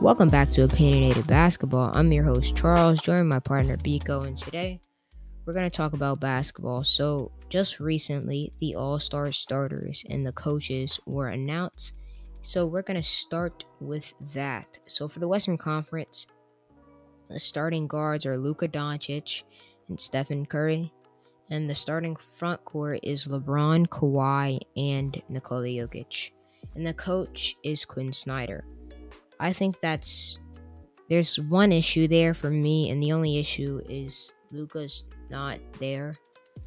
Welcome 0.00 0.30
back 0.30 0.48
to 0.52 0.62
Opinionated 0.62 1.26
Basketball. 1.26 1.92
I'm 1.94 2.10
your 2.10 2.24
host 2.24 2.56
Charles, 2.56 3.02
joined 3.02 3.28
my 3.28 3.38
partner 3.38 3.76
Biko, 3.76 4.24
and 4.24 4.34
today 4.34 4.80
we're 5.44 5.52
going 5.52 5.68
to 5.68 5.76
talk 5.76 5.92
about 5.92 6.20
basketball. 6.20 6.84
So, 6.84 7.30
just 7.50 7.80
recently, 7.80 8.50
the 8.60 8.76
All 8.76 8.98
Star 8.98 9.30
starters 9.30 10.02
and 10.08 10.26
the 10.26 10.32
coaches 10.32 10.98
were 11.04 11.28
announced. 11.28 11.96
So, 12.40 12.66
we're 12.66 12.80
going 12.80 12.96
to 12.96 13.06
start 13.06 13.66
with 13.78 14.14
that. 14.32 14.78
So, 14.86 15.06
for 15.06 15.18
the 15.18 15.28
Western 15.28 15.58
Conference, 15.58 16.28
the 17.28 17.38
starting 17.38 17.86
guards 17.86 18.24
are 18.24 18.38
Luka 18.38 18.68
Doncic 18.68 19.42
and 19.90 20.00
Stephen 20.00 20.46
Curry, 20.46 20.90
and 21.50 21.68
the 21.68 21.74
starting 21.74 22.16
front 22.16 22.64
court 22.64 23.00
is 23.02 23.26
LeBron, 23.26 23.86
Kawhi, 23.88 24.60
and 24.78 25.20
Nikola 25.28 25.66
Jokic, 25.66 26.30
and 26.74 26.86
the 26.86 26.94
coach 26.94 27.54
is 27.62 27.84
Quin 27.84 28.14
Snyder. 28.14 28.64
I 29.40 29.52
think 29.52 29.80
that's 29.80 30.38
there's 31.08 31.40
one 31.40 31.72
issue 31.72 32.06
there 32.06 32.34
for 32.34 32.50
me, 32.50 32.90
and 32.90 33.02
the 33.02 33.12
only 33.12 33.38
issue 33.38 33.82
is 33.88 34.32
Luka's 34.52 35.04
not 35.28 35.58
there. 35.78 36.16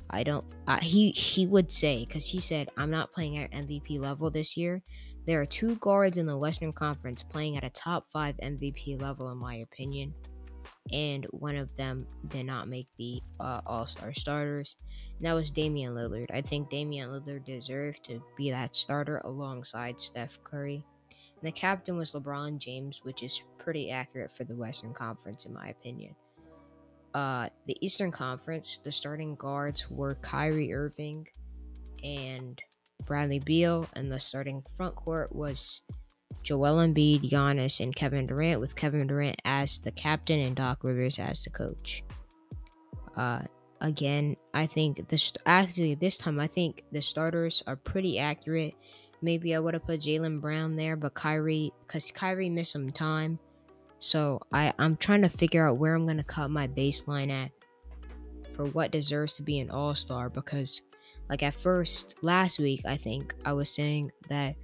I 0.10 0.24
don't. 0.24 0.46
Uh, 0.68 0.80
he 0.82 1.12
he 1.12 1.48
would 1.48 1.72
say 1.72 2.06
because 2.06 2.28
he 2.28 2.40
said 2.40 2.70
I'm 2.76 2.92
not 2.92 3.14
playing 3.14 3.38
at 3.38 3.52
MVP 3.52 4.00
level 4.00 4.30
this 4.30 4.58
year. 4.58 4.82
There 5.26 5.40
are 5.40 5.46
two 5.46 5.76
guards 5.78 6.18
in 6.18 6.26
the 6.26 6.38
Western 6.38 6.74
Conference 6.74 7.24
playing 7.24 7.56
at 7.56 7.64
a 7.64 7.70
top 7.70 8.08
five 8.12 8.36
MVP 8.44 9.02
level, 9.02 9.32
in 9.32 9.38
my 9.38 9.56
opinion, 9.56 10.14
and 10.92 11.26
one 11.32 11.56
of 11.56 11.74
them 11.78 12.06
did 12.28 12.46
not 12.46 12.68
make 12.68 12.88
the 12.98 13.22
uh, 13.40 13.62
All 13.66 13.86
Star 13.86 14.14
starters. 14.14 14.76
And 15.18 15.26
that 15.26 15.34
was 15.34 15.52
Damian 15.52 15.94
Lillard. 15.94 16.32
I 16.34 16.42
think 16.42 16.70
Damian 16.70 17.10
Lillard 17.10 17.46
deserved 17.46 18.04
to 18.06 18.22
be 18.36 18.52
that 18.52 18.76
starter 18.76 19.22
alongside 19.24 20.02
Steph 20.02 20.44
Curry. 20.44 20.86
The 21.44 21.52
captain 21.52 21.98
was 21.98 22.14
LeBron 22.14 22.58
James, 22.58 23.02
which 23.04 23.22
is 23.22 23.44
pretty 23.58 23.92
accurate 23.92 24.36
for 24.36 24.46
the 24.46 24.56
Western 24.56 24.94
Conference, 24.94 25.46
in 25.46 25.54
my 25.54 25.68
opinion. 25.68 26.16
Uh, 27.14 27.50
the 27.68 27.78
Eastern 27.86 28.12
Conference, 28.12 28.80
the 28.84 28.92
starting 28.92 29.36
guards 29.36 29.92
were 29.92 30.16
Kyrie 30.16 30.74
Irving 30.74 31.28
and 32.02 32.62
Bradley 33.06 33.40
Beal, 33.40 33.88
and 33.94 34.10
the 34.10 34.20
starting 34.20 34.64
front 34.78 34.96
court 34.96 35.36
was 35.36 35.82
Joel 36.44 36.78
Embiid, 36.78 37.30
Giannis, 37.30 37.82
and 37.82 37.94
Kevin 37.94 38.26
Durant, 38.26 38.62
with 38.62 38.76
Kevin 38.78 39.06
Durant 39.06 39.40
as 39.44 39.80
the 39.80 39.92
captain 39.92 40.40
and 40.40 40.56
Doc 40.56 40.84
Rivers 40.84 41.20
as 41.20 41.44
the 41.44 41.50
coach. 41.50 42.04
Uh, 43.18 43.42
again, 43.82 44.38
I 44.54 44.66
think 44.66 45.10
this 45.10 45.34
actually 45.46 45.96
this 45.96 46.18
time 46.18 46.40
I 46.40 46.48
think 46.48 46.84
the 46.92 47.02
starters 47.02 47.62
are 47.68 47.76
pretty 47.76 48.18
accurate 48.18 48.76
Maybe 49.24 49.56
I 49.56 49.60
would 49.60 49.74
have 49.74 49.86
put 49.86 50.02
Jaylen 50.02 50.42
Brown 50.42 50.76
there, 50.76 50.98
but 50.98 51.14
Kyrie, 51.14 51.72
because 51.88 52.12
Kyrie 52.12 52.50
missed 52.50 52.74
some 52.74 52.92
time. 52.92 53.40
So 54.00 54.42
I, 54.52 54.74
I'm 54.78 54.98
trying 54.98 55.22
to 55.22 55.30
figure 55.30 55.66
out 55.66 55.78
where 55.78 55.96
I'm 55.96 56.06
going 56.06 56.18
to 56.18 56.24
cut 56.24 56.50
my 56.50 56.68
baseline 56.68 57.32
at 57.32 57.50
for 58.54 58.66
what 58.66 58.92
deserves 58.92 59.38
to 59.38 59.42
be 59.44 59.60
an 59.62 59.72
all 59.72 59.96
star. 59.96 60.30
Because, 60.30 60.82
like, 61.30 61.42
at 61.42 61.54
first, 61.54 62.16
last 62.22 62.60
week, 62.60 62.82
I 62.86 62.98
think 62.98 63.34
I 63.46 63.54
was 63.54 63.70
saying 63.70 64.12
that 64.28 64.58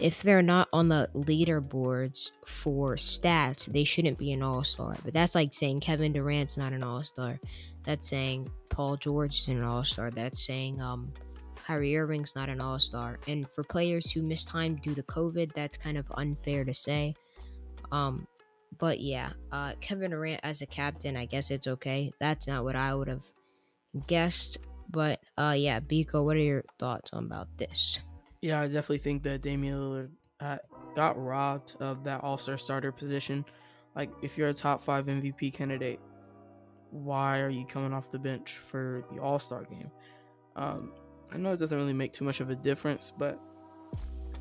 if 0.00 0.22
they're 0.22 0.42
not 0.42 0.68
on 0.72 0.88
the 0.88 1.08
leaderboards 1.14 2.32
for 2.46 2.96
stats, 2.96 3.66
they 3.66 3.84
shouldn't 3.84 4.18
be 4.18 4.32
an 4.32 4.42
all 4.42 4.64
star. 4.64 4.96
But 5.04 5.14
that's 5.14 5.36
like 5.36 5.54
saying 5.54 5.80
Kevin 5.80 6.12
Durant's 6.12 6.56
not 6.56 6.72
an 6.72 6.82
all 6.82 7.04
star. 7.04 7.38
That's 7.84 8.08
saying 8.08 8.50
Paul 8.70 8.96
George 8.96 9.42
is 9.42 9.48
an 9.48 9.62
all 9.62 9.84
star. 9.84 10.10
That's 10.10 10.44
saying 10.44 10.80
um 10.80 11.12
Kyrie 11.64 11.96
Irving's 11.96 12.36
not 12.36 12.48
an 12.48 12.60
all 12.60 12.78
star. 12.78 13.18
And 13.26 13.48
for 13.48 13.64
players 13.64 14.10
who 14.10 14.22
missed 14.22 14.48
time 14.48 14.76
due 14.76 14.94
to 14.94 15.02
COVID, 15.02 15.52
that's 15.52 15.76
kind 15.76 15.96
of 15.96 16.10
unfair 16.16 16.64
to 16.64 16.74
say. 16.74 17.14
Um, 17.90 18.26
but 18.78 19.00
yeah, 19.00 19.32
uh, 19.52 19.74
Kevin 19.80 20.10
Durant 20.10 20.40
as 20.42 20.62
a 20.62 20.66
captain, 20.66 21.16
I 21.16 21.24
guess 21.26 21.50
it's 21.50 21.66
okay. 21.66 22.12
That's 22.20 22.46
not 22.46 22.64
what 22.64 22.76
I 22.76 22.94
would 22.94 23.08
have 23.08 23.24
guessed. 24.06 24.58
But 24.90 25.20
uh, 25.38 25.54
yeah, 25.56 25.80
Biko, 25.80 26.24
what 26.24 26.36
are 26.36 26.40
your 26.40 26.64
thoughts 26.78 27.12
on 27.12 27.24
about 27.24 27.48
this? 27.56 28.00
Yeah, 28.42 28.60
I 28.60 28.66
definitely 28.66 28.98
think 28.98 29.22
that 29.22 29.40
Damian 29.40 29.78
Lillard 29.78 30.10
uh, 30.40 30.58
got 30.94 31.20
robbed 31.22 31.76
of 31.80 32.04
that 32.04 32.22
All 32.22 32.36
Star 32.36 32.58
starter 32.58 32.92
position. 32.92 33.44
Like, 33.96 34.10
if 34.22 34.36
you're 34.36 34.48
a 34.48 34.54
top 34.54 34.82
five 34.82 35.06
MVP 35.06 35.54
candidate, 35.54 36.00
why 36.90 37.40
are 37.40 37.48
you 37.48 37.64
coming 37.64 37.92
off 37.92 38.10
the 38.10 38.18
bench 38.18 38.52
for 38.52 39.04
the 39.12 39.22
All 39.22 39.38
Star 39.38 39.64
game? 39.64 39.90
Um, 40.56 40.92
I 41.34 41.38
know 41.38 41.52
it 41.52 41.58
doesn't 41.58 41.76
really 41.76 41.92
make 41.92 42.12
too 42.12 42.24
much 42.24 42.40
of 42.40 42.50
a 42.50 42.54
difference, 42.54 43.12
but 43.18 43.40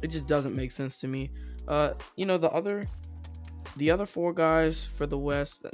it 0.01 0.07
just 0.07 0.27
doesn't 0.27 0.55
make 0.55 0.71
sense 0.71 0.99
to 0.99 1.07
me. 1.07 1.31
Uh, 1.67 1.93
you 2.15 2.25
know, 2.25 2.37
the 2.37 2.51
other 2.51 2.83
the 3.77 3.89
other 3.89 4.05
four 4.05 4.33
guys 4.33 4.85
for 4.85 5.07
the 5.07 5.17
West, 5.17 5.65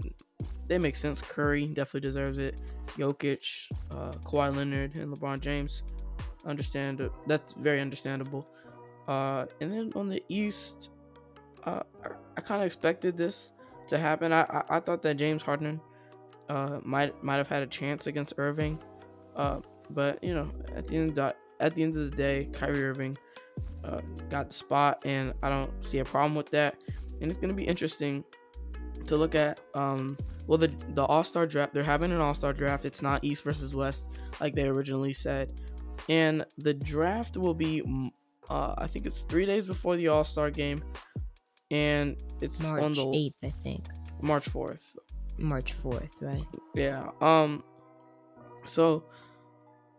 they 0.68 0.78
make 0.78 0.96
sense. 0.96 1.20
Curry 1.20 1.68
definitely 1.68 2.08
deserves 2.08 2.40
it. 2.40 2.62
Jokic, 2.98 3.68
uh, 3.92 4.12
Kawhi 4.24 4.56
Leonard, 4.56 4.96
and 4.96 5.14
LeBron 5.14 5.40
James. 5.40 5.84
Understand 6.46 7.08
that's 7.28 7.54
very 7.54 7.82
understandable. 7.82 8.48
Uh, 9.08 9.46
and 9.60 9.74
then 9.74 9.92
on 9.96 10.08
the 10.08 10.24
East, 10.30 10.92
uh, 11.66 11.82
I, 12.04 12.10
I 12.38 12.42
kind 12.42 12.62
of 12.62 12.68
expected 12.68 13.18
this 13.18 13.52
to 13.88 13.98
happen. 13.98 14.32
I, 14.32 14.44
I, 14.44 14.64
I 14.70 14.80
thought 14.80 15.02
that 15.02 15.18
James 15.18 15.44
Harden 15.44 15.82
uh, 16.48 16.80
might 16.84 17.22
might 17.24 17.38
have 17.38 17.50
had 17.50 17.64
a 17.64 17.68
chance 17.68 18.08
against 18.08 18.34
Irving. 18.38 18.80
Uh, 19.36 19.60
but 19.90 20.24
you 20.24 20.34
know, 20.34 20.50
at 20.76 20.88
the 20.88 20.98
end 20.98 21.10
of 21.10 21.16
the, 21.16 21.36
at 21.60 21.76
the 21.76 21.84
end 21.84 21.98
of 21.98 22.10
the 22.10 22.16
day, 22.16 22.50
Kyrie 22.54 22.84
Irving 22.84 23.18
uh, 23.84 24.02
got 24.30 24.50
the 24.50 24.54
spot, 24.54 25.02
and 25.06 25.34
I 25.44 25.50
don't 25.50 25.72
see 25.84 26.00
a 26.00 26.06
problem 26.06 26.36
with 26.36 26.50
that. 26.52 26.76
And 27.22 27.30
it's 27.30 27.38
gonna 27.38 27.54
be 27.54 27.66
interesting 27.66 28.24
to 29.08 29.18
look 29.18 29.36
at. 29.36 29.60
Um, 29.74 30.18
well, 30.48 30.58
the 30.58 30.74
the 30.94 31.04
All 31.04 31.24
Star 31.24 31.46
draft. 31.46 31.74
They're 31.74 31.84
having 31.84 32.12
an 32.12 32.22
All 32.22 32.34
Star 32.34 32.54
draft. 32.54 32.86
It's 32.86 33.02
not 33.02 33.24
East 33.24 33.44
versus 33.44 33.76
West 33.76 34.10
like 34.40 34.56
they 34.56 34.68
originally 34.68 35.14
said, 35.14 35.50
and 36.08 36.46
the 36.58 36.74
draft 36.74 37.38
will 37.38 37.54
be. 37.54 37.84
Uh, 38.50 38.74
I 38.78 38.88
think 38.88 39.06
it's 39.06 39.24
three 39.24 39.46
days 39.46 39.68
before 39.68 39.96
the 39.96 40.08
All 40.08 40.24
Star 40.24 40.50
game, 40.50 40.82
and 41.72 42.18
it's 42.42 42.62
March 42.64 42.84
on 42.84 42.94
the 42.94 43.12
eighth, 43.16 43.36
I 43.44 43.50
think. 43.64 43.86
March 44.22 44.46
fourth. 44.46 44.96
March 45.38 45.74
fourth, 45.74 46.10
right? 46.20 46.46
Yeah. 46.74 47.10
Um. 47.22 47.64
So 48.66 49.04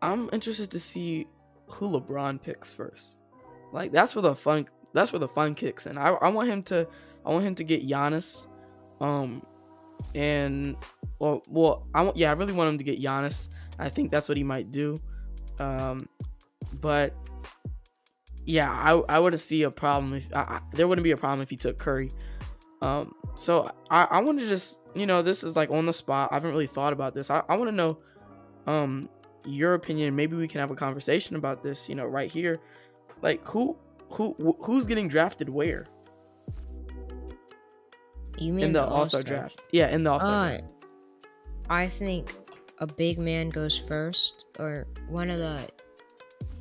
I'm 0.02 0.30
interested 0.32 0.70
to 0.70 0.80
see 0.80 1.26
who 1.66 1.88
LeBron 1.90 2.42
picks 2.42 2.72
first. 2.72 3.18
Like 3.72 3.92
that's 3.92 4.14
where 4.14 4.22
the 4.22 4.34
fun 4.34 4.66
that's 4.92 5.12
where 5.12 5.20
the 5.20 5.28
fun 5.28 5.54
kicks 5.54 5.86
in. 5.86 5.98
I, 5.98 6.08
I 6.08 6.28
want 6.28 6.48
him 6.48 6.62
to 6.64 6.86
I 7.24 7.30
want 7.30 7.44
him 7.44 7.54
to 7.56 7.64
get 7.64 7.86
Giannis. 7.86 8.46
Um 9.00 9.42
and 10.14 10.76
well 11.18 11.42
well 11.48 11.86
I 11.94 12.02
want 12.02 12.16
yeah, 12.16 12.30
I 12.30 12.32
really 12.32 12.52
want 12.52 12.70
him 12.70 12.78
to 12.78 12.84
get 12.84 13.00
Giannis. 13.00 13.48
I 13.78 13.88
think 13.88 14.10
that's 14.10 14.28
what 14.28 14.36
he 14.36 14.44
might 14.44 14.72
do. 14.72 15.00
Um 15.58 16.08
but 16.80 17.14
yeah, 18.46 18.70
I 18.70 18.92
I 19.08 19.18
wouldn't 19.18 19.40
see 19.40 19.62
a 19.62 19.70
problem 19.70 20.14
if 20.14 20.34
I, 20.34 20.40
I, 20.40 20.60
there 20.72 20.88
wouldn't 20.88 21.04
be 21.04 21.12
a 21.12 21.16
problem 21.16 21.42
if 21.42 21.50
he 21.50 21.56
took 21.56 21.78
Curry. 21.78 22.10
Um 22.82 23.14
so 23.36 23.70
I 23.90 24.04
I 24.04 24.20
want 24.20 24.40
to 24.40 24.46
just 24.46 24.80
you 24.94 25.06
know 25.06 25.22
this 25.22 25.44
is 25.44 25.54
like 25.54 25.70
on 25.70 25.86
the 25.86 25.92
spot. 25.92 26.30
I 26.32 26.36
haven't 26.36 26.50
really 26.50 26.66
thought 26.66 26.92
about 26.92 27.14
this. 27.14 27.30
I 27.30 27.42
I 27.48 27.56
want 27.56 27.68
to 27.68 27.76
know 27.76 27.98
um 28.66 29.08
your 29.44 29.74
opinion. 29.74 30.14
Maybe 30.16 30.36
we 30.36 30.48
can 30.48 30.60
have 30.60 30.70
a 30.70 30.76
conversation 30.76 31.36
about 31.36 31.62
this, 31.62 31.88
you 31.88 31.94
know, 31.94 32.06
right 32.06 32.30
here. 32.30 32.60
Like 33.22 33.46
who 33.46 33.76
who 34.10 34.34
who's 34.60 34.86
getting 34.86 35.08
drafted 35.08 35.48
where? 35.48 35.86
You 38.38 38.52
mean 38.52 38.66
in 38.66 38.72
the, 38.72 38.82
the 38.82 38.88
All 38.88 39.06
Star 39.06 39.22
draft? 39.22 39.62
Yeah, 39.72 39.88
in 39.88 40.02
the 40.02 40.10
All 40.10 40.20
Star 40.20 40.32
uh, 40.32 40.48
draft. 40.48 40.72
I 41.68 41.86
think 41.86 42.34
a 42.78 42.86
big 42.86 43.18
man 43.18 43.50
goes 43.50 43.76
first, 43.76 44.46
or 44.58 44.86
one 45.08 45.30
of 45.30 45.38
the 45.38 45.68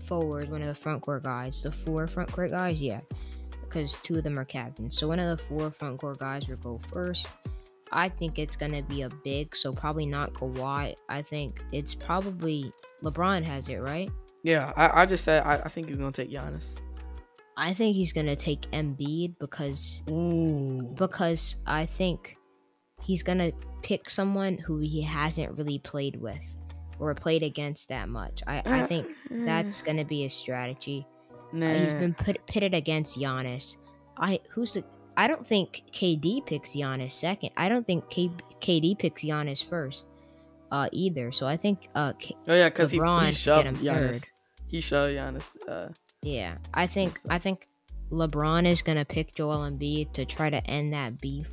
forwards, 0.06 0.50
one 0.50 0.62
of 0.62 0.68
the 0.68 0.76
front 0.76 1.02
court 1.02 1.24
guys, 1.24 1.64
the 1.64 1.72
four 1.72 2.08
front 2.08 2.32
court 2.32 2.52
guys, 2.52 2.82
yeah, 2.82 3.00
because 3.62 3.98
two 4.00 4.18
of 4.18 4.24
them 4.24 4.38
are 4.38 4.46
captains. 4.46 4.98
So 4.98 5.08
one 5.08 5.20
of 5.20 5.38
the 5.38 5.44
four 5.44 5.72
front 5.72 6.00
court 6.00 6.20
guys 6.20 6.48
will 6.48 6.58
go 6.58 6.80
first. 6.92 7.30
I 7.92 8.08
think 8.10 8.40
it's 8.40 8.56
gonna 8.56 8.84
be 8.84 9.02
a 9.04 9.10
big, 9.10 9.56
so 9.56 9.74
probably 9.74 10.06
not 10.06 10.34
Kawhi. 10.34 10.96
I 11.08 11.22
think 11.22 11.64
it's 11.72 11.96
probably 11.96 12.72
LeBron 13.04 13.44
has 13.44 13.70
it, 13.70 13.78
right? 13.78 14.10
Yeah, 14.44 14.72
I, 14.76 15.02
I 15.02 15.06
just 15.06 15.24
said 15.24 15.44
I, 15.44 15.56
I 15.56 15.70
think 15.70 15.88
he's 15.88 15.98
gonna 15.98 16.12
take 16.12 16.32
Giannis. 16.32 16.80
I 17.58 17.74
think 17.74 17.96
he's 17.96 18.14
gonna 18.14 18.36
take 18.36 18.62
Embiid 18.72 19.38
because 19.40 20.02
Ooh. 20.10 20.94
because 20.96 21.58
I 21.66 21.86
think 21.86 22.38
he's 23.04 23.24
gonna 23.24 23.52
pick 23.82 24.10
someone 24.10 24.58
who 24.58 24.80
he 24.80 25.02
hasn't 25.02 25.58
really 25.58 25.80
played 25.80 26.16
with 26.22 26.56
or 27.00 27.14
played 27.16 27.44
against 27.44 27.90
that 27.90 28.10
much. 28.10 28.42
I, 28.48 28.62
I 28.66 28.86
think 28.86 29.08
that's 29.32 29.82
gonna 29.82 30.06
be 30.06 30.24
his 30.24 30.34
strategy. 30.34 31.06
Nah. 31.52 31.74
He's 31.74 31.94
been 31.94 32.14
put, 32.14 32.46
pitted 32.46 32.74
against 32.74 33.18
Giannis. 33.20 33.78
I 34.18 34.40
who's 34.50 34.74
the 34.74 34.84
I 35.20 35.28
don't 35.28 35.46
think 35.46 35.84
KD 35.92 36.46
picks 36.46 36.70
Giannis 36.70 37.12
second. 37.12 37.50
I 37.58 37.68
don't 37.68 37.86
think 37.86 38.10
K- 38.10 38.32
KD 38.62 38.98
picks 38.98 39.22
Giannis 39.22 39.62
first, 39.62 40.06
uh, 40.72 40.88
either. 40.94 41.34
So 41.34 41.46
I 41.46 41.58
think 41.58 41.90
uh, 41.94 42.14
K- 42.14 42.38
oh 42.48 42.56
yeah, 42.56 42.70
because 42.70 42.90
he, 42.90 43.00
he 43.00 43.32
shoved 43.34 43.68
Giannis. 43.68 44.22
Third. 44.22 44.30
He 44.68 44.80
shoved 44.80 45.14
Giannis. 45.14 45.58
Uh, 45.68 45.90
yeah, 46.22 46.56
I 46.74 46.88
think 46.88 47.20
I 47.30 47.38
think 47.38 47.68
LeBron 48.12 48.66
is 48.66 48.82
gonna 48.82 49.04
pick 49.04 49.36
Joel 49.36 49.70
Embiid 49.70 50.14
to 50.14 50.24
try 50.24 50.50
to 50.50 50.66
end 50.70 50.94
that 50.94 51.20
beef 51.20 51.52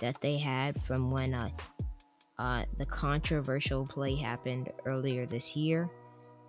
that 0.00 0.20
they 0.20 0.38
had 0.38 0.80
from 0.80 1.10
when 1.10 1.34
uh, 1.34 1.50
uh, 2.38 2.62
the 2.78 2.86
controversial 2.86 3.84
play 3.88 4.14
happened 4.14 4.70
earlier 4.86 5.26
this 5.26 5.56
year. 5.56 5.90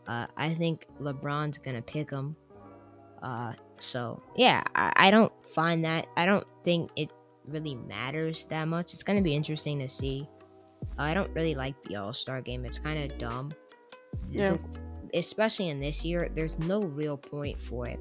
Uh, 0.07 0.27
I 0.37 0.53
think 0.53 0.85
LeBron's 1.01 1.57
gonna 1.57 1.81
pick 1.81 2.11
him. 2.11 2.35
Uh, 3.23 3.53
so 3.81 4.21
yeah, 4.35 4.63
I, 4.75 4.91
I 4.95 5.11
don't 5.11 5.31
find 5.53 5.83
that. 5.85 6.07
I 6.15 6.25
don't 6.25 6.45
think 6.63 6.91
it 6.95 7.11
really 7.47 7.75
matters 7.75 8.45
that 8.45 8.67
much. 8.67 8.93
It's 8.93 9.03
gonna 9.03 9.21
be 9.21 9.35
interesting 9.35 9.79
to 9.79 9.89
see. 9.89 10.27
I 10.97 11.13
don't 11.13 11.31
really 11.33 11.55
like 11.55 11.75
the 11.83 11.95
All 11.97 12.13
Star 12.13 12.41
game. 12.41 12.65
It's 12.65 12.79
kind 12.79 13.11
of 13.11 13.17
dumb. 13.17 13.51
Yeah. 14.29 14.51
The- 14.51 14.59
especially 15.19 15.69
in 15.69 15.79
this 15.81 16.05
year, 16.05 16.29
there's 16.35 16.57
no 16.59 16.81
real 16.83 17.17
point 17.17 17.59
for 17.59 17.85
it. 17.87 17.99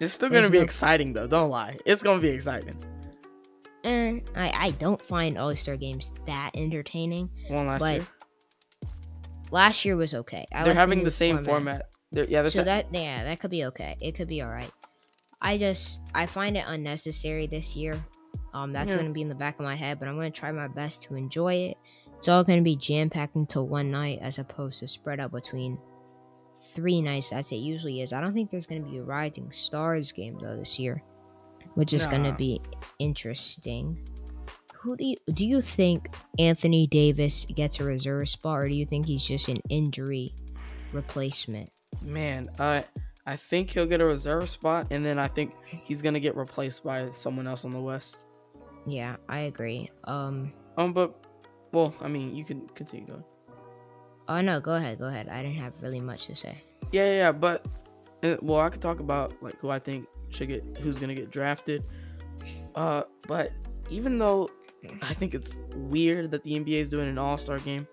It's 0.00 0.12
still 0.14 0.30
There's 0.30 0.42
gonna 0.42 0.52
be 0.52 0.58
no- 0.58 0.64
exciting 0.64 1.12
though. 1.12 1.26
Don't 1.26 1.50
lie. 1.50 1.76
It's 1.84 2.02
gonna 2.02 2.20
be 2.20 2.30
exciting. 2.30 2.76
And 3.84 4.22
I, 4.34 4.50
I 4.54 4.70
don't 4.72 5.00
find 5.00 5.38
All 5.38 5.54
Star 5.56 5.76
games 5.76 6.12
that 6.26 6.50
entertaining. 6.54 7.30
One 7.48 7.66
last 7.66 7.80
But 7.80 7.94
year. 7.96 8.06
Last 9.50 9.84
year 9.84 9.96
was 9.96 10.12
okay. 10.14 10.44
I 10.52 10.64
They're 10.64 10.74
having 10.74 10.98
new 10.98 11.04
the 11.04 11.10
same 11.10 11.42
format. 11.44 11.88
They're, 12.12 12.24
yeah, 12.28 12.44
so 12.44 12.64
that 12.64 12.86
yeah, 12.92 13.24
that 13.24 13.40
could 13.40 13.50
be 13.50 13.64
okay. 13.66 13.96
It 14.00 14.12
could 14.14 14.28
be 14.28 14.42
all 14.42 14.50
right. 14.50 14.70
I 15.40 15.58
just 15.58 16.00
I 16.14 16.26
find 16.26 16.56
it 16.56 16.64
unnecessary 16.66 17.46
this 17.46 17.76
year. 17.76 18.02
Um, 18.54 18.72
that's 18.72 18.94
Yeah. 18.94 19.00
gonna 19.02 19.12
be 19.12 19.22
in 19.22 19.28
the 19.28 19.34
back 19.34 19.58
of 19.58 19.64
my 19.64 19.74
head, 19.74 19.98
but 19.98 20.08
I'm 20.08 20.16
gonna 20.16 20.30
try 20.30 20.50
my 20.52 20.68
best 20.68 21.02
to 21.04 21.14
enjoy 21.14 21.54
it. 21.54 21.76
It's 22.16 22.28
all 22.28 22.42
gonna 22.44 22.62
be 22.62 22.76
jam 22.76 23.10
packed 23.10 23.36
into 23.36 23.60
one 23.62 23.90
night 23.90 24.18
as 24.22 24.38
opposed 24.38 24.80
to 24.80 24.88
spread 24.88 25.20
out 25.20 25.32
between 25.32 25.78
three 26.72 27.00
nights 27.02 27.32
as 27.32 27.52
it 27.52 27.56
usually 27.56 28.00
is. 28.00 28.12
I 28.12 28.20
don't 28.20 28.32
think 28.32 28.50
there's 28.50 28.66
gonna 28.66 28.80
be 28.80 28.96
a 28.98 29.02
Rising 29.02 29.52
Stars 29.52 30.10
game 30.12 30.38
though 30.40 30.56
this 30.56 30.78
year, 30.78 31.02
which 31.74 31.92
is 31.92 32.06
gonna 32.06 32.32
be 32.34 32.60
interesting. 32.98 33.98
Who 34.74 34.96
do 34.96 35.04
you 35.04 35.16
do 35.34 35.44
you 35.44 35.60
think 35.60 36.14
Anthony 36.38 36.86
Davis 36.86 37.44
gets 37.44 37.80
a 37.80 37.84
reserve 37.84 38.28
spot, 38.28 38.58
or 38.60 38.68
do 38.68 38.74
you 38.74 38.86
think 38.86 39.06
he's 39.06 39.22
just 39.24 39.48
an 39.48 39.60
injury 39.68 40.34
replacement? 40.92 41.70
man. 42.02 42.48
Uh, 42.58 42.82
I 43.26 43.34
think 43.36 43.70
he'll 43.70 43.86
get 43.86 44.00
a 44.00 44.04
reserve 44.04 44.48
spot, 44.48 44.86
and 44.90 45.04
then 45.04 45.18
I 45.18 45.26
think 45.28 45.52
he's 45.64 46.00
gonna 46.02 46.20
get 46.20 46.36
replaced 46.36 46.84
by 46.84 47.10
someone 47.10 47.46
else 47.46 47.64
on 47.64 47.72
the 47.72 47.80
West. 47.80 48.18
Yeah, 48.86 49.16
I 49.28 49.40
agree. 49.40 49.90
Um, 50.04 50.52
Um, 50.76 50.92
but 50.92 51.24
well, 51.72 51.92
I 52.00 52.08
mean, 52.08 52.34
you 52.36 52.44
can 52.44 52.68
continue 52.68 53.06
going. 53.06 53.24
oh 54.28 54.40
no, 54.40 54.60
go 54.60 54.74
ahead, 54.74 54.98
go 54.98 55.06
ahead. 55.06 55.28
I 55.28 55.42
didn't 55.42 55.56
have 55.58 55.72
really 55.80 56.00
much 56.00 56.26
to 56.26 56.36
say. 56.36 56.62
Yeah, 56.92 57.04
yeah, 57.06 57.12
yeah, 57.18 57.32
but 57.32 57.66
uh, 58.22 58.36
well, 58.42 58.60
I 58.60 58.68
could 58.68 58.80
talk 58.80 59.00
about 59.00 59.34
like 59.42 59.58
who 59.60 59.70
I 59.70 59.78
think 59.80 60.06
should 60.30 60.48
get 60.48 60.62
who's 60.80 60.98
gonna 60.98 61.14
get 61.14 61.30
drafted. 61.30 61.82
Uh, 62.76 63.02
but 63.26 63.50
even 63.90 64.18
though 64.18 64.48
I 65.02 65.14
think 65.14 65.34
it's 65.34 65.62
weird 65.74 66.30
that 66.30 66.44
the 66.44 66.52
NBA 66.60 66.80
is 66.80 66.90
doing 66.90 67.08
an 67.08 67.18
All 67.18 67.36
Star 67.38 67.58
game, 67.58 67.88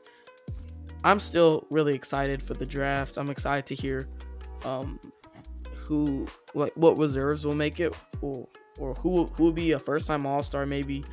I'm 1.04 1.20
still 1.20 1.66
really 1.72 1.96
excited 1.96 2.42
for 2.44 2.54
the 2.54 2.66
draft. 2.68 3.18
I'm 3.18 3.30
excited 3.32 3.66
to 3.68 3.76
hear 3.76 4.08
um 4.64 5.00
who 5.84 6.26
like 6.54 6.72
what 6.76 6.98
reserves 6.98 7.46
will 7.46 7.56
make 7.56 7.80
it 7.80 7.96
or 8.22 8.48
or 8.80 8.94
who 8.96 9.26
who 9.28 9.44
will 9.44 9.52
be 9.52 9.72
a 9.74 9.80
first 9.80 10.08
time 10.08 10.26
All 10.26 10.42
Star 10.44 10.66
maybe 10.66 11.04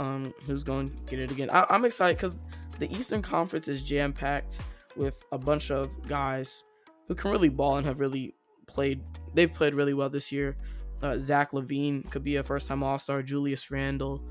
um 0.00 0.32
who's 0.46 0.64
going 0.64 0.88
to 0.88 0.94
get 1.04 1.18
it 1.18 1.30
again. 1.30 1.50
I, 1.50 1.66
I'm 1.70 1.84
excited 1.84 2.16
because 2.16 2.36
the 2.78 2.90
Eastern 2.96 3.22
Conference 3.22 3.68
is 3.68 3.82
jam 3.82 4.12
packed 4.12 4.60
with 4.96 5.24
a 5.32 5.38
bunch 5.38 5.70
of 5.70 5.90
guys 6.06 6.64
who 7.08 7.14
can 7.14 7.30
really 7.30 7.48
ball 7.48 7.76
and 7.76 7.86
have 7.86 8.00
really 8.00 8.34
played. 8.66 9.02
They've 9.34 9.52
played 9.52 9.74
really 9.74 9.94
well 9.94 10.08
this 10.08 10.32
year. 10.32 10.56
Uh, 11.02 11.18
Zach 11.18 11.50
LaVine 11.52 12.08
could 12.10 12.22
be 12.24 12.36
a 12.36 12.42
first 12.42 12.68
time 12.68 12.82
All 12.82 12.98
Star. 12.98 13.22
Julius 13.22 13.70
Randle. 13.70 14.22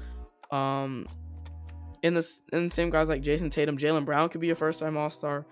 Um, 0.52 1.06
in 2.04 2.14
the 2.14 2.20
s- 2.20 2.42
in 2.52 2.66
the 2.66 2.70
same 2.74 2.90
guys 2.90 3.08
like 3.08 3.22
Jayson 3.22 3.50
Tatum, 3.52 3.78
Jaylen 3.78 4.06
Brown 4.06 4.30
could 4.30 4.42
be 4.42 4.50
a 4.50 4.56
first 4.56 4.80
time 4.80 4.98
All 4.98 5.10
Star. 5.10 5.46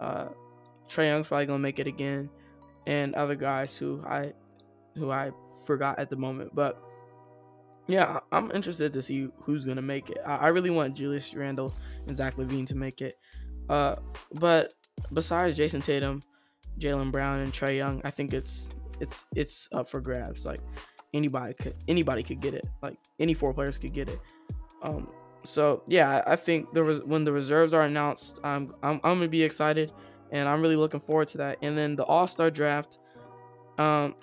Uh, 0.00 0.28
Trae 0.88 1.06
Young's 1.06 1.28
probably 1.28 1.46
gonna 1.46 1.58
make 1.58 1.78
it 1.78 1.86
again, 1.86 2.30
and 2.86 3.14
other 3.14 3.34
guys 3.34 3.76
who 3.76 4.02
I 4.06 4.32
who 4.96 5.10
I 5.10 5.30
forgot 5.66 5.98
at 5.98 6.10
the 6.10 6.16
moment. 6.16 6.54
But 6.54 6.80
yeah, 7.86 8.20
I'm 8.30 8.50
interested 8.52 8.92
to 8.92 9.02
see 9.02 9.28
who's 9.42 9.64
gonna 9.64 9.82
make 9.82 10.10
it. 10.10 10.18
I, 10.24 10.48
really 10.48 10.70
want 10.70 10.94
Julius 10.94 11.34
Randle 11.34 11.74
and 12.06 12.16
Zach 12.16 12.36
LaVine 12.36 12.66
to 12.68 12.76
make 12.76 13.00
it. 13.00 13.16
Uh, 13.68 13.96
but 14.34 14.74
besides 15.12 15.56
Jayson 15.56 15.82
Tatum, 15.82 16.22
Jaylen 16.78 17.10
Brown, 17.10 17.40
and 17.40 17.52
Trae 17.52 17.76
Young, 17.76 18.00
I 18.04 18.10
think 18.10 18.32
it's 18.32 18.70
it's 19.00 19.24
it's 19.34 19.68
up 19.72 19.88
for 19.88 20.00
grabs. 20.00 20.46
Like 20.46 20.60
anybody 21.14 21.54
could 21.54 21.74
anybody 21.88 22.22
could 22.22 22.40
get 22.40 22.54
it. 22.54 22.66
Like 22.82 22.96
any 23.18 23.34
four 23.34 23.52
players 23.52 23.78
could 23.78 23.92
get 23.92 24.08
it. 24.08 24.20
Um, 24.82 25.08
so 25.44 25.82
yeah, 25.88 26.22
I 26.26 26.32
I 26.32 26.36
think 26.36 26.72
there 26.72 26.84
was 26.84 27.00
when 27.02 27.24
the 27.24 27.32
reserves 27.32 27.72
are 27.72 27.82
announced, 27.82 28.38
I'm 28.44 28.74
I'm, 28.82 29.00
I'm 29.02 29.16
gonna 29.16 29.28
be 29.28 29.42
excited, 29.42 29.92
and 30.32 30.48
I'm 30.48 30.60
really 30.60 30.76
looking 30.76 31.00
forward 31.00 31.28
to 31.28 31.38
that. 31.38 31.58
And 31.62 31.76
then 31.76 31.96
the 31.96 32.04
All 32.04 32.26
Star 32.26 32.50
draft, 32.50 32.98
um, 33.78 34.14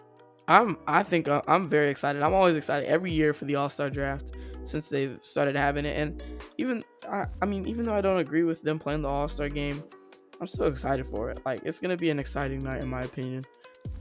I'm 0.48 0.78
I 0.88 1.04
think 1.04 1.28
I'm 1.48 1.68
very 1.68 1.90
excited. 1.90 2.22
I'm 2.22 2.34
always 2.34 2.56
excited 2.56 2.88
every 2.88 3.12
year 3.12 3.34
for 3.34 3.46
the 3.46 3.56
All 3.56 3.70
Star 3.70 3.90
draft 3.90 4.32
since 4.64 4.90
they've 4.90 5.18
started 5.22 5.56
having 5.56 5.86
it. 5.86 5.98
And 5.98 6.24
even 6.58 6.84
I, 7.10 7.26
I 7.42 7.46
mean, 7.46 7.68
even 7.68 7.86
though 7.86 7.96
I 7.96 8.02
don't 8.02 8.20
agree 8.20 8.44
with 8.44 8.62
them 8.62 8.80
playing 8.80 9.02
the 9.02 9.10
All 9.10 9.28
Star 9.28 9.50
game, 9.50 9.84
I'm 10.40 10.48
still 10.48 10.68
excited 10.68 11.06
for 11.08 11.30
it. 11.32 11.40
Like 11.46 11.62
it's 11.64 11.80
gonna 11.80 11.98
be 11.98 12.10
an 12.10 12.20
exciting 12.20 12.60
night 12.60 12.82
in 12.82 12.90
my 12.90 13.02
opinion. 13.02 13.46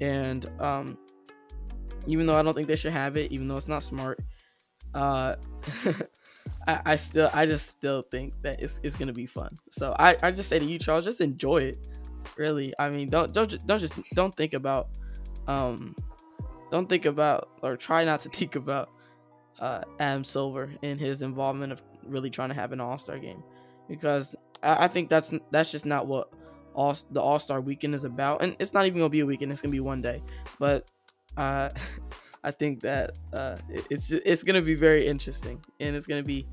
And 0.00 0.46
um, 0.60 0.98
even 2.06 2.26
though 2.26 2.38
I 2.38 2.42
don't 2.42 2.54
think 2.54 2.68
they 2.68 2.76
should 2.76 2.92
have 2.92 3.16
it, 3.16 3.32
even 3.32 3.48
though 3.48 3.56
it's 3.56 3.68
not 3.68 3.82
smart, 3.82 4.20
uh, 4.94 5.36
I, 6.66 6.80
I 6.84 6.96
still 6.96 7.30
I 7.32 7.46
just 7.46 7.68
still 7.68 8.02
think 8.02 8.34
that 8.42 8.60
it's, 8.60 8.80
it's 8.82 8.96
gonna 8.96 9.12
be 9.12 9.26
fun. 9.26 9.56
So 9.70 9.94
I, 9.98 10.16
I 10.22 10.30
just 10.30 10.48
say 10.48 10.58
to 10.58 10.64
you, 10.64 10.78
Charles, 10.78 11.04
just 11.04 11.20
enjoy 11.20 11.58
it. 11.58 11.88
Really, 12.36 12.74
I 12.78 12.90
mean, 12.90 13.08
don't 13.08 13.32
don't 13.32 13.66
don't 13.66 13.78
just 13.78 13.94
don't 14.14 14.34
think 14.34 14.54
about 14.54 14.88
um 15.46 15.94
don't 16.70 16.88
think 16.88 17.04
about 17.06 17.48
or 17.62 17.76
try 17.76 18.04
not 18.04 18.20
to 18.20 18.28
think 18.38 18.56
about 18.56 18.90
uh 19.60 19.82
Adam 19.98 20.24
Silver 20.24 20.74
and 20.82 21.00
his 21.00 21.22
involvement 21.22 21.72
of 21.72 21.82
really 22.06 22.30
trying 22.30 22.48
to 22.50 22.54
have 22.54 22.72
an 22.72 22.80
All 22.80 22.98
Star 22.98 23.18
game 23.18 23.42
because 23.88 24.34
I, 24.62 24.84
I 24.84 24.88
think 24.88 25.08
that's 25.08 25.32
that's 25.50 25.70
just 25.72 25.86
not 25.86 26.06
what 26.06 26.28
all 26.74 26.94
the 27.10 27.20
All 27.22 27.38
Star 27.38 27.60
weekend 27.60 27.94
is 27.94 28.04
about, 28.04 28.42
and 28.42 28.56
it's 28.58 28.74
not 28.74 28.86
even 28.86 28.98
gonna 28.98 29.08
be 29.08 29.20
a 29.20 29.26
weekend. 29.26 29.50
It's 29.52 29.62
gonna 29.62 29.72
be 29.72 29.80
one 29.80 30.02
day, 30.02 30.22
but 30.58 30.90
uh, 31.36 31.70
I 32.44 32.50
think 32.50 32.80
that 32.80 33.12
uh, 33.32 33.56
it- 33.70 33.86
it's 33.90 34.10
it's 34.10 34.42
gonna 34.42 34.62
be 34.62 34.74
very 34.74 35.06
interesting, 35.06 35.64
and 35.80 35.96
it's 35.96 36.06
gonna 36.06 36.22
be 36.22 36.46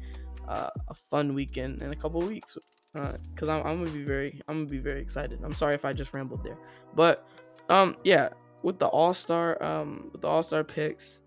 uh, 0.47 0.69
a 0.87 0.93
fun 0.93 1.33
weekend 1.33 1.81
in 1.81 1.91
a 1.91 1.95
couple 1.95 2.21
weeks. 2.21 2.57
Because 2.93 3.49
I'm, 3.49 3.65
I'm 3.65 3.83
gonna 3.83 3.91
be 3.91 4.03
very 4.03 4.41
I'm 4.47 4.59
gonna 4.59 4.69
be 4.69 4.77
very 4.77 5.01
excited. 5.01 5.39
I'm 5.43 5.53
sorry 5.53 5.73
if 5.73 5.85
I 5.85 5.93
just 5.93 6.13
rambled 6.13 6.43
there, 6.43 6.57
but 6.95 7.27
um 7.69 7.95
yeah, 8.03 8.29
with 8.61 8.79
the 8.79 8.87
All 8.87 9.13
Star 9.13 9.61
um 9.63 10.09
with 10.11 10.21
the 10.21 10.27
All 10.27 10.43
Star 10.43 10.63
picks, 10.63 11.21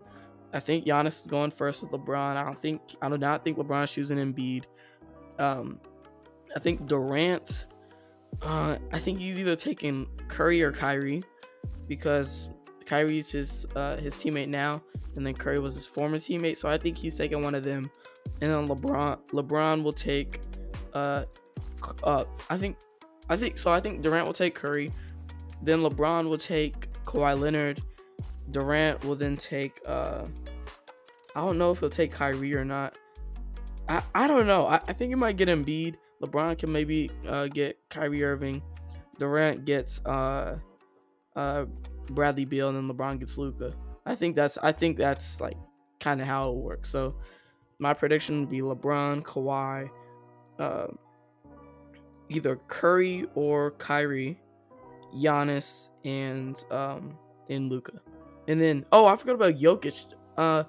I 0.53 0.59
think 0.59 0.85
Giannis 0.85 1.21
is 1.21 1.27
going 1.27 1.51
first 1.51 1.83
with 1.83 1.91
LeBron. 1.91 2.35
I 2.37 2.43
don't 2.43 2.59
think 2.61 2.81
I 3.01 3.09
do 3.09 3.17
not 3.17 3.43
think 3.43 3.57
LeBron's 3.57 3.91
choosing 3.91 4.17
Embiid. 4.17 4.63
Um, 5.39 5.79
I 6.55 6.59
think 6.59 6.87
Durant. 6.87 7.65
Uh, 8.41 8.77
I 8.93 8.99
think 8.99 9.19
he's 9.19 9.37
either 9.37 9.55
taking 9.55 10.07
Curry 10.27 10.61
or 10.61 10.71
Kyrie 10.71 11.23
because 11.87 12.49
Kyrie's 12.85 13.31
his 13.31 13.65
uh, 13.75 13.97
his 13.97 14.15
teammate 14.15 14.47
now, 14.47 14.81
and 15.15 15.25
then 15.25 15.33
Curry 15.33 15.59
was 15.59 15.75
his 15.75 15.85
former 15.85 16.17
teammate. 16.17 16.57
So 16.57 16.69
I 16.69 16.77
think 16.77 16.97
he's 16.97 17.17
taking 17.17 17.41
one 17.43 17.55
of 17.55 17.63
them, 17.63 17.91
and 18.41 18.51
then 18.51 18.67
LeBron 18.67 19.19
LeBron 19.29 19.83
will 19.83 19.93
take. 19.93 20.39
Uh, 20.93 21.25
uh, 22.03 22.23
I 22.49 22.57
think, 22.57 22.77
I 23.29 23.37
think 23.37 23.57
so. 23.59 23.71
I 23.71 23.79
think 23.79 24.01
Durant 24.01 24.25
will 24.25 24.33
take 24.33 24.55
Curry, 24.55 24.89
then 25.61 25.79
LeBron 25.81 26.29
will 26.29 26.37
take 26.37 26.91
Kawhi 27.03 27.39
Leonard. 27.39 27.81
Durant 28.51 29.03
will 29.03 29.15
then 29.15 29.35
take. 29.35 29.79
Uh, 29.85 30.25
I 31.35 31.41
don't 31.41 31.57
know 31.57 31.71
if 31.71 31.79
he'll 31.79 31.89
take 31.89 32.11
Kyrie 32.11 32.55
or 32.55 32.65
not. 32.65 32.97
I, 33.89 34.01
I 34.15 34.27
don't 34.27 34.47
know. 34.47 34.65
I, 34.65 34.75
I 34.87 34.93
think 34.93 35.09
he 35.09 35.15
might 35.15 35.37
get 35.37 35.49
Embiid. 35.49 35.95
LeBron 36.21 36.57
can 36.57 36.71
maybe 36.71 37.11
uh, 37.27 37.47
get 37.47 37.77
Kyrie 37.89 38.23
Irving. 38.23 38.61
Durant 39.19 39.65
gets 39.65 40.03
uh, 40.05 40.57
uh, 41.35 41.65
Bradley 42.11 42.45
Beal, 42.45 42.69
and 42.69 42.77
then 42.77 42.95
LeBron 42.95 43.19
gets 43.19 43.37
Luka. 43.37 43.73
I 44.05 44.15
think 44.15 44.35
that's 44.35 44.57
I 44.59 44.71
think 44.71 44.97
that's 44.97 45.41
like 45.41 45.57
kind 45.99 46.21
of 46.21 46.27
how 46.27 46.49
it 46.49 46.55
works. 46.55 46.89
So 46.89 47.15
my 47.79 47.93
prediction 47.93 48.41
would 48.41 48.49
be 48.49 48.61
LeBron, 48.61 49.23
Kawhi, 49.23 49.89
uh, 50.59 50.87
either 52.29 52.57
Curry 52.67 53.25
or 53.35 53.71
Kyrie, 53.71 54.39
Giannis, 55.15 55.89
and 56.05 56.63
um, 56.71 57.17
and 57.49 57.69
Luka. 57.69 57.93
And 58.47 58.61
then 58.61 58.85
oh, 58.91 59.05
I 59.05 59.15
forgot 59.15 59.35
about 59.35 59.55
Jokic. 59.55 60.05
Uh, 60.37 60.63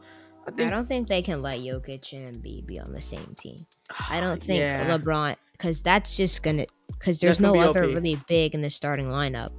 I 0.58 0.64
I 0.64 0.70
don't 0.70 0.86
think 0.86 1.08
they 1.08 1.22
can 1.22 1.42
let 1.42 1.60
Jokic 1.60 2.12
and 2.12 2.34
Embiid 2.42 2.66
be 2.66 2.80
on 2.80 2.92
the 2.92 3.02
same 3.02 3.34
team. 3.38 3.66
I 4.08 4.20
don't 4.20 4.42
think 4.42 4.60
Yeah. 4.60 4.96
LeBron, 4.98 5.36
because 5.52 5.82
that's 5.82 6.16
just 6.16 6.42
gonna, 6.42 6.66
because 6.88 7.20
there's 7.20 7.38
gonna 7.40 7.58
no 7.58 7.68
other 7.70 7.84
OP. 7.84 7.94
really 7.94 8.16
big 8.28 8.54
in 8.54 8.62
the 8.62 8.70
starting 8.70 9.06
lineup. 9.08 9.50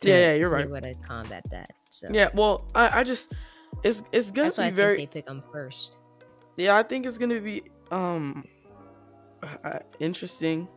to 0.00 0.08
Yeah, 0.08 0.18
yeah, 0.18 0.34
you're 0.34 0.50
right. 0.50 0.66
able 0.66 0.80
to 0.80 0.94
combat 0.96 1.44
that. 1.50 1.70
So 1.90 2.08
Yeah, 2.12 2.28
well, 2.34 2.68
I, 2.74 3.00
I 3.00 3.04
just 3.04 3.34
it's 3.82 4.02
it's 4.12 4.30
gonna 4.30 4.48
That's 4.50 4.58
be 4.58 4.70
very 4.70 4.96
think 4.98 5.10
they 5.12 5.18
pick 5.20 5.26
them 5.26 5.42
first. 5.50 5.96
yeah. 6.56 6.76
I 6.76 6.82
think 6.82 7.06
it's 7.06 7.16
gonna 7.18 7.40
be 7.40 7.62
um 7.90 8.44
uh, 9.64 9.78
interesting. 9.98 10.68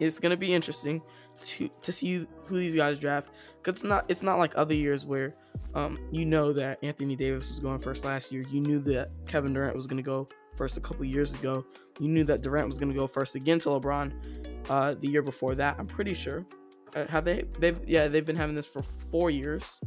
It's 0.00 0.18
gonna 0.18 0.36
be 0.36 0.52
interesting 0.52 1.02
to 1.42 1.68
to 1.68 1.92
see 1.92 2.26
who 2.46 2.58
these 2.58 2.74
guys 2.74 2.98
draft. 2.98 3.30
Cause 3.62 3.74
it's 3.74 3.84
not 3.84 4.04
it's 4.08 4.22
not 4.22 4.38
like 4.38 4.56
other 4.56 4.74
years 4.74 5.04
where 5.04 5.34
um 5.74 5.98
you 6.12 6.24
know 6.24 6.52
that 6.52 6.78
Anthony 6.82 7.16
Davis 7.16 7.48
was 7.48 7.60
going 7.60 7.78
first 7.78 8.04
last 8.04 8.32
year. 8.32 8.44
You 8.50 8.60
knew 8.60 8.78
that 8.80 9.10
Kevin 9.26 9.52
Durant 9.52 9.76
was 9.76 9.86
gonna 9.86 10.02
go 10.02 10.28
first 10.56 10.76
a 10.76 10.80
couple 10.80 11.04
years 11.04 11.34
ago. 11.34 11.64
You 12.00 12.08
knew 12.08 12.24
that 12.24 12.42
Durant 12.42 12.66
was 12.66 12.78
gonna 12.78 12.94
go 12.94 13.06
first 13.06 13.34
again 13.34 13.58
to 13.60 13.70
LeBron 13.70 14.70
uh 14.70 14.94
the 14.94 15.08
year 15.08 15.22
before 15.22 15.54
that. 15.56 15.76
I'm 15.78 15.86
pretty 15.86 16.14
sure. 16.14 16.46
Uh, 16.94 17.06
have 17.08 17.24
they? 17.24 17.44
They've 17.58 17.78
yeah 17.86 18.08
they've 18.08 18.24
been 18.24 18.36
having 18.36 18.54
this 18.54 18.66
for 18.66 18.82
four 18.82 19.30
years. 19.30 19.78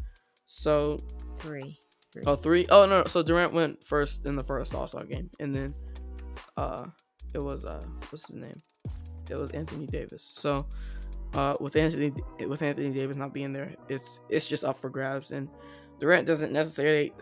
So 0.46 1.00
Three. 1.40 1.80
Three. 2.12 2.24
Oh, 2.26 2.36
three? 2.36 2.66
Oh, 2.70 2.86
no. 2.86 3.06
So 3.06 3.24
Durant 3.24 3.54
went 3.54 3.86
first 3.86 4.26
in 4.26 4.36
the 4.36 4.44
first 4.44 4.76
All 4.76 4.88
Star 4.88 5.06
game, 5.06 5.30
and 5.40 5.54
then, 5.54 5.74
uh, 6.58 6.86
it 7.34 7.42
was 7.42 7.66
uh, 7.66 7.82
what's 8.10 8.28
his 8.28 8.36
name? 8.36 8.62
It 9.30 9.38
was 9.38 9.52
Anthony 9.52 9.86
Davis. 9.86 10.24
So, 10.24 10.66
uh, 11.34 11.56
with 11.60 11.76
Anthony 11.76 12.12
with 12.48 12.62
Anthony 12.62 12.92
Davis 12.92 13.16
not 13.16 13.34
being 13.34 13.54
there, 13.54 13.76
it's 13.88 14.20
it's 14.30 14.48
just 14.48 14.64
up 14.64 14.78
for 14.78 14.90
grabs, 14.90 15.32
and 15.32 15.50
Durant 16.00 16.26
doesn't 16.26 16.52
necessarily 16.52 17.14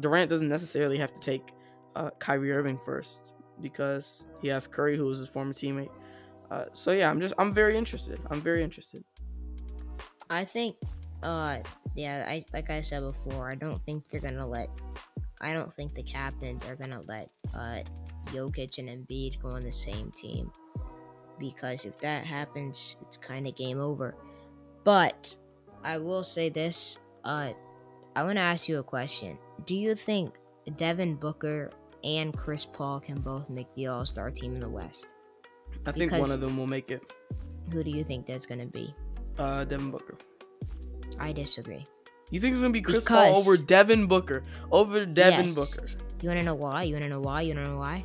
Durant 0.00 0.30
doesn't 0.30 0.48
necessarily 0.48 0.98
have 0.98 1.12
to 1.14 1.20
take 1.20 1.52
uh, 1.96 2.10
Kyrie 2.18 2.52
Irving 2.52 2.78
first 2.84 3.32
because 3.60 4.24
he 4.42 4.48
has 4.48 4.66
Curry, 4.66 4.96
who 4.96 5.04
was 5.04 5.18
his 5.18 5.28
former 5.28 5.52
teammate. 5.52 5.90
Uh, 6.50 6.64
so 6.72 6.90
yeah, 6.92 7.08
I'm 7.08 7.20
just 7.20 7.34
I'm 7.38 7.52
very 7.52 7.76
interested. 7.76 8.18
I'm 8.30 8.40
very 8.40 8.62
interested. 8.62 9.04
I 10.28 10.44
think, 10.44 10.76
uh, 11.22 11.58
yeah, 11.94 12.24
I 12.28 12.42
like 12.52 12.70
I 12.70 12.80
said 12.82 13.02
before, 13.02 13.50
I 13.50 13.54
don't 13.54 13.84
think 13.84 14.08
they're 14.08 14.20
gonna 14.20 14.46
let. 14.46 14.68
I 15.40 15.54
don't 15.54 15.72
think 15.72 15.94
the 15.94 16.02
captains 16.02 16.68
are 16.68 16.76
gonna 16.76 17.00
let 17.06 17.30
uh, 17.54 17.80
Jokic 18.26 18.78
and 18.78 18.88
Embiid 18.88 19.40
go 19.40 19.50
on 19.50 19.60
the 19.60 19.72
same 19.72 20.10
team, 20.10 20.50
because 21.40 21.84
if 21.84 21.98
that 21.98 22.24
happens, 22.24 22.96
it's 23.02 23.16
kind 23.16 23.48
of 23.48 23.56
game 23.56 23.80
over. 23.80 24.14
But 24.84 25.34
I 25.82 25.98
will 25.98 26.22
say 26.22 26.50
this: 26.50 26.98
uh, 27.24 27.50
I 28.14 28.22
want 28.22 28.36
to 28.36 28.42
ask 28.42 28.68
you 28.68 28.78
a 28.78 28.82
question. 28.82 29.36
Do 29.66 29.74
you 29.74 29.94
think 29.96 30.34
Devin 30.76 31.16
Booker 31.16 31.70
and 32.04 32.36
Chris 32.36 32.64
Paul 32.64 33.00
can 33.00 33.20
both 33.20 33.50
make 33.50 33.66
the 33.74 33.88
All 33.88 34.06
Star 34.06 34.30
team 34.30 34.54
in 34.54 34.60
the 34.60 34.68
West? 34.68 35.14
I 35.86 35.92
think 35.92 36.12
one 36.12 36.30
of 36.30 36.40
them 36.40 36.56
will 36.56 36.66
make 36.66 36.90
it. 36.90 37.12
Who 37.72 37.82
do 37.82 37.90
you 37.90 38.04
think 38.04 38.26
that's 38.26 38.46
gonna 38.46 38.66
be? 38.66 38.94
Uh, 39.38 39.64
Devin 39.64 39.90
Booker. 39.90 40.16
I 41.18 41.32
disagree. 41.32 41.84
You 42.30 42.38
think 42.40 42.52
it's 42.52 42.60
gonna 42.60 42.72
be 42.72 42.82
Chris 42.82 43.04
Paul 43.04 43.36
over 43.36 43.56
Devin 43.56 44.06
Booker? 44.06 44.42
Over 44.70 45.04
Devin 45.06 45.46
Yes. 45.46 45.54
Booker. 45.54 45.88
You 46.22 46.28
want 46.28 46.40
to 46.40 46.44
know 46.46 46.54
why? 46.54 46.82
You 46.84 46.94
want 46.94 47.04
to 47.04 47.08
know 47.10 47.20
why? 47.20 47.40
You 47.42 47.54
want 47.54 47.66
to 47.66 47.72
know 47.72 47.78
why? 47.78 48.04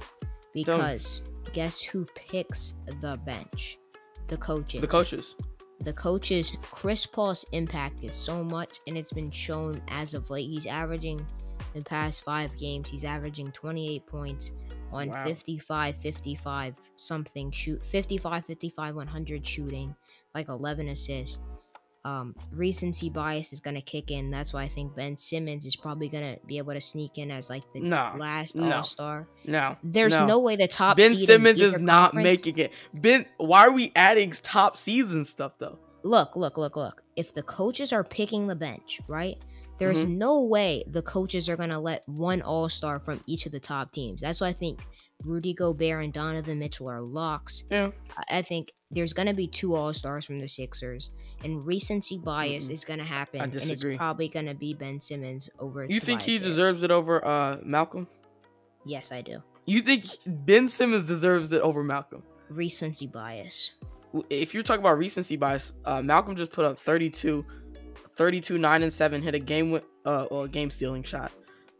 Because 0.54 1.22
guess 1.54 1.82
who 1.82 2.06
picks 2.16 2.74
the 3.02 3.20
bench? 3.26 3.78
The 4.28 4.38
coaches. 4.38 4.82
The 4.82 4.88
coaches. 4.88 5.36
The 5.82 5.94
coaches. 5.94 6.54
Chris 6.62 7.06
Paul's 7.06 7.46
impact 7.52 8.04
is 8.04 8.16
so 8.16 8.44
much, 8.44 8.80
and 8.88 8.98
it's 8.98 9.14
been 9.14 9.32
shown 9.32 9.80
as 9.90 10.14
of 10.14 10.30
late. 10.30 10.50
He's 10.50 10.66
averaging 10.66 11.26
in 11.76 11.84
past 11.84 12.22
five 12.24 12.56
games. 12.58 12.90
He's 12.90 13.04
averaging 13.04 13.52
28 13.52 14.06
points 14.06 14.52
on 14.92 15.10
Wow. 15.10 15.24
55, 15.26 15.98
55 15.98 16.76
something 16.96 17.52
shoot, 17.52 17.84
55, 17.84 18.46
55, 18.46 18.96
100 18.96 19.46
shooting, 19.46 19.96
like 20.34 20.48
11 20.48 20.90
assists. 20.90 21.40
Um, 22.06 22.36
recency 22.54 23.10
bias 23.10 23.52
is 23.52 23.60
gonna 23.60 23.82
kick 23.82 24.12
in. 24.12 24.30
That's 24.30 24.54
why 24.54 24.62
I 24.64 24.68
think 24.68 24.96
Ben 24.96 25.18
Simmons 25.18 25.66
is 25.66 25.76
probably 25.76 26.08
gonna 26.08 26.38
be 26.46 26.60
able 26.60 26.74
to 26.74 26.80
sneak 26.80 27.18
in 27.18 27.32
as 27.32 27.50
like 27.50 27.64
the 27.74 27.80
No, 27.80 28.14
last 28.18 28.56
no. 28.56 28.72
All 28.72 28.84
Star. 28.84 29.28
No. 29.44 29.76
There's 29.84 30.14
no. 30.14 30.28
no. 30.28 30.40
way 30.40 30.56
the 30.56 30.68
top 30.68 30.98
Ben 30.98 31.16
Simmons 31.18 31.60
is 31.60 31.80
not 31.80 32.12
conference- 32.12 32.24
making 32.24 32.58
it. 32.60 32.72
Ben, 32.94 33.26
why 33.38 33.66
are 33.66 33.72
we 33.72 33.92
adding 33.96 34.32
top 34.32 34.78
season 34.78 35.26
stuff 35.26 35.54
though? 35.58 35.80
Look, 36.04 36.36
look, 36.36 36.58
look, 36.60 36.76
look. 36.78 37.02
If 37.16 37.34
the 37.34 37.42
coaches 37.42 37.92
are 37.92 38.04
picking 38.04 38.46
the 38.46 38.56
bench, 38.56 39.02
right? 39.08 39.38
There's 39.80 40.06
Mhm. 40.06 40.18
no 40.18 40.42
way 40.44 40.84
the 40.88 41.02
coaches 41.02 41.50
are 41.50 41.58
gonna 41.58 41.80
let 41.80 42.08
one 42.08 42.42
All 42.44 42.70
Star 42.70 43.00
from 43.00 43.20
each 43.26 43.48
of 43.48 43.52
the 43.52 43.60
top 43.60 43.92
teams. 43.92 44.22
That's 44.22 44.40
why 44.40 44.50
I 44.50 44.54
think 44.54 44.80
Rudy 45.24 45.54
Gobert 45.54 46.04
and 46.04 46.14
Donovan 46.14 46.60
Mitchell 46.60 46.90
are 46.90 47.02
locks. 47.02 47.64
Yeah. 47.70 47.92
I- 48.30 48.42
think 48.42 48.72
there's 48.92 49.14
gonna 49.14 49.34
be 49.34 49.48
two 49.48 49.74
All 49.76 49.94
Stars 49.94 50.26
from 50.26 50.40
the 50.40 50.48
Sixers, 50.48 51.12
and 51.44 51.66
recency 51.66 52.18
bias 52.18 52.68
Mm-mm. 52.68 52.74
is 52.74 52.86
gonna 52.86 53.04
happen, 53.04 53.42
I 53.42 53.46
and 53.46 53.56
it's 53.56 53.68
disagree. 53.68 53.98
probably 53.98 54.28
gonna 54.30 54.54
be 54.54 54.74
Ben 54.74 55.02
Simmons 55.02 55.50
over. 55.60 55.86
You 55.86 56.00
think 56.00 56.22
he 56.22 56.34
Harris. 56.34 56.48
deserves 56.48 56.84
it 56.84 56.92
over 56.92 57.26
uh 57.26 57.58
Malcolm? 57.64 58.08
Yes, 58.86 59.12
I 59.12 59.22
do. 59.22 59.42
You 59.66 59.82
think 59.82 60.04
Ben 60.28 60.68
Simmons 60.68 61.08
deserves 61.08 61.52
it 61.54 61.62
over 61.62 61.84
Malcolm? 61.84 62.22
Recency 62.50 63.08
bias. 63.08 63.72
If 64.30 64.54
you're 64.54 64.64
talking 64.64 64.82
about 64.82 64.98
recency 65.00 65.36
bias, 65.36 65.74
uh, 65.84 66.02
Malcolm 66.02 66.36
just 66.36 66.52
put 66.52 66.64
up 66.64 66.78
32, 66.78 67.44
32, 68.16 68.58
9 68.60 68.84
and 68.84 68.94
7, 68.94 69.22
hit 69.22 69.34
a 69.36 69.40
game 69.40 69.72
with 69.72 69.84
uh 70.06 70.26
or 70.30 70.46
a 70.46 70.48
game 70.48 70.70
stealing 70.70 71.02
shot 71.04 71.32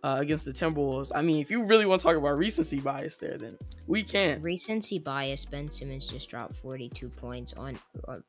uh, 0.06 0.18
against 0.20 0.46
the 0.46 0.52
Timberwolves. 0.52 1.12
I 1.16 1.22
mean, 1.24 1.42
if 1.42 1.50
you 1.50 1.64
really 1.66 1.88
want 1.88 2.00
to 2.02 2.06
talk 2.08 2.16
about 2.16 2.38
recency 2.38 2.80
bias 2.80 3.18
there, 3.18 3.38
then 3.40 3.58
we 3.88 4.04
can. 4.04 4.40
Recency 4.44 5.00
bias. 5.00 5.46
Ben 5.46 5.68
Simmons 5.70 6.06
just 6.08 6.30
dropped 6.30 6.56
42 6.58 7.10
points 7.10 7.54
on 7.54 7.80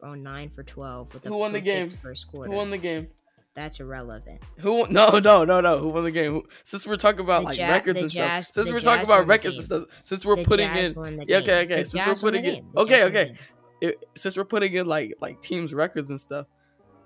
on- 0.03 0.23
nine 0.23 0.49
for 0.49 0.63
12 0.63 1.13
with 1.13 1.27
a 1.27 1.29
Who 1.29 1.37
won 1.37 1.53
the 1.53 1.61
game? 1.61 1.91
First 1.91 2.29
quarter. 2.29 2.51
Who 2.51 2.57
won 2.57 2.71
the 2.71 2.79
game? 2.79 3.09
That's 3.53 3.79
irrelevant. 3.81 4.43
Who? 4.59 4.73
won- 4.81 4.93
No, 4.93 5.19
no, 5.19 5.45
no, 5.45 5.61
no. 5.61 5.79
Who 5.79 5.89
won 5.89 6.05
the 6.05 6.11
game? 6.11 6.33
Who, 6.33 6.45
since 6.65 6.87
we're 6.87 6.97
talking 6.97 7.21
about 7.21 7.41
The 7.41 7.47
like 7.49 7.59
Ja- 7.59 7.69
records 7.69 8.01
and 8.03 8.11
Jazz- 8.11 8.49
stuff, 8.49 8.55
since 8.65 8.73
we're 8.73 8.81
talking 8.81 9.05
about 9.05 9.27
records 9.27 9.57
and 9.57 9.65
stuff, 9.65 9.85
since 10.03 10.25
we're 10.25 10.37
The 10.37 10.45
putting 10.45 10.75
in, 10.75 10.95
Yeah, 11.29 11.39
okay, 11.39 11.63
okay, 11.65 11.67
The 11.67 11.85
since 11.85 11.95
we're 11.95 12.05
Jazz 12.05 12.23
won 12.23 12.33
the 12.33 12.39
putting 12.41 12.55
in- 12.57 12.67
okay, 12.77 12.95
Jazz 12.95 13.03
won 13.05 13.13
the 13.13 13.21
okay. 13.21 13.35
it, 13.83 14.05
since 14.15 14.37
we're 14.37 14.45
putting 14.45 14.73
in 14.75 14.87
like 14.87 15.15
like 15.21 15.41
teams 15.43 15.75
records 15.75 16.09
and 16.11 16.19
stuff, 16.21 16.47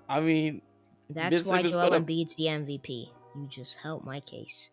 I 0.09 0.19
mean, 0.21 0.61
That's 1.09 1.41
Ben 1.41 1.49
why 1.49 1.57
Simmons 1.57 1.71
Joel 1.73 1.99
Embiid's 1.99 2.35
the 2.35 2.43
MVP. 2.45 3.09
You 3.35 3.47
just 3.47 3.77
helped 3.77 4.05
my 4.05 4.19
case. 4.19 4.69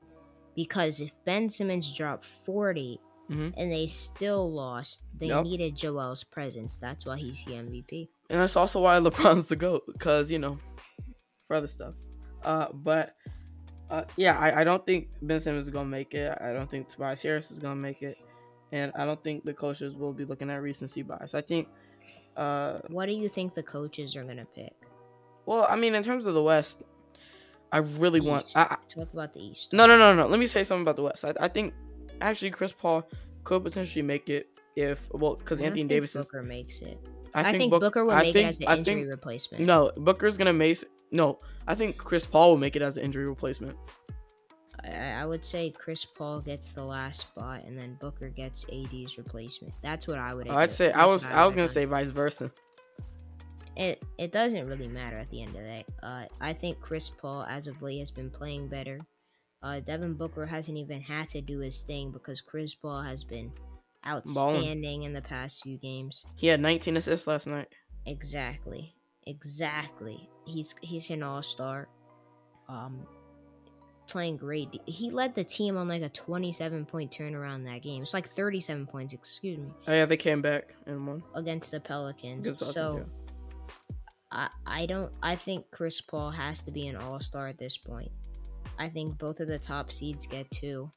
Because 0.57 1.01
if 1.01 1.13
Ben 1.25 1.49
Simmons 1.51 1.93
dropped 1.97 2.25
40 2.25 3.01
Mhm. 3.31 3.53
and 3.57 3.71
they 3.71 3.87
still 3.87 4.51
lost, 4.53 5.03
they 5.19 5.27
Yep. 5.29 5.45
needed 5.45 5.77
Joel's 5.77 6.25
presence. 6.25 6.79
That's 6.79 7.05
why 7.07 7.19
he's 7.19 7.45
the 7.45 7.53
MVP. 7.57 8.09
and 8.31 8.41
that's 8.41 8.57
also 8.57 8.81
why 8.83 8.99
LeBron's 9.01 9.47
the 9.47 9.57
goat 9.57 9.85
because 9.87 10.31
you 10.31 10.39
know, 10.39 10.59
for 11.47 11.57
other 11.57 11.67
stuff. 11.67 11.95
Uh, 12.45 12.69
but 12.73 13.15
uh, 13.91 14.05
yeah, 14.19 14.39
I, 14.39 14.61
I 14.61 14.65
don't 14.65 14.85
think 14.85 15.09
Ben 15.23 15.41
Simmons 15.41 15.65
is 15.67 15.71
gonna 15.73 15.89
make 15.89 16.13
it. 16.15 16.37
I 16.41 16.53
don't 16.53 16.71
think 16.71 16.89
Tobias 16.89 17.23
Harris 17.23 17.51
is 17.51 17.59
gonna 17.59 17.75
make 17.77 18.03
it, 18.03 18.19
and 18.73 18.93
I 18.97 19.05
don't 19.07 19.23
think 19.25 19.45
the 19.45 19.55
coaches 19.55 19.95
will 19.95 20.13
be 20.13 20.25
looking 20.27 20.51
at 20.51 20.61
recency 20.61 21.01
bias. 21.03 21.33
I 21.35 21.41
think, 21.41 21.69
uh, 22.37 22.81
What 22.89 23.07
do 23.07 23.13
you 23.13 23.29
think 23.31 23.55
the 23.55 23.63
coaches 23.63 24.15
are 24.17 24.25
going 24.25 24.37
to 24.37 24.45
pick? 24.45 24.75
well, 25.47 25.67
I 25.71 25.77
mean, 25.77 25.95
in 25.95 26.03
terms 26.03 26.27
of 26.27 26.35
the 26.35 26.43
West, 26.43 26.83
I 27.73 27.79
really 27.79 28.21
want. 28.21 28.45
East. 28.45 28.57
I, 28.57 28.63
I, 28.63 28.77
Talk 28.89 29.13
about 29.13 29.35
the 29.35 29.41
East. 29.41 29.73
No, 29.73 29.87
no, 29.87 29.97
no, 29.99 30.15
no. 30.15 30.27
Let 30.27 30.41
me 30.41 30.47
say 30.47 30.65
something 30.65 30.83
about 30.83 30.97
the 30.97 31.03
West. 31.03 31.25
I, 31.25 31.35
I 31.41 31.49
think 31.49 31.75
actually 32.21 32.51
Chris 32.51 32.73
Paul 32.73 33.09
could 33.45 33.63
potentially 33.65 34.03
make 34.03 34.29
it 34.29 34.49
if 34.77 35.09
well 35.13 35.35
because 35.37 35.61
Anthony 35.61 35.81
think 35.83 35.91
Davis 35.91 36.17
is. 36.17 36.25
Booker 36.27 36.43
makes 36.43 36.81
it. 36.81 36.99
I 37.35 37.41
I 37.41 37.45
think, 37.45 37.57
think, 37.59 37.71
Book- 37.73 37.81
Booker 37.83 38.05
will 38.05 38.13
I 38.13 38.23
make 38.23 38.33
think, 38.33 38.47
it 38.47 38.49
as 38.51 38.61
an 38.61 38.79
injury 38.79 38.95
think 38.95 39.09
replacement. 39.11 39.65
no 39.65 39.93
Booker's 39.97 40.37
gonna 40.37 40.53
make 40.53 40.79
no. 41.11 41.39
I 41.67 41.75
think 41.75 41.99
Chris 41.99 42.25
Paul 42.25 42.51
will 42.51 42.57
make 42.59 42.75
it 42.77 42.83
as 42.83 42.97
an 42.97 43.05
injury 43.05 43.27
replacement. 43.27 43.77
I, 44.85 45.11
I 45.23 45.27
would 45.27 45.45
say 45.45 45.71
Chris 45.71 46.05
Paul 46.05 46.41
gets 46.41 46.73
the 46.73 46.85
last 46.85 47.21
spot, 47.21 47.65
and 47.65 47.77
then 47.77 47.97
Booker 48.01 48.29
gets 48.31 48.65
AD's 48.73 49.19
replacement. 49.19 49.75
That's 49.83 50.07
what 50.09 50.19
I 50.19 50.33
would. 50.35 50.49
I'd 50.49 50.71
say 50.71 50.91
I 50.93 51.05
was 51.05 51.25
I 51.27 51.45
was 51.45 51.55
gonna 51.55 51.69
say 51.69 51.85
vice 51.85 52.11
versa. 52.11 52.51
It. 53.79 54.03
It 54.19 54.33
doesn't 54.33 54.67
really 54.67 54.89
matter 54.89 55.17
at 55.17 55.31
the 55.31 55.41
end 55.43 55.51
of 55.51 55.63
the 55.63 55.69
day. 55.69 55.85
Uh, 56.03 56.25
I 56.41 56.53
think 56.53 56.81
Chris 56.81 57.11
Paul, 57.11 57.45
as 57.45 57.67
of 57.67 57.81
late, 57.81 58.01
has 58.01 58.11
been 58.11 58.31
playing 58.31 58.69
better. 58.69 59.01
Uh, 59.63 59.81
Devin 59.81 60.15
Booker 60.15 60.47
hasn't 60.47 60.77
even 60.79 61.01
had 61.01 61.29
to 61.31 61.41
do 61.41 61.61
his 61.61 61.83
thing 61.83 62.11
because 62.13 62.41
Chris 62.41 62.75
Paul 62.75 63.03
has 63.03 63.25
been 63.25 63.51
outstanding 64.07 65.03
in 65.03 65.13
the 65.13 65.23
past 65.23 65.63
few 65.63 65.77
games. 65.79 66.25
He 66.37 66.47
had 66.47 66.61
19 66.61 66.97
assists 66.97 67.27
last 67.27 67.47
night. 67.47 67.69
Exactly. 68.07 68.95
Exactly. 69.27 70.29
He's 70.47 70.75
he's 70.81 71.11
an 71.11 71.23
all 71.23 71.43
star. 71.43 71.89
Um 72.69 73.07
playing 74.09 74.37
great. 74.39 74.69
He 74.87 75.11
led 75.11 75.35
the 75.35 75.45
team 75.45 75.77
on 75.77 75.87
like 75.89 76.03
a 76.03 76.09
27 76.09 76.87
point 76.87 77.11
turnaround 77.11 77.65
that 77.67 77.83
game. 77.83 78.03
It's 78.03 78.15
like 78.15 78.27
37 78.29 78.87
points, 78.87 79.13
excuse 79.13 79.59
me, 79.59 79.71
Oh 79.87 79.93
yeah, 79.93 80.07
they 80.07 80.17
came 80.17 80.41
back 80.41 80.75
and 80.87 81.07
won. 81.07 81.23
against 81.35 81.71
the 81.71 81.81
Pelicans. 81.81 82.47
Against 82.47 82.73
so 82.73 82.93
Pelicans, 82.93 83.13
I 84.31 84.49
I 84.67 84.87
don't 84.87 85.13
I 85.23 85.37
think 85.37 85.67
Chris 85.71 86.01
Paul 86.01 86.31
has 86.31 86.63
to 86.63 86.71
be 86.71 86.87
an 86.89 86.97
all 86.97 87.21
star 87.21 87.49
at 87.49 87.59
this 87.59 87.77
point. 87.77 88.11
I 88.79 88.89
think 88.89 89.19
both 89.19 89.41
of 89.41 89.49
the 89.49 89.59
top 89.59 89.91
seeds 89.91 90.27
get 90.27 90.51
two. 90.51 90.91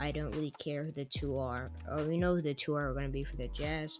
I 0.00 0.10
don't 0.10 0.32
really 0.32 0.52
care 0.58 0.84
who 0.84 0.92
the 0.92 1.04
two 1.04 1.38
are. 1.38 1.70
Or 1.90 2.02
we 2.04 2.18
know 2.18 2.34
who 2.34 2.42
the 2.42 2.54
two 2.54 2.74
are 2.74 2.92
going 2.92 3.06
to 3.06 3.12
be 3.12 3.24
for 3.24 3.36
the 3.36 3.48
Jazz. 3.48 3.98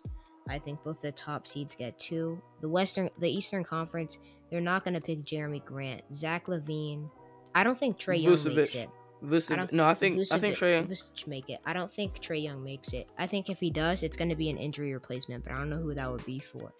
I 0.48 0.58
think 0.58 0.82
both 0.82 1.00
the 1.00 1.12
top 1.12 1.46
seeds 1.46 1.74
get 1.74 1.98
two. 1.98 2.42
The 2.60 2.68
Western, 2.68 3.08
the 3.18 3.30
Eastern 3.30 3.64
Conference, 3.64 4.18
they're 4.50 4.60
not 4.60 4.84
going 4.84 4.94
to 4.94 5.00
pick 5.00 5.24
Jerami 5.24 5.64
Grant. 5.64 6.02
Zach 6.14 6.46
LaVine, 6.46 7.08
I 7.54 7.64
don't 7.64 7.78
think 7.78 7.98
Trae 7.98 8.22
Young 8.22 8.54
makes 8.54 8.74
it. 8.74 8.88
I 9.22 9.26
Vucevic. 9.26 9.56
don't 9.56 9.72
No, 9.72 9.86
I 9.86 9.94
think 9.94 10.20
I 10.32 10.38
think 10.38 10.56
Trae 10.56 10.74
Young. 10.74 10.86
Vucevic 10.86 11.26
make 11.26 11.48
it. 11.48 11.60
I 11.64 11.72
don't 11.72 11.92
think 11.92 12.20
Trae 12.20 12.42
Young 12.42 12.62
makes 12.62 12.92
it. 12.92 13.08
I 13.16 13.26
think 13.26 13.48
if 13.48 13.58
he 13.60 13.70
does, 13.70 14.02
it's 14.02 14.16
going 14.16 14.28
to 14.28 14.36
be 14.36 14.50
an 14.50 14.58
injury 14.58 14.92
replacement, 14.92 15.44
but 15.44 15.52
I 15.52 15.58
don't 15.58 15.70
know 15.70 15.80
who 15.80 15.94
that 15.94 16.10
would 16.10 16.26
be 16.26 16.40
for. 16.40 16.74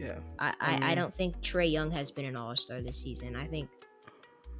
Yeah. 0.00 0.18
I, 0.38 0.54
I, 0.60 0.74
I 0.76 0.92
Mm. 0.92 0.96
don't 0.96 1.14
think 1.14 1.40
Trae 1.42 1.70
Young 1.70 1.90
has 1.90 2.10
been 2.10 2.24
an 2.24 2.34
All 2.36 2.56
Star 2.56 2.80
this 2.80 2.98
season. 3.02 3.36
I 3.36 3.46
think 3.46 3.68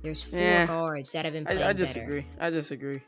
there's 0.03 0.23
four 0.23 0.39
Yeah. 0.39 0.67
guards 0.67 1.13
that 1.13 1.25
have 1.25 1.33
been 1.35 1.45
playing 1.47 1.63
I, 1.63 1.65
I 1.65 1.73
better. 1.73 1.79
disagree. 1.79 2.27
I 2.39 2.51
disagree. 2.51 3.01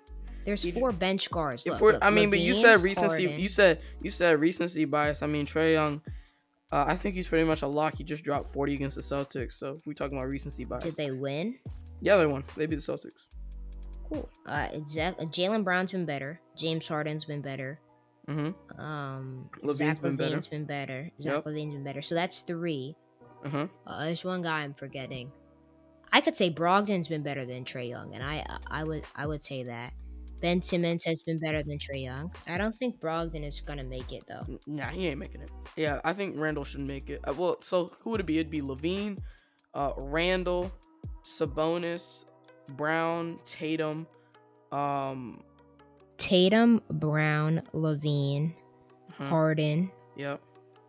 There's 0.47 0.65
If- 0.65 0.75
four 0.75 0.93
bench 0.93 1.31
guards. 1.31 1.65
If 1.67 1.73
Look, 1.75 1.81
we're, 1.83 1.93
look, 1.93 2.05
I 2.05 2.11
mean, 2.11 2.31
but 2.31 2.41
you 2.41 2.55
said 2.55 2.83
recency. 2.83 3.25
Harden. 3.27 3.41
You 3.41 3.49
said 3.49 3.83
you 4.01 4.11
said 4.11 4.41
recency 4.41 4.85
bias. 4.87 5.23
I 5.23 5.27
mean, 5.27 5.47
Trae 5.47 5.75
Young. 5.75 6.01
Uh, 6.73 6.87
I 6.89 6.97
think 6.97 7.15
he's 7.15 7.27
pretty 7.29 7.45
much 7.45 7.61
a 7.61 7.67
lock. 7.67 7.95
He 7.99 8.03
just 8.03 8.25
dropped 8.25 8.49
40 8.49 8.75
against 8.75 8.97
the 8.97 9.03
Celtics. 9.03 9.53
So 9.53 9.75
if 9.75 9.87
we're 9.87 9.93
talking 9.93 10.17
about 10.17 10.29
recency 10.29 10.65
bias, 10.65 10.85
Did 10.85 10.97
they 10.97 11.11
win? 11.11 11.59
yeah, 12.01 12.17
they 12.17 12.25
won. 12.25 12.45
They 12.57 12.65
beat 12.65 12.77
the 12.77 12.81
Celtics. 12.93 13.27
Cool. 14.11 14.27
Uh, 14.47 14.69
Zach- 14.89 15.19
Jaylen 15.19 15.65
Brown's 15.65 15.93
been 15.93 16.07
better. 16.07 16.41
James 16.57 16.89
Harden's 16.89 17.27
been 17.27 17.43
better. 17.43 17.79
Mm-hmm. 18.29 18.81
Um, 18.81 19.51
LaVine's 19.63 19.77
Zach 19.77 20.01
been 20.03 20.17
better. 20.17 20.37
LaVine's 20.37 20.47
been 20.47 20.65
better. 20.65 21.11
Zach 21.21 21.33
Yep. 21.35 21.45
LaVine's 21.45 21.75
been 21.75 21.85
better. 21.85 22.03
So 22.03 22.15
that's 22.15 22.41
three. 22.43 22.97
Uh 23.45 23.49
huh. 23.49 23.67
Uh, 23.87 24.05
there's 24.05 24.25
one 24.25 24.43
guy 24.43 24.61
I'm 24.61 24.75
forgetting. 24.75 25.33
I 26.13 26.21
could 26.21 26.37
say 26.37 26.51
Brogdon's 26.51 27.09
been 27.09 27.23
better 27.23 27.45
than 27.47 27.65
Trae 27.65 27.89
Young, 27.89 28.15
and 28.15 28.23
I 28.23 28.45
I 28.69 28.85
would 28.85 29.05
I 29.17 29.27
would 29.27 29.43
say 29.43 29.65
that. 29.65 29.93
Ben 30.41 30.61
Simmons 30.61 31.05
has 31.05 31.23
been 31.23 31.39
better 31.39 31.63
than 31.63 31.79
Trae 31.79 32.03
Young. 32.03 32.33
I 32.49 32.59
don't 32.59 32.77
think 32.77 33.01
Brogdon 33.01 33.45
is 33.45 33.61
gonna 33.61 33.85
make 33.85 34.13
it 34.13 34.25
though. 34.29 34.59
Nah, 34.67 34.89
he 34.89 35.07
ain't 35.07 35.19
making 35.19 35.41
it. 35.41 35.51
Yeah, 35.77 36.01
I 36.05 36.13
think 36.13 36.37
Randle 36.37 36.65
should 36.65 36.81
make 36.81 37.11
it. 37.11 37.21
Uh, 37.27 37.33
well, 37.37 37.57
so 37.61 37.93
who 38.01 38.11
would 38.11 38.21
it 38.21 38.27
be? 38.27 38.39
It'd 38.39 38.51
be 38.51 38.61
LaVine, 38.61 39.19
uh, 39.75 39.93
Randle, 39.97 40.71
Sabonis, 41.25 42.25
Brown, 42.77 43.39
Tatum. 43.45 44.07
Um. 44.71 45.43
Tatum, 46.19 46.83
Brown, 46.91 47.63
LaVine, 47.73 48.55
huh, 49.17 49.25
Harden, 49.27 49.91
Yep. 50.17 50.41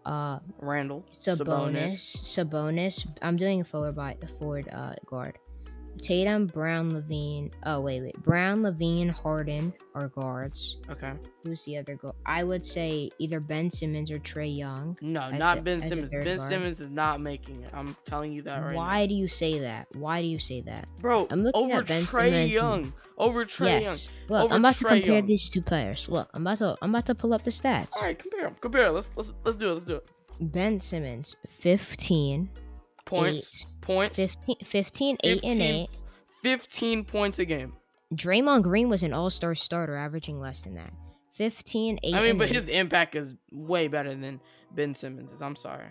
uh, 0.06 0.40
Randle. 0.60 1.04
Sabonis, 1.12 2.18
Sabonis. 2.18 3.08
I'm 3.22 3.38
doing 3.38 3.62
a 3.62 3.64
forward 3.64 3.96
by 3.96 4.18
forward 4.40 4.68
uh, 4.72 4.94
guard. 5.06 5.38
Tatum, 6.04 6.48
Brown, 6.48 6.92
LaVine. 6.92 7.52
Oh 7.66 7.80
wait, 7.82 8.02
wait. 8.02 8.22
Brown, 8.24 8.62
LaVine, 8.62 9.10
Harden 9.10 9.74
are 9.96 10.10
guards. 10.10 10.78
Okay. 10.90 11.14
Who's 11.46 11.64
the 11.64 11.78
other 11.78 11.96
guard? 11.96 12.16
I 12.26 12.44
would 12.44 12.66
say 12.66 13.10
either 13.20 13.40
Ben 13.40 13.72
Simmons 13.72 14.12
or 14.12 14.18
Trae 14.20 14.56
Young. 14.56 14.98
No, 15.02 15.30
not 15.32 15.58
the- 15.58 15.64
Ben 15.64 15.82
Simmons. 15.82 16.12
Ben 16.12 16.24
guard? 16.26 16.42
Simmons 16.42 16.82
is 16.82 16.90
not 16.90 17.22
making 17.22 17.64
it. 17.64 17.72
I'm 17.74 17.96
telling 18.06 18.34
you 18.34 18.42
that 18.44 18.62
right 18.62 18.72
now. 18.74 18.78
Why 18.78 19.06
do 19.08 19.14
you 19.14 19.28
say 19.28 19.60
that? 19.60 19.88
Why 19.94 20.22
do 20.22 20.28
you 20.28 20.40
say 20.40 20.62
that? 20.62 20.88
Bro, 21.00 21.28
I'm 21.32 21.44
looking 21.44 21.64
over 21.72 21.82
at 21.82 21.88
Ben 21.88 22.04
Trae 22.04 22.30
Simmons. 22.30 22.54
Young. 22.56 22.94
Over 23.18 23.46
Trae 23.46 23.82
yes. 23.82 24.10
Look, 24.28 24.44
Over 24.46 24.56
I'm 24.56 24.62
about 24.62 24.76
to 24.76 24.84
compare 24.86 25.16
Young. 25.16 25.26
these 25.26 25.50
two 25.50 25.62
players. 25.62 26.10
Look, 26.10 26.30
I'm 26.34 26.42
about 26.46 26.58
to 26.58 26.78
I'm 26.82 26.90
about 26.90 27.06
to 27.06 27.16
pull 27.16 27.34
up 27.34 27.44
the 27.44 27.52
stats. 27.52 27.96
All 27.96 28.04
right, 28.04 28.18
compare 28.18 28.44
them. 28.44 28.56
Compare. 28.60 28.92
Let's 28.92 29.10
let's 29.16 29.32
let's 29.46 29.56
do 29.58 29.70
it. 29.70 29.74
Let's 29.74 29.86
do 29.86 29.96
it. 29.96 30.10
Ben 30.40 30.82
Simmons, 30.82 31.36
15, 31.48 32.50
Points. 33.20 33.68
Points. 33.82 34.16
15, 34.18 34.56
15 34.64 35.18
8 35.24 35.32
and 35.32 35.42
15. 35.42 35.62
8. 35.62 35.90
15 36.42 37.06
points 37.06 37.40
a 37.40 37.46
game. 37.46 37.74
Draymond 38.14 38.64
Green 38.64 38.90
was 38.90 39.02
an 39.04 39.14
all-star 39.14 39.56
starter 39.56 39.96
averaging 39.96 40.40
less 40.40 40.62
than 40.64 40.76
that. 40.76 40.92
15 41.34 42.00
8 42.04 42.14
I 42.14 42.22
mean, 42.22 42.38
but 42.38 42.50
8. 42.50 42.56
his 42.56 42.68
impact 42.70 43.16
is 43.16 43.34
way 43.52 43.88
better 43.88 44.14
than 44.14 44.40
Ben 44.76 44.94
Simmons's. 44.94 45.42
I'm 45.42 45.56
sorry. 45.56 45.88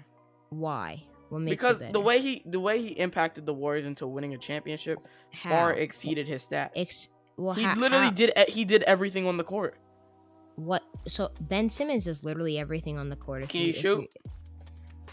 why? 0.51 1.03
What 1.31 1.41
makes 1.41 1.57
Because 1.57 1.83
the 1.93 2.01
way 2.01 2.21
he 2.21 2.43
the 2.45 2.61
way 2.61 2.83
he 2.83 2.89
impacted 2.89 3.47
the 3.47 3.55
Warriors 3.55 3.87
into 3.87 4.07
winning 4.07 4.35
a 4.35 4.39
championship 4.39 4.99
How? 5.33 5.49
far 5.49 5.73
exceeded 5.73 6.29
his 6.29 6.47
stats. 6.47 6.71
Ex- 6.77 7.09
well, 7.39 7.55
he 7.55 7.63
ha- 7.63 7.75
literally 7.79 8.05
how- 8.05 8.11
did 8.11 8.33
he 8.49 8.67
did 8.67 8.83
everything 8.83 9.27
on 9.27 9.39
the 9.39 9.45
court. 9.45 9.79
what 10.57 10.83
so 11.09 11.31
Ben 11.41 11.71
Simmons 11.71 12.05
does 12.05 12.23
literally 12.23 12.59
everything 12.59 12.99
on 12.99 13.09
the 13.09 13.17
court. 13.17 13.49
Can 13.49 13.63
you 13.63 13.69
if 13.71 13.77
shoot? 13.77 14.11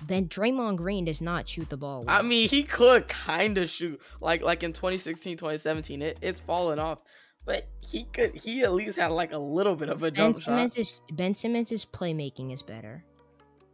Ben 0.01 0.27
Draymond 0.27 0.77
Green 0.77 1.05
does 1.05 1.21
not 1.21 1.47
shoot 1.47 1.69
the 1.69 1.77
ball. 1.77 2.05
I 2.07 2.21
mean, 2.21 2.49
he 2.49 2.63
could 2.63 3.07
kind 3.07 3.57
of 3.57 3.69
shoot 3.69 4.01
like 4.21 4.41
like 4.41 4.63
in 4.63 4.73
2016, 4.73 5.37
2017. 5.37 6.01
It, 6.01 6.17
it's 6.21 6.39
fallen 6.39 6.79
off, 6.79 7.01
but 7.45 7.67
he 7.81 8.03
could 8.05 8.35
he 8.35 8.63
at 8.63 8.73
least 8.73 8.97
had 8.97 9.07
like 9.07 9.33
a 9.33 9.37
little 9.37 9.75
bit 9.75 9.89
of 9.89 9.97
a 10.03 10.11
Ben 10.11 10.13
jump 10.13 10.35
shot. 10.37 10.43
Simmons 10.43 10.77
is 10.77 11.01
Ben 11.13 11.35
Simmons' 11.35 11.85
playmaking 11.85 12.53
is 12.53 12.61
better. 12.61 13.03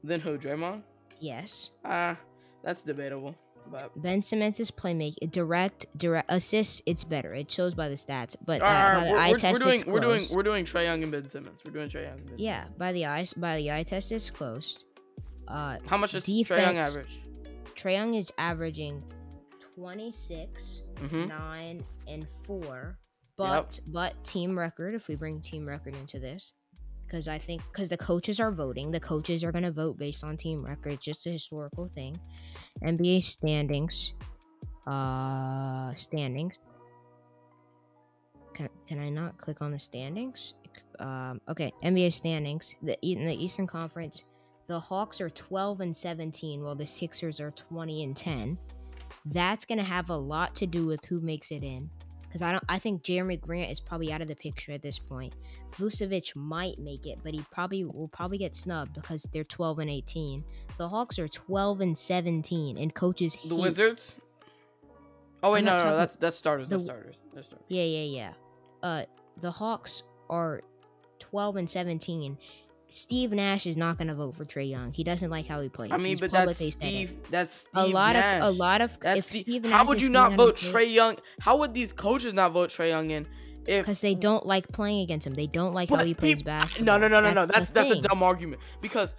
Then 0.03 0.19
who? 0.19 0.37
Draymond? 0.37 0.83
Yes. 1.19 1.71
Ah, 1.83 2.17
that's 2.63 2.83
debatable. 2.83 3.35
But 3.71 3.99
Ben 4.01 4.21
Simmons' 4.21 4.71
playmaking 4.71 5.31
direct 5.31 5.85
direct 5.97 6.31
assists 6.31 6.81
it's 6.85 7.03
better. 7.03 7.33
It 7.33 7.49
shows 7.49 7.73
by 7.73 7.89
the 7.89 7.95
stats, 7.95 8.35
but 8.45 8.61
uh, 8.61 8.65
right, 8.65 8.93
by 8.93 9.05
the 9.05 9.11
we're, 9.11 9.17
eye 9.17 9.31
we're, 9.31 9.37
test 9.37 9.59
we're 9.59 9.65
doing 9.65 9.79
it's 9.79 9.89
we're 9.89 9.99
doing 9.99 10.23
we're 10.33 10.43
doing 10.43 10.65
Trae 10.65 10.83
Young 10.85 11.03
and 11.03 11.11
Ben 11.11 11.27
Simmons. 11.27 11.61
We're 11.65 11.71
doing 11.71 11.89
Trae 11.89 12.03
Young. 12.03 12.19
And 12.19 12.29
ben 12.29 12.39
yeah, 12.39 12.65
by 12.77 12.91
the 12.93 13.05
eyes 13.05 13.33
by 13.33 13.57
the 13.57 13.71
eye 13.71 13.83
test 13.83 14.11
it's 14.11 14.29
close. 14.29 14.84
Uh, 15.47 15.77
How 15.87 15.97
much 15.97 16.11
does 16.13 16.23
Trae 16.23 16.59
Young 16.61 16.77
average? 16.77 17.19
Trae 17.75 17.93
Young 17.93 18.13
is 18.15 18.31
averaging 18.37 19.03
26, 19.75 20.83
Mm-hmm. 20.95 21.27
9, 21.27 21.83
and 22.07 22.27
4. 22.45 22.97
But 23.37 23.79
but 23.87 24.23
team 24.23 24.57
record, 24.57 24.95
if 24.95 25.09
we 25.09 25.15
bring 25.15 25.41
team 25.41 25.67
record 25.67 25.93
into 25.97 26.19
this, 26.19 26.53
because 27.05 27.27
I 27.27 27.37
think 27.37 27.61
because 27.69 27.89
the 27.89 27.97
coaches 27.97 28.39
are 28.39 28.49
voting, 28.51 28.91
the 28.91 28.99
coaches 29.01 29.43
are 29.43 29.51
gonna 29.51 29.73
vote 29.73 29.97
based 29.97 30.23
on 30.23 30.37
team 30.37 30.63
record. 30.65 31.01
Just 31.01 31.27
a 31.27 31.31
historical 31.31 31.89
thing. 31.89 32.17
NBA 32.81 33.25
standings, 33.25 34.13
uh, 34.87 35.93
standings. 35.95 36.57
Can, 38.53 38.69
can 38.87 38.99
I 38.99 39.09
not 39.09 39.37
click 39.37 39.61
on 39.61 39.71
the 39.73 39.79
standings? 39.79 40.53
Um, 40.99 41.41
okay, 41.49 41.73
NBA 41.83 42.13
standings. 42.13 42.73
The 42.81 42.97
in 43.01 43.25
the 43.25 43.35
Eastern 43.35 43.67
Conference, 43.67 44.23
the 44.67 44.79
Hawks 44.79 45.21
are 45.21 45.29
12 45.29 45.81
and 45.81 45.95
17, 45.95 46.63
while 46.63 46.75
the 46.75 46.85
Sixers 46.85 47.39
are 47.39 47.51
20 47.51 48.03
and 48.03 48.15
10. 48.17 48.57
That's 49.25 49.65
gonna 49.65 49.83
have 49.83 50.09
a 50.09 50.17
lot 50.17 50.55
to 50.55 50.67
do 50.67 50.85
with 50.85 51.03
who 51.05 51.19
makes 51.19 51.51
it 51.51 51.63
in. 51.63 51.89
Because 52.23 52.41
I 52.41 52.51
don't 52.51 52.63
I 52.67 52.79
think 52.79 53.01
Jerami 53.03 53.39
Grant 53.39 53.71
is 53.71 53.79
probably 53.79 54.11
out 54.11 54.21
of 54.21 54.27
the 54.27 54.35
picture 54.35 54.71
at 54.73 54.81
this 54.81 54.99
point. 54.99 55.33
Vucevic 55.71 56.35
might 56.35 56.77
make 56.79 57.05
it, 57.05 57.19
but 57.23 57.33
he 57.33 57.41
probably 57.51 57.85
will 57.85 58.09
probably 58.09 58.37
get 58.37 58.55
snubbed 58.55 58.93
because 58.93 59.23
they're 59.33 59.43
12 59.45 59.79
and 59.79 59.89
18. 59.89 60.43
The 60.77 60.87
Hawks 60.89 61.17
are 61.17 61.27
12 61.29 61.81
and 61.81 61.97
17, 61.97 62.77
and 62.77 62.93
coaches 62.93 63.35
The 63.35 63.55
hate- 63.55 63.61
Wizards. 63.61 64.19
Oh 65.43 65.51
wait, 65.51 65.59
I'm 65.59 65.65
no, 65.65 65.77
no, 65.77 65.95
that's 65.97 66.15
that's 66.17 66.37
starters. 66.37 66.69
That's 66.69 66.83
starters. 66.83 67.21
That's 67.33 67.47
starters. 67.47 67.65
Yeah, 67.69 67.83
yeah, 67.83 68.03
yeah. 68.03 68.33
Uh, 68.83 69.05
the 69.41 69.51
Hawks 69.51 70.03
are 70.29 70.61
12 71.19 71.55
and 71.57 71.69
17. 71.69 72.37
Steve 72.95 73.31
Nash 73.31 73.65
is 73.65 73.75
not 73.75 73.97
gonna 73.97 74.15
vote 74.15 74.35
for 74.35 74.45
Trae 74.45 74.69
Young. 74.69 74.91
He 74.93 75.03
doesn't 75.03 75.29
like 75.29 75.45
how 75.45 75.59
he 75.59 75.67
plays. 75.67 75.89
I 75.91 75.97
mean, 75.97 76.07
He's 76.07 76.21
but 76.21 76.31
that's 76.31 76.43
publicly 76.43 76.71
said 76.71 76.83
it. 76.83 76.87
Steve. 76.87 77.17
That's 77.29 77.51
Steve 77.51 77.69
a 77.75 77.87
lot 77.87 78.13
Nash. 78.13 78.41
of 78.41 78.47
a 78.47 78.51
lot 78.51 78.79
of 78.81 78.97
That's 79.01 79.19
if 79.19 79.25
Steve. 79.25 79.41
Steve 79.41 79.65
How 79.65 79.85
would 79.85 80.01
you 80.01 80.07
not 80.09 80.33
vote 80.33 80.55
Trae 80.55 80.91
Young? 80.91 81.17
How 81.41 81.57
would 81.57 81.73
these 81.73 81.91
coaches 81.91 82.33
not 82.33 82.53
vote 82.53 82.69
Trae 82.69 82.89
Young 82.89 83.11
in? 83.11 83.27
Because 83.65 83.99
they 83.99 84.15
don't 84.15 84.45
like 84.45 84.67
playing 84.69 85.01
against 85.01 85.27
him. 85.27 85.33
They 85.33 85.47
don't 85.47 85.73
like 85.73 85.89
how 85.89 86.03
he 86.03 86.13
plays 86.13 86.35
peop- 86.35 86.45
basketball. 86.45 86.99
No, 86.99 87.07
no, 87.07 87.07
no, 87.07 87.19
no, 87.19 87.33
no. 87.33 87.45
the 87.45 87.53
That's 87.53 87.69
that's 87.69 87.91
a 87.91 88.01
dumb 88.01 88.23
argument 88.23 88.61
because 88.79 89.15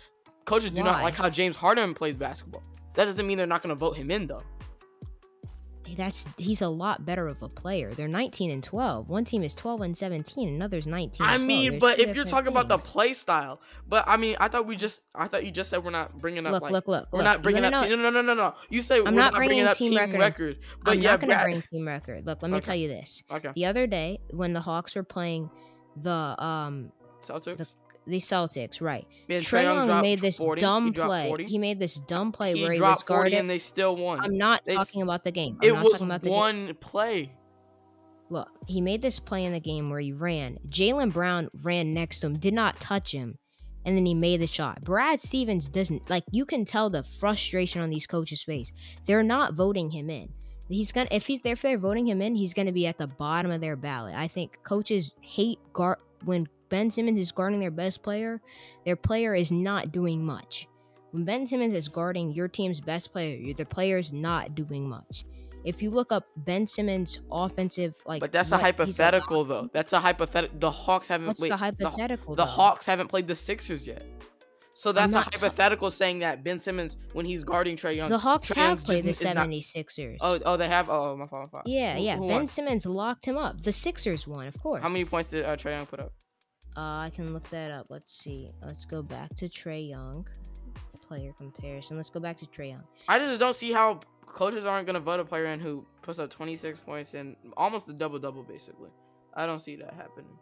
coaches 0.46 0.70
do 0.70 0.82
not 0.82 1.02
like 1.02 1.14
how 1.14 1.28
James 1.28 1.56
Harden 1.56 1.92
plays 1.92 2.16
basketball. 2.16 2.62
That 2.94 3.04
doesn't 3.04 3.26
mean 3.26 3.36
they're 3.36 3.46
not 3.46 3.62
going 3.62 3.74
to 3.74 3.78
vote 3.78 3.96
him 3.96 4.10
in 4.10 4.26
though. 4.26 4.42
That's 5.96 6.26
he's 6.38 6.62
a 6.62 6.68
lot 6.68 7.04
better 7.06 7.26
of 7.28 7.42
a 7.42 7.48
player. 7.48 7.92
They're 7.92 8.08
19 8.08 8.50
and 8.50 8.62
12. 8.62 9.08
One 9.08 9.24
team 9.24 9.42
is 9.42 9.54
12 9.54 9.80
and 9.82 9.96
17. 9.96 10.48
Another's 10.48 10.86
19. 10.86 11.24
I 11.26 11.36
12. 11.36 11.42
mean, 11.46 11.70
They're 11.72 11.80
but 11.80 11.98
if 11.98 12.16
you're 12.16 12.24
talking 12.24 12.48
about 12.48 12.68
the 12.68 12.78
play 12.78 13.14
style, 13.14 13.60
but 13.88 14.04
I 14.08 14.16
mean, 14.16 14.36
I 14.40 14.48
thought 14.48 14.66
we 14.66 14.76
just, 14.76 15.02
I 15.14 15.28
thought 15.28 15.44
you 15.44 15.50
just 15.52 15.70
said 15.70 15.84
we're 15.84 15.90
not 15.90 16.18
bringing 16.18 16.44
up 16.46 16.52
look, 16.52 16.62
like 16.62 16.72
look, 16.72 16.88
look, 16.88 17.08
we're 17.12 17.18
look. 17.18 17.24
not 17.24 17.42
bringing 17.42 17.62
wanna 17.62 17.76
up. 17.76 17.82
know- 17.84 17.88
Team, 17.88 18.02
no, 18.02 18.10
no, 18.10 18.22
no, 18.22 18.34
no, 18.34 18.34
no. 18.34 18.54
You 18.70 18.80
say 18.82 19.00
we're 19.00 19.08
I'm 19.08 19.14
not, 19.14 19.32
not 19.32 19.38
bringing 19.38 19.64
bringing 19.64 19.66
up 19.66 19.76
team 19.76 19.96
record 19.96 20.18
record, 20.20 20.58
but 20.84 20.92
I'm 20.92 21.02
yeah, 21.02 21.10
not 21.12 21.20
gonna 21.20 21.42
bring 21.42 21.62
team 21.62 21.86
record. 21.86 22.26
Look, 22.26 22.42
let 22.42 22.50
me 22.50 22.56
Okay. 22.58 22.64
tell 22.66 22.76
you 22.76 22.88
this. 22.88 23.22
okay, 23.30 23.50
The 23.54 23.66
other 23.66 23.86
day, 23.86 24.18
when 24.30 24.52
the 24.52 24.60
Hawks 24.60 24.96
were 24.96 25.02
playing 25.04 25.50
the 26.02 26.10
um 26.42 26.92
Celtics. 27.22 27.56
the 27.58 27.66
Celtics, 28.06 28.80
right? 28.80 29.06
Man, 29.28 29.42
Trae 29.42 29.62
Young 29.64 29.86
dropped 29.86 30.02
made 30.02 30.18
this 30.20 30.38
40. 30.38 30.60
dumb 30.60 30.86
he 30.86 30.92
play. 30.92 31.26
40. 31.28 31.44
He 31.46 31.58
made 31.58 31.78
this 31.78 31.96
dumb 32.06 32.32
play 32.32 32.54
He 32.54 32.62
where 32.62 32.72
he 32.72 32.78
dropped 32.78 32.98
was 32.98 33.02
40 33.02 33.18
guarded. 33.18 33.38
and 33.38 33.50
they 33.50 33.58
still 33.58 33.96
won. 33.96 34.20
I'm 34.20 34.36
not 34.36 34.64
They 34.64 34.74
talking 34.74 35.02
about 35.02 35.24
the 35.24 35.32
game. 35.32 35.58
I'm 35.62 35.68
it 35.68 35.72
not 35.74 35.82
was 35.84 35.92
talking 35.92 36.06
about 36.06 36.22
the 36.22 36.28
game. 36.30 36.36
one 36.38 36.74
play. 36.80 37.32
Look, 38.28 38.48
he 38.66 38.80
made 38.80 39.02
this 39.02 39.20
play 39.20 39.44
in 39.44 39.52
the 39.52 39.60
game 39.60 39.88
where 39.90 40.00
he 40.00 40.12
ran. 40.12 40.58
Jaylen 40.68 41.12
Brown 41.12 41.48
ran 41.64 41.94
next 41.94 42.20
to 42.20 42.26
him, 42.26 42.38
did 42.38 42.54
not 42.54 42.78
touch 42.80 43.12
him, 43.12 43.38
and 43.84 43.96
then 43.96 44.04
he 44.04 44.14
made 44.14 44.40
the 44.40 44.48
shot. 44.48 44.80
Brad 44.82 45.20
Stevens 45.20 45.68
doesn't 45.68 46.10
like. 46.10 46.24
You 46.32 46.44
can 46.44 46.64
tell 46.64 46.90
the 46.90 47.04
frustration 47.04 47.82
on 47.82 47.90
these 47.90 48.06
coaches' 48.06 48.42
face. 48.42 48.72
They're 49.04 49.22
not 49.22 49.54
voting 49.54 49.90
him 49.90 50.10
in. 50.10 50.32
He's 50.68 50.90
gonna 50.90 51.06
if 51.12 51.28
he's 51.28 51.40
there 51.42 51.52
if 51.52 51.62
they're 51.62 51.78
voting 51.78 52.08
him 52.08 52.20
in, 52.20 52.34
he's 52.34 52.52
gonna 52.52 52.72
be 52.72 52.88
at 52.88 52.98
the 52.98 53.06
bottom 53.06 53.52
of 53.52 53.60
their 53.60 53.76
ballot. 53.76 54.14
I 54.16 54.26
think 54.26 54.58
coaches 54.64 55.14
hate 55.20 55.60
guard 55.72 55.98
when 56.24 56.48
Ben 56.68 56.90
Simmons 56.90 57.18
is 57.18 57.32
guarding 57.32 57.60
their 57.60 57.70
best 57.70 58.02
player. 58.02 58.40
Their 58.84 58.96
player 58.96 59.34
is 59.34 59.52
not 59.52 59.92
doing 59.92 60.24
much. 60.24 60.68
When 61.12 61.24
Ben 61.24 61.46
Simmons 61.46 61.74
is 61.74 61.88
guarding 61.88 62.32
your 62.32 62.48
team's 62.48 62.80
best 62.80 63.12
player, 63.12 63.54
the 63.54 63.64
player 63.64 63.98
is 63.98 64.12
not 64.12 64.54
doing 64.54 64.88
much. 64.88 65.24
If 65.64 65.82
you 65.82 65.90
look 65.90 66.12
up 66.12 66.26
Ben 66.36 66.66
Simmons' 66.66 67.18
offensive, 67.30 67.94
like, 68.06 68.20
But 68.20 68.30
that's 68.32 68.52
a 68.52 68.58
hypothetical 68.58 69.44
though. 69.44 69.68
That's 69.72 69.92
a 69.92 69.98
hypothetical. 69.98 70.58
The 70.60 70.70
Hawks 70.70 71.08
haven't. 71.08 71.26
What's 71.26 71.40
wait, 71.40 71.48
the 71.48 71.56
hypothetical? 71.56 72.34
The, 72.36 72.44
though? 72.44 72.50
Hawks 72.50 72.86
haven't 72.86 73.08
played 73.08 73.26
the 73.26 73.34
Sixers 73.34 73.86
yet. 73.86 74.04
So 74.74 74.92
that's 74.92 75.14
a 75.14 75.16
not 75.16 75.34
hypothetical 75.34 75.90
saying 75.90 76.18
that 76.18 76.44
Ben 76.44 76.58
Simmons, 76.58 76.98
when 77.14 77.24
he's 77.24 77.44
guarding 77.44 77.76
Trae 77.76 77.96
Young, 77.96 78.10
The 78.10 78.18
Hawks 78.18 78.50
Trae 78.50 78.56
have 78.56 78.66
Young's 78.68 78.84
played 78.84 79.04
the 79.04 79.08
just- 79.08 79.24
not- 79.24 79.48
76ers. 79.48 80.18
Oh, 80.20 80.38
oh, 80.44 80.56
they 80.58 80.68
have. 80.68 80.90
Oh, 80.90 81.16
my 81.16 81.26
fault. 81.26 81.44
My 81.44 81.48
fault. 81.48 81.62
yeah, 81.66 81.96
Who- 81.96 82.02
yeah. 82.04 82.16
who 82.16 82.28
ben 82.28 82.36
won? 82.36 82.48
Simmons 82.48 82.84
locked 82.84 83.24
him 83.24 83.38
up. 83.38 83.62
The 83.62 83.72
Sixers 83.72 84.26
won, 84.26 84.46
of 84.46 84.60
course. 84.60 84.82
How 84.82 84.90
many 84.90 85.06
points 85.06 85.30
did 85.30 85.46
uh, 85.46 85.56
Trae 85.56 85.70
Young 85.70 85.86
put 85.86 86.00
up? 86.00 86.12
Uh, 86.76 86.80
I 86.80 87.10
can 87.14 87.32
look 87.32 87.48
that 87.50 87.70
up. 87.70 87.86
Let's 87.88 88.12
see. 88.12 88.50
Let's 88.62 88.84
go 88.84 89.02
back 89.02 89.34
to 89.36 89.48
Trae 89.48 89.88
Young. 89.88 90.26
Player 91.08 91.32
comparison. 91.38 91.96
Let's 91.96 92.10
go 92.10 92.20
back 92.20 92.36
to 92.38 92.46
Trae 92.46 92.70
Young. 92.70 92.84
I 93.08 93.18
just 93.18 93.38
don't 93.38 93.56
see 93.56 93.72
how 93.72 94.00
coaches 94.26 94.64
aren't 94.64 94.86
gonna 94.86 95.00
vote 95.00 95.20
a 95.20 95.24
player 95.24 95.46
in 95.46 95.60
who 95.60 95.86
puts 96.02 96.18
up 96.18 96.30
26 96.30 96.78
points 96.80 97.14
and 97.14 97.36
almost 97.56 97.88
a 97.88 97.92
double 97.92 98.18
double 98.18 98.42
basically. 98.42 98.90
I 99.32 99.46
don't 99.46 99.60
see 99.60 99.76
that 99.76 99.94
happening. 99.94 100.36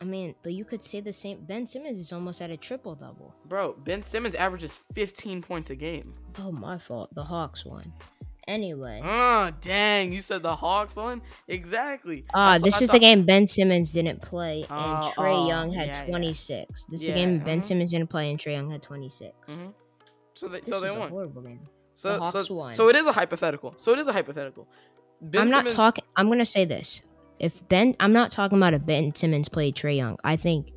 I 0.00 0.04
mean, 0.04 0.34
but 0.42 0.54
you 0.54 0.64
could 0.64 0.82
say 0.82 1.00
the 1.00 1.12
same. 1.12 1.44
Ben 1.44 1.66
Simmons 1.66 1.98
is 1.98 2.12
almost 2.12 2.40
at 2.40 2.50
a 2.50 2.56
triple 2.56 2.94
double. 2.94 3.34
Bro, 3.46 3.76
Ben 3.84 4.02
Simmons 4.02 4.34
averages 4.34 4.78
15 4.94 5.42
points 5.42 5.70
a 5.70 5.76
game. 5.76 6.14
Oh, 6.38 6.50
my 6.50 6.78
fault. 6.78 7.14
The 7.14 7.22
Hawks 7.22 7.66
won. 7.66 7.92
Anyway. 8.50 9.00
Ah, 9.04 9.52
dang! 9.60 10.12
You 10.12 10.20
said 10.22 10.42
the 10.42 10.56
Hawks 10.56 10.96
won 10.96 11.22
exactly. 11.46 12.24
Ah, 12.34 12.58
this 12.58 12.74
I 12.74 12.78
is 12.82 12.86
thought- 12.88 12.92
the 12.94 12.98
game 12.98 13.24
Ben 13.24 13.46
Simmons 13.46 13.92
didn't 13.92 14.20
play, 14.22 14.62
and 14.62 14.68
Oh, 14.70 15.12
Trae 15.16 15.44
oh, 15.44 15.48
Young 15.48 15.72
had 15.72 15.86
yeah, 15.86 16.02
yeah. 16.02 16.06
26. 16.10 16.86
This 16.90 17.00
is 17.00 17.06
the 17.06 17.12
Yeah, 17.12 17.14
game 17.14 17.38
Ben 17.38 17.60
mhm. 17.60 17.64
Simmons 17.64 17.92
didn't 17.92 18.10
play, 18.10 18.28
and 18.30 18.38
Trae 18.40 18.52
Young 18.52 18.70
had 18.70 18.82
26. 18.82 19.32
Mhm. 19.48 19.72
So 20.34 20.48
they, 20.48 20.60
This 20.60 20.68
so 20.68 20.80
they 20.80 20.90
won. 20.90 21.10
horrible 21.10 21.42
game. 21.42 21.60
So 21.94 22.12
the 22.14 22.18
Hawks 22.24 22.46
so, 22.48 22.54
won. 22.54 22.70
so 22.72 22.88
it 22.88 22.96
is 22.96 23.06
a 23.06 23.12
hypothetical. 23.12 23.74
So 23.76 23.92
it 23.92 23.98
is 24.00 24.08
a 24.08 24.12
hypothetical. 24.12 24.66
Ben 25.20 25.42
I'm 25.42 25.50
not 25.50 25.58
Simmons- 25.60 25.74
talking. 25.74 26.04
I'm 26.16 26.28
gonna 26.28 26.44
say 26.44 26.64
this. 26.64 27.02
If 27.38 27.66
Ben, 27.68 27.94
I'm 28.00 28.12
not 28.12 28.30
talking 28.32 28.58
about 28.58 28.74
if 28.74 28.84
Ben 28.84 29.14
Simmons 29.14 29.48
played 29.48 29.76
Trae 29.76 29.96
Young. 29.96 30.18
I 30.24 30.36
think 30.36 30.72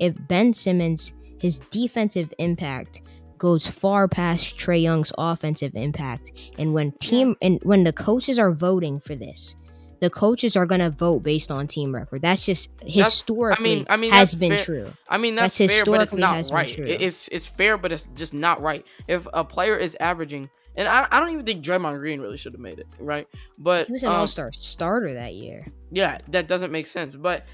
if 0.00 0.14
Ben 0.28 0.54
Simmons, 0.54 1.12
his 1.40 1.58
defensive 1.70 2.32
impact 2.38 3.02
goes 3.38 3.66
far 3.66 4.08
past 4.08 4.56
Trae 4.56 4.82
Young's 4.82 5.12
offensive 5.16 5.74
impact, 5.74 6.30
and 6.58 6.74
when 6.74 6.92
team 6.92 7.36
and 7.40 7.60
when 7.62 7.84
the 7.84 7.92
coaches 7.92 8.38
are 8.38 8.52
voting 8.52 9.00
for 9.00 9.14
this, 9.14 9.54
the 10.00 10.10
coaches 10.10 10.56
are 10.56 10.66
gonna 10.66 10.90
vote 10.90 11.22
based 11.22 11.50
on 11.50 11.66
team 11.66 11.94
record. 11.94 12.22
That's 12.22 12.44
just 12.44 12.70
historically 12.82 13.86
I 13.88 13.96
mean, 13.96 14.12
has 14.12 14.32
that's 14.32 14.34
been 14.34 14.52
fair. 14.52 14.64
true. 14.64 14.92
I 15.08 15.18
mean 15.18 15.34
that's, 15.34 15.58
That's 15.58 15.72
fair, 15.72 15.84
but 15.84 16.02
it's 16.02 16.14
not 16.14 16.50
right. 16.50 16.78
It's 16.78 17.28
it's 17.28 17.46
fair, 17.46 17.78
but 17.78 17.92
it's 17.92 18.06
just 18.14 18.34
not 18.34 18.60
right. 18.60 18.86
If 19.06 19.26
a 19.32 19.44
player 19.44 19.76
is 19.76 19.96
averaging, 20.00 20.50
and 20.76 20.86
I, 20.86 21.06
I 21.10 21.20
don't 21.20 21.30
even 21.30 21.44
think 21.44 21.64
Draymond 21.64 21.98
Green 21.98 22.20
really 22.20 22.36
should 22.36 22.52
have 22.52 22.60
made 22.60 22.78
it, 22.78 22.86
right? 23.00 23.26
But 23.58 23.86
He 23.86 23.92
was 23.92 24.02
an 24.04 24.10
um, 24.10 24.16
All 24.16 24.26
Star 24.26 24.50
starter 24.52 25.14
that 25.14 25.34
year. 25.34 25.66
Yeah, 25.90 26.18
that 26.28 26.48
doesn't 26.48 26.70
make 26.70 26.86
sense. 26.86 27.16
But 27.16 27.46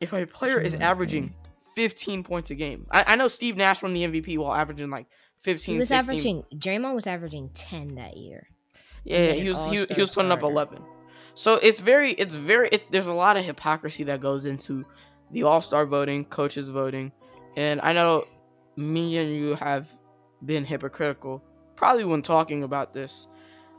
if 0.00 0.12
a 0.12 0.26
player 0.26 0.58
is 0.58 0.74
averaging 0.74 1.34
15 1.78 2.24
points 2.24 2.50
a 2.50 2.56
game, 2.56 2.88
I, 2.90 3.04
I 3.08 3.14
know 3.14 3.28
Steve 3.28 3.56
Nash 3.56 3.84
won 3.84 3.94
the 3.94 4.02
MVP 4.02 4.36
while 4.36 4.52
averaging 4.52 4.90
like 4.90 5.06
15. 5.42 5.74
He 5.74 5.78
was 5.78 5.88
16. 5.88 6.02
averaging. 6.10 6.44
Draymond 6.58 6.96
was 6.96 7.06
averaging 7.06 7.50
10 7.54 7.94
that 7.94 8.16
year. 8.16 8.48
Yeah, 9.04 9.18
made 9.30 9.42
he 9.42 9.48
was 9.48 9.64
he, 9.66 9.94
he 9.94 10.00
was 10.00 10.10
putting 10.10 10.32
up 10.32 10.42
11. 10.42 10.82
So 11.34 11.54
it's 11.54 11.78
very 11.78 12.14
it's 12.14 12.34
very 12.34 12.68
it, 12.72 12.90
there's 12.90 13.06
a 13.06 13.12
lot 13.12 13.36
of 13.36 13.44
hypocrisy 13.44 14.02
that 14.04 14.20
goes 14.20 14.44
into 14.44 14.84
the 15.30 15.44
All 15.44 15.60
Star 15.60 15.86
voting, 15.86 16.24
coaches 16.24 16.68
voting, 16.68 17.12
and 17.56 17.80
I 17.80 17.92
know 17.92 18.24
me 18.76 19.16
and 19.18 19.32
you 19.32 19.54
have 19.54 19.88
been 20.44 20.64
hypocritical 20.64 21.44
probably 21.76 22.04
when 22.04 22.22
talking 22.22 22.64
about 22.64 22.92
this, 22.92 23.28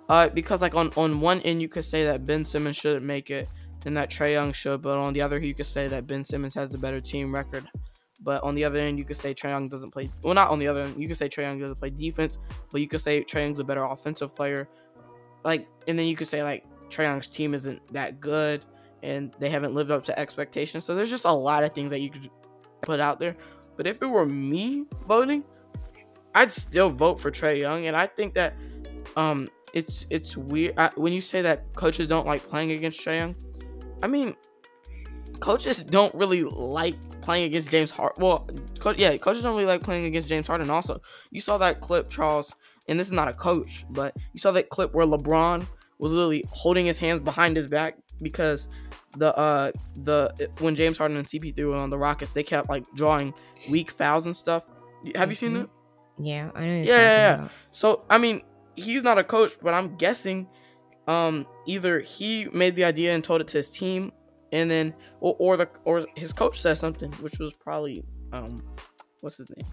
uh, 0.08 0.30
because 0.30 0.62
like 0.62 0.74
on 0.74 0.94
on 0.96 1.20
one 1.20 1.42
end 1.42 1.62
you 1.62 1.68
could 1.68 1.84
say 1.84 2.06
that 2.06 2.24
Ben 2.24 2.46
Simmons 2.46 2.78
shouldn't 2.78 3.06
make 3.06 3.30
it 3.30 3.50
and 3.86 3.98
that 3.98 4.10
Trae 4.10 4.32
Young 4.32 4.54
should, 4.54 4.82
but 4.82 4.98
on 4.98 5.12
the 5.12 5.22
other 5.22 5.38
you 5.38 5.54
could 5.54 5.66
say 5.66 5.90
that 5.90 6.08
Ben 6.08 6.24
Simmons 6.24 6.56
has 6.56 6.72
the 6.72 6.78
better 6.78 7.02
team 7.02 7.36
record. 7.36 7.68
But 8.22 8.44
on 8.44 8.54
the 8.54 8.66
other 8.66 8.80
end, 8.80 9.00
you 9.00 9.06
could 9.06 9.16
say 9.16 9.34
Trae 9.34 9.50
Young 9.50 9.70
doesn't 9.70 9.92
play. 9.92 10.12
Well, 10.24 10.34
not 10.34 10.50
on 10.50 10.60
the 10.60 10.68
other 10.68 10.84
end. 10.84 11.02
You 11.02 11.08
could 11.08 11.18
say 11.18 11.30
Trae 11.30 11.44
Young 11.44 11.60
doesn't 11.60 11.80
play 11.80 11.90
defense, 11.90 12.38
but 12.72 12.82
you 12.82 12.88
could 12.88 13.02
say 13.02 13.24
Trae 13.24 13.42
Young's 13.42 13.60
a 13.60 13.64
better 13.64 13.84
offensive 13.84 14.36
player 14.36 14.68
like 15.44 15.68
and 15.88 15.98
then 15.98 16.06
you 16.06 16.16
could 16.16 16.28
say 16.28 16.44
like 16.44 16.66
Trae 16.90 17.04
Young's 17.04 17.28
team 17.28 17.54
isn't 17.54 17.82
that 17.94 18.20
good 18.20 18.66
and 19.04 19.34
they 19.40 19.50
haven't 19.50 19.74
lived 19.74 19.92
up 19.92 20.04
to 20.06 20.20
expectations. 20.20 20.84
So 20.84 20.96
there's 20.96 21.10
just 21.10 21.26
a 21.26 21.32
lot 21.32 21.64
of 21.64 21.74
things 21.74 21.92
that 21.92 22.00
you 22.00 22.10
could 22.10 22.30
put 22.82 23.00
out 23.00 23.20
there. 23.20 23.36
But 23.78 23.88
if 23.88 24.02
it 24.02 24.08
were 24.08 24.26
me 24.26 24.86
voting, 25.08 25.44
I'd 26.36 26.52
still 26.52 26.90
vote 26.90 27.20
for 27.20 27.32
Trae 27.32 27.58
Young 27.60 27.86
and 27.86 27.96
I 27.96 28.08
think 28.08 28.34
that 28.36 28.56
um 29.16 29.50
it's 29.74 30.06
it's 30.10 30.36
weird 30.36 30.74
I, 30.78 30.90
when 30.96 31.14
you 31.14 31.22
say 31.22 31.42
that 31.42 31.74
coaches 31.76 32.08
don't 32.08 32.26
like 32.26 32.48
playing 32.48 32.72
against 32.72 33.06
Trae 33.06 33.18
Young. 33.18 33.36
I 34.02 34.08
mean, 34.08 34.36
coaches 35.40 35.84
don't 35.84 36.14
really 36.16 36.44
like 36.44 36.96
playing 37.30 37.46
against 37.46 37.70
James 37.70 37.92
Harden. 37.92 38.24
Well, 38.24 38.48
co- 38.80 38.96
yeah, 38.98 39.16
coaches 39.18 39.44
don't 39.44 39.54
really 39.54 39.68
like 39.68 39.84
playing 39.84 40.06
against 40.06 40.28
James 40.28 40.48
Harden. 40.48 40.72
Also, 40.72 41.00
you 41.30 41.42
saw 41.42 41.60
that 41.60 41.80
clip, 41.80 42.10
Charles, 42.10 42.56
and 42.88 43.00
this 43.00 43.06
is 43.06 43.14
not 43.14 43.28
a 43.28 43.34
coach, 43.34 43.86
but 43.92 44.16
you 44.34 44.40
saw 44.40 44.50
that 44.54 44.70
clip 44.70 44.96
where 44.96 45.06
LeBron 45.06 45.64
was 46.00 46.12
literally 46.14 46.44
holding 46.50 46.88
his 46.88 46.98
hands 46.98 47.20
behind 47.20 47.56
his 47.56 47.68
back 47.68 47.98
because 48.24 48.68
the 49.18 49.38
uh 49.38 49.72
the 49.98 50.50
when 50.60 50.74
James 50.74 50.98
Harden 50.98 51.18
and 51.18 51.28
CP3 51.28 51.64
were 51.70 51.76
on 51.76 51.92
the 51.92 52.00
Rockets, 52.00 52.34
they 52.34 52.42
kept 52.42 52.68
like 52.68 52.84
drawing 52.96 53.32
weak 53.70 53.92
fouls 53.92 54.26
and 54.26 54.36
stuff. 54.36 54.64
Have 55.16 55.30
you 55.30 55.36
seen 55.36 55.52
Mhm. 55.52 55.56
that? 55.62 55.70
Yeah, 56.18 56.50
I 56.56 56.60
know. 56.62 56.82
Yeah, 56.82 56.84
yeah, 56.84 57.18
yeah. 57.42 57.48
So 57.70 58.06
I 58.10 58.18
mean, 58.18 58.42
he's 58.76 59.04
not 59.04 59.20
a 59.20 59.24
coach, 59.24 59.52
but 59.62 59.76
I'm 59.76 59.98
guessing 59.98 60.48
um 61.08 61.46
either 61.68 62.00
he 62.00 62.46
made 62.54 62.76
the 62.76 62.86
idea 62.86 63.14
and 63.14 63.24
told 63.24 63.42
it 63.42 63.48
to 63.50 63.58
his 63.58 63.70
team 63.70 64.14
and 64.52 64.70
then 64.70 64.94
or, 65.20 65.36
or 65.40 65.58
the 65.58 65.70
or 65.86 66.06
his 66.16 66.34
coach 66.34 66.60
said 66.60 66.76
something, 66.78 67.12
which 67.14 67.40
was 67.40 67.54
probably 67.54 68.04
um 68.34 68.62
what's 69.22 69.38
his 69.38 69.50
name? 69.50 69.72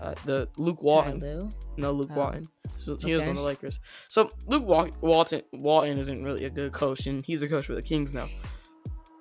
Uh, 0.00 0.14
the 0.24 0.48
Luke 0.56 0.82
Walton. 0.82 1.50
No, 1.76 1.92
Luke 1.92 2.10
Oh. 2.12 2.18
Walton. 2.18 2.48
So 2.76 2.96
he 2.96 3.14
was 3.14 3.24
on 3.28 3.36
the 3.36 3.40
Lakers. 3.42 3.78
So 4.08 4.30
Luke 4.46 4.66
Wal- 4.66 4.90
Walton 5.00 5.42
Walton 5.52 5.98
isn't 5.98 6.24
really 6.24 6.44
a 6.44 6.50
good 6.50 6.72
coach, 6.72 7.06
and 7.06 7.24
he's 7.24 7.42
a 7.42 7.48
coach 7.48 7.66
for 7.66 7.74
the 7.74 7.82
Kings 7.82 8.12
now. 8.12 8.28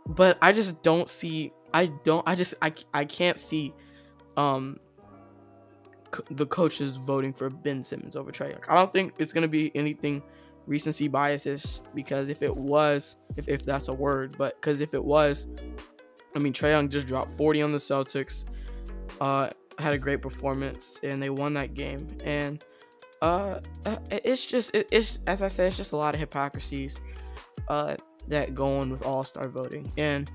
But 0.08 0.38
I 0.42 0.52
just 0.52 0.82
don't 0.82 1.08
see. 1.08 1.52
I 1.74 1.88
don't. 2.04 2.24
I 2.28 2.34
just. 2.36 2.56
I. 2.62 2.74
I 2.94 3.06
can't 3.06 3.38
see. 3.38 3.74
Um. 4.38 4.80
the 6.32 6.46
coaches 6.46 6.98
voting 6.98 7.32
for 7.34 7.50
Ben 7.50 7.84
Simmons 7.84 8.16
over 8.16 8.32
Trae 8.32 8.50
Young. 8.52 8.62
I 8.68 8.76
don't 8.76 8.92
think 8.92 9.14
it's 9.20 9.32
gonna 9.34 9.48
be 9.48 9.72
anything 9.76 10.22
recency 10.72 11.10
biases 11.10 11.82
because 11.94 12.30
if 12.30 12.42
it 12.42 12.56
was, 12.56 13.18
if, 13.36 13.48
if 13.50 13.66
that's 13.66 13.90
a 13.90 13.94
word, 13.94 14.36
but 14.38 14.56
because 14.56 14.80
if 14.80 14.94
it 14.94 15.04
was, 15.04 15.48
I 16.34 16.40
mean 16.40 16.54
Trae 16.54 16.72
Young 16.72 16.88
just 16.88 17.08
dropped 17.08 17.32
40 17.32 17.62
on 17.62 17.72
the 17.74 17.78
Celtics. 17.78 18.46
Uh, 19.20 19.50
had 19.78 19.94
a 19.94 19.98
great 19.98 20.22
performance 20.22 21.00
and 21.04 21.22
they 21.22 21.30
won 21.30 21.54
that 21.54 21.74
game 21.74 22.08
and 22.24 22.64
uh 23.22 23.60
uh, 23.86 23.98
it's 24.12 24.46
just 24.46 24.76
it, 24.76 24.88
it's 24.92 25.20
as 25.28 25.42
i 25.42 25.48
said 25.48 25.68
it's 25.68 25.78
just 25.78 25.92
a 25.92 25.96
lot 25.96 26.14
of 26.14 26.20
hypocrisies 26.20 27.00
uh 27.68 27.96
that 28.28 28.54
go 28.54 28.78
on 28.78 28.92
with 28.92 29.04
all-star 29.06 29.48
voting 29.48 29.92
and 29.98 30.30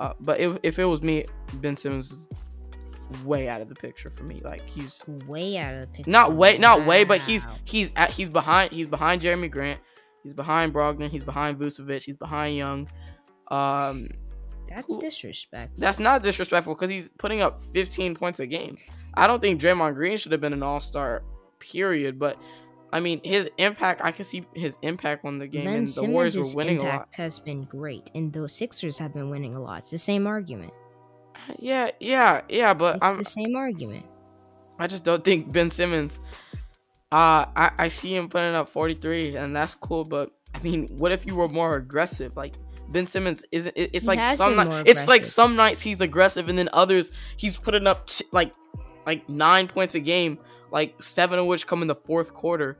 uh 0.00 0.12
but 0.20 0.40
if, 0.40 0.56
if 0.62 0.78
it 0.78 0.84
was 0.84 1.02
me 1.02 1.26
ben 1.54 1.76
simmons 1.76 2.28
is 3.10 3.24
way 3.24 3.48
out 3.48 3.60
of 3.60 3.68
the 3.68 3.74
picture 3.74 4.10
for 4.10 4.24
me 4.24 4.40
like 4.44 4.68
he's 4.68 5.02
Way 5.26 5.56
out 5.58 5.74
of 5.74 5.80
the 5.82 5.86
picture. 5.88 6.10
not 6.10 6.34
way 6.34 6.58
not 6.58 6.86
way 6.86 7.04
but 7.04 7.20
he's 7.20 7.46
he's 7.64 7.90
at 7.96 8.10
he's 8.10 8.28
behind 8.28 8.72
he's 8.72 8.86
behind 8.86 9.22
jerami 9.22 9.50
grant 9.50 9.80
he's 10.22 10.34
behind 10.34 10.72
brogdon 10.74 11.08
he's 11.10 11.24
behind 11.24 11.58
vucevic 11.58 12.04
he's 12.04 12.16
behind 12.16 12.56
young 12.56 12.88
um 13.50 14.08
That's 14.68 14.86
cool. 14.86 14.98
disrespect. 15.00 15.72
that's 15.78 15.98
not 15.98 16.22
disrespectful 16.22 16.74
because 16.74 16.90
he's 16.90 17.08
putting 17.18 17.42
up 17.42 17.62
15 17.62 18.14
points 18.16 18.40
a 18.40 18.46
game. 18.46 18.76
I 19.14 19.26
don't 19.26 19.40
think 19.40 19.60
Draymond 19.60 19.94
Green 19.94 20.16
should 20.18 20.32
have 20.32 20.40
been 20.40 20.52
an 20.52 20.62
All 20.62 20.80
Star, 20.80 21.22
period. 21.58 22.18
But 22.18 22.36
I 22.92 23.00
mean, 23.00 23.20
his 23.24 23.48
impact. 23.58 24.00
I 24.04 24.10
can 24.12 24.24
see 24.24 24.44
his 24.54 24.76
impact 24.82 25.24
on 25.24 25.38
the 25.38 25.46
game, 25.46 25.64
Ben 25.64 25.74
and 25.76 25.88
the 25.88 26.04
Warriors 26.04 26.36
were 26.36 26.44
winning 26.54 26.78
a 26.78 26.82
lot. 26.82 27.08
has 27.16 27.38
been 27.38 27.64
great, 27.64 28.10
and 28.14 28.32
the 28.32 28.48
Sixers 28.48 28.98
have 28.98 29.14
been 29.14 29.30
winning 29.30 29.54
a 29.54 29.60
lot. 29.62 29.78
It's 29.80 29.90
the 29.90 29.98
same 29.98 30.26
argument. 30.26 30.72
Yeah, 31.58 31.90
yeah, 32.00 32.42
yeah. 32.48 32.74
But 32.74 32.96
It's 32.96 33.04
I'm, 33.04 33.18
the 33.18 33.24
same 33.24 33.54
argument. 33.56 34.06
I 34.78 34.86
just 34.86 35.04
don't 35.04 35.24
think 35.24 35.52
Ben 35.52 35.70
Simmons. 35.70 36.20
Uh, 37.12 37.46
I, 37.56 37.70
I 37.78 37.88
see 37.88 38.14
him 38.14 38.28
putting 38.28 38.54
up 38.54 38.68
43, 38.68 39.36
and 39.36 39.54
that's 39.56 39.74
cool. 39.74 40.04
But 40.04 40.30
I 40.54 40.58
mean, 40.60 40.88
what 40.98 41.12
if 41.12 41.24
you 41.26 41.34
were 41.36 41.48
more 41.48 41.76
aggressive? 41.76 42.36
Like 42.36 42.54
Ben 42.88 43.06
Simmons 43.06 43.44
isn't. 43.52 43.76
it- 43.76 43.90
It's 43.92 44.04
He 44.04 44.08
like 44.08 44.36
some. 44.36 44.56
ni- 44.56 44.82
it's 44.86 45.08
like 45.08 45.24
some 45.24 45.56
nights 45.56 45.80
he's 45.80 46.00
aggressive, 46.00 46.48
and 46.48 46.58
then 46.58 46.68
others 46.72 47.10
he's 47.36 47.56
putting 47.56 47.86
up 47.86 48.06
t- 48.06 48.24
like 48.32 48.52
like 49.06 49.28
nine 49.28 49.68
points 49.68 49.94
a 49.94 50.00
game, 50.00 50.38
like 50.72 51.00
seven 51.00 51.38
of 51.38 51.46
which 51.46 51.66
come 51.66 51.80
in 51.82 51.88
the 51.88 51.94
fourth 51.94 52.34
quarter. 52.34 52.78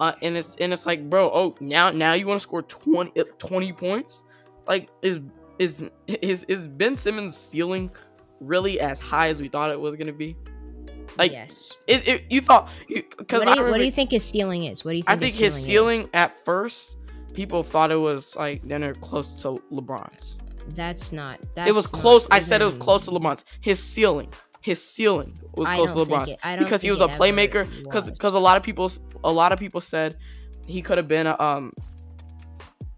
Uh, 0.00 0.12
and 0.22 0.36
it's 0.36 0.56
and 0.56 0.72
it's 0.72 0.86
like, 0.86 1.08
bro, 1.10 1.30
oh 1.32 1.54
now 1.60 1.90
now 1.90 2.14
you 2.14 2.26
want 2.26 2.40
to 2.40 2.42
score 2.42 2.62
20, 2.62 3.20
uh, 3.20 3.24
20 3.38 3.72
points? 3.74 4.24
Like 4.66 4.88
is 5.02 5.18
is 5.58 5.84
is 6.06 6.44
is 6.44 6.66
Ben 6.66 6.96
Simmons' 6.96 7.36
ceiling 7.36 7.90
really 8.40 8.80
as 8.80 9.00
high 9.00 9.28
as 9.28 9.40
we 9.40 9.48
thought 9.48 9.70
it 9.70 9.80
was 9.80 9.96
gonna 9.96 10.12
be? 10.12 10.36
Like 11.16 11.32
yes. 11.32 11.72
it, 11.86 12.06
it 12.06 12.24
you 12.30 12.40
thought 12.40 12.70
because 12.88 13.44
What, 13.44 13.54
do 13.54 13.60
you- 13.62 13.70
what 13.70 13.78
do 13.78 13.84
you 13.84 13.92
think 13.92 14.10
his 14.12 14.24
ceiling 14.24 14.64
is? 14.64 14.84
What 14.84 14.92
do 14.92 14.98
you 14.98 15.02
think? 15.02 15.10
I 15.10 15.16
think 15.16 15.34
his 15.34 15.54
ceiling 15.54 16.08
at 16.14 16.44
first 16.44 16.96
people 17.34 17.62
thought 17.62 17.90
it 17.90 17.96
was 17.96 18.36
like 18.36 18.66
they're 18.66 18.94
close 18.94 19.42
to 19.42 19.56
LeBron's. 19.72 20.36
That's 20.74 21.12
not. 21.12 21.40
That's 21.54 21.68
it 21.68 21.74
was 21.74 21.86
close. 21.86 22.28
I 22.30 22.38
said 22.40 22.60
it 22.62 22.66
was 22.66 22.74
close 22.74 23.06
to 23.06 23.10
LeBron's. 23.10 23.44
His 23.60 23.82
ceiling, 23.82 24.32
his 24.60 24.84
ceiling 24.84 25.36
was 25.54 25.68
I 25.68 25.76
close 25.76 25.92
to 25.94 25.98
LeBron's 26.00 26.32
it- 26.32 26.58
because 26.58 26.82
he 26.82 26.90
was 26.90 27.00
a 27.00 27.08
playmaker. 27.08 27.68
Because 27.82 28.10
because 28.10 28.34
a 28.34 28.38
lot 28.38 28.56
of 28.56 28.62
people 28.62 28.90
a 29.24 29.32
lot 29.32 29.52
of 29.52 29.58
people 29.58 29.80
said 29.80 30.16
he 30.66 30.82
could 30.82 30.98
have 30.98 31.08
been 31.08 31.26
a, 31.26 31.40
um 31.40 31.72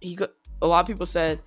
he 0.01 0.17
could 0.17 0.31
a 0.61 0.67
lot 0.67 0.81
of 0.81 0.87
people 0.87 1.07
said 1.07 1.41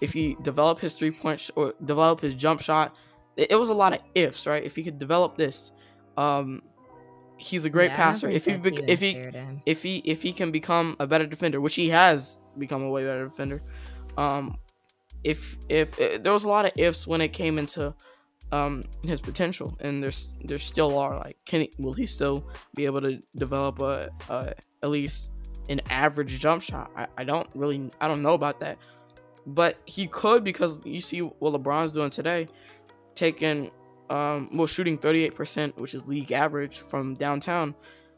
if 0.00 0.12
he 0.12 0.36
develop 0.42 0.80
his 0.80 0.94
three 0.94 1.10
point 1.10 1.40
sh- 1.40 1.50
or 1.56 1.74
develop 1.84 2.20
his 2.20 2.34
jump 2.34 2.60
shot, 2.60 2.94
it, 3.36 3.52
it 3.52 3.56
was 3.56 3.68
a 3.68 3.74
lot 3.74 3.92
of 3.92 4.00
ifs, 4.14 4.46
right? 4.46 4.62
If 4.64 4.76
he 4.76 4.82
could 4.82 4.98
develop 4.98 5.36
this, 5.36 5.72
um, 6.16 6.62
he's 7.36 7.64
a 7.64 7.70
great 7.70 7.90
Yeah, 7.90 7.96
passer. 7.96 8.28
If 8.28 8.44
he 8.44 8.54
bec- 8.54 8.88
if 8.88 9.00
he 9.00 9.14
fair 9.14 9.30
to 9.32 9.38
him. 9.38 9.62
if 9.66 9.82
he 9.82 9.96
if 10.04 10.22
he 10.22 10.32
can 10.32 10.50
become 10.50 10.96
a 11.00 11.06
better 11.06 11.26
defender, 11.26 11.60
which 11.60 11.74
he 11.74 11.88
has 11.90 12.36
become 12.58 12.82
a 12.82 12.88
way 12.90 13.04
better 13.04 13.26
defender, 13.28 13.62
um, 14.16 14.56
if 15.24 15.56
if 15.68 16.00
uh, 16.00 16.18
there 16.20 16.32
was 16.32 16.44
a 16.44 16.48
lot 16.48 16.64
of 16.64 16.72
ifs 16.76 17.06
when 17.06 17.20
it 17.20 17.28
came 17.28 17.58
into 17.58 17.94
um 18.52 18.82
his 19.02 19.20
potential, 19.20 19.76
and 19.80 20.02
there's 20.02 20.32
there 20.44 20.58
still 20.58 20.98
are 20.98 21.18
like 21.18 21.36
can 21.44 21.60
he 21.62 21.72
will 21.78 21.92
he 21.92 22.06
still 22.06 22.44
be 22.74 22.86
able 22.86 23.00
to 23.00 23.20
develop 23.36 23.80
a, 23.80 24.08
a 24.28 24.54
at 24.82 24.88
least 24.90 25.30
an 25.68 25.80
average 25.90 26.40
jump 26.40 26.62
shot? 26.62 26.90
I, 26.96 27.06
I 27.18 27.24
don't 27.24 27.46
really 27.54 27.90
I 28.00 28.08
don't 28.08 28.22
know 28.22 28.34
about 28.34 28.60
that, 28.60 28.78
but 29.46 29.78
he 29.86 30.06
could 30.06 30.44
because 30.44 30.80
you 30.84 31.00
see 31.00 31.20
what 31.20 31.52
LeBron's 31.54 31.92
doing 31.92 32.10
today, 32.10 32.48
taking 33.14 33.70
um 34.10 34.48
well 34.52 34.66
shooting 34.66 34.98
38%, 34.98 35.76
which 35.76 35.94
is 35.94 36.06
league 36.06 36.32
average 36.32 36.78
from 36.80 37.14
downtown 37.14 37.74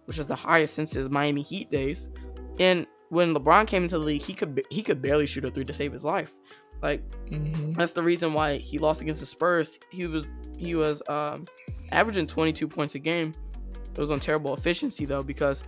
which 0.06 0.18
is 0.18 0.26
the 0.26 0.34
highest 0.34 0.74
since 0.74 0.92
his 0.92 1.08
Miami 1.08 1.42
Heat 1.42 1.70
days. 1.70 2.10
And 2.58 2.88
when 3.10 3.32
LeBron 3.34 3.68
came 3.68 3.84
into 3.84 3.98
the 4.00 4.04
league, 4.04 4.20
he 4.22 4.34
could 4.34 4.60
he 4.68 4.82
could 4.82 5.00
barely 5.00 5.26
shoot 5.26 5.44
a 5.44 5.50
three 5.50 5.64
to 5.64 5.72
save 5.72 5.92
his 5.92 6.04
life. 6.04 6.34
Like 6.82 7.08
Mhm. 7.30 7.76
that's 7.76 7.92
the 7.92 8.02
reason 8.02 8.32
why 8.34 8.56
he 8.58 8.78
lost 8.78 9.00
against 9.00 9.20
the 9.20 9.26
Spurs. 9.26 9.78
He 9.90 10.08
was 10.08 10.26
he 10.58 10.74
was 10.74 11.02
um, 11.08 11.44
averaging 11.92 12.26
22 12.26 12.66
points 12.66 12.96
a 12.96 12.98
game. 12.98 13.32
It 13.92 13.98
was 13.98 14.10
on 14.10 14.18
terrible 14.18 14.54
efficiency 14.54 15.04
though 15.04 15.22
because 15.22 15.62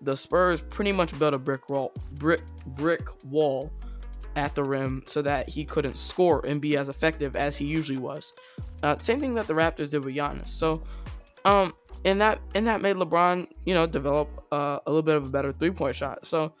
the 0.00 0.16
Spurs 0.16 0.62
pretty 0.62 0.92
much 0.92 1.16
built 1.18 1.34
a 1.34 1.38
brick 1.38 1.68
wall 1.68 1.92
brick 2.12 2.40
brick 2.68 3.06
wall 3.24 3.70
at 4.38 4.54
the 4.54 4.64
rim 4.64 5.02
so 5.06 5.20
that 5.22 5.48
he 5.48 5.64
couldn't 5.64 5.98
score 5.98 6.44
and 6.46 6.60
be 6.60 6.76
as 6.76 6.88
effective 6.88 7.36
as 7.36 7.56
he 7.58 7.66
usually 7.66 7.98
was. 7.98 8.32
Uh, 8.82 8.96
same 8.98 9.20
thing 9.20 9.34
that 9.34 9.46
the 9.48 9.54
Raptors 9.54 9.90
did 9.90 10.04
with 10.04 10.14
Giannis. 10.14 10.48
So 10.48 10.82
um 11.44 11.74
and 12.04 12.20
that 12.20 12.40
and 12.54 12.66
that 12.68 12.80
made 12.80 12.96
LeBron, 12.96 13.48
you 13.66 13.74
know, 13.74 13.86
develop 13.86 14.28
uh, 14.52 14.78
a 14.86 14.90
little 14.90 15.02
bit 15.02 15.16
of 15.16 15.26
a 15.26 15.28
better 15.28 15.52
three 15.52 15.72
point 15.72 15.94
shot. 15.96 16.24
So 16.26 16.52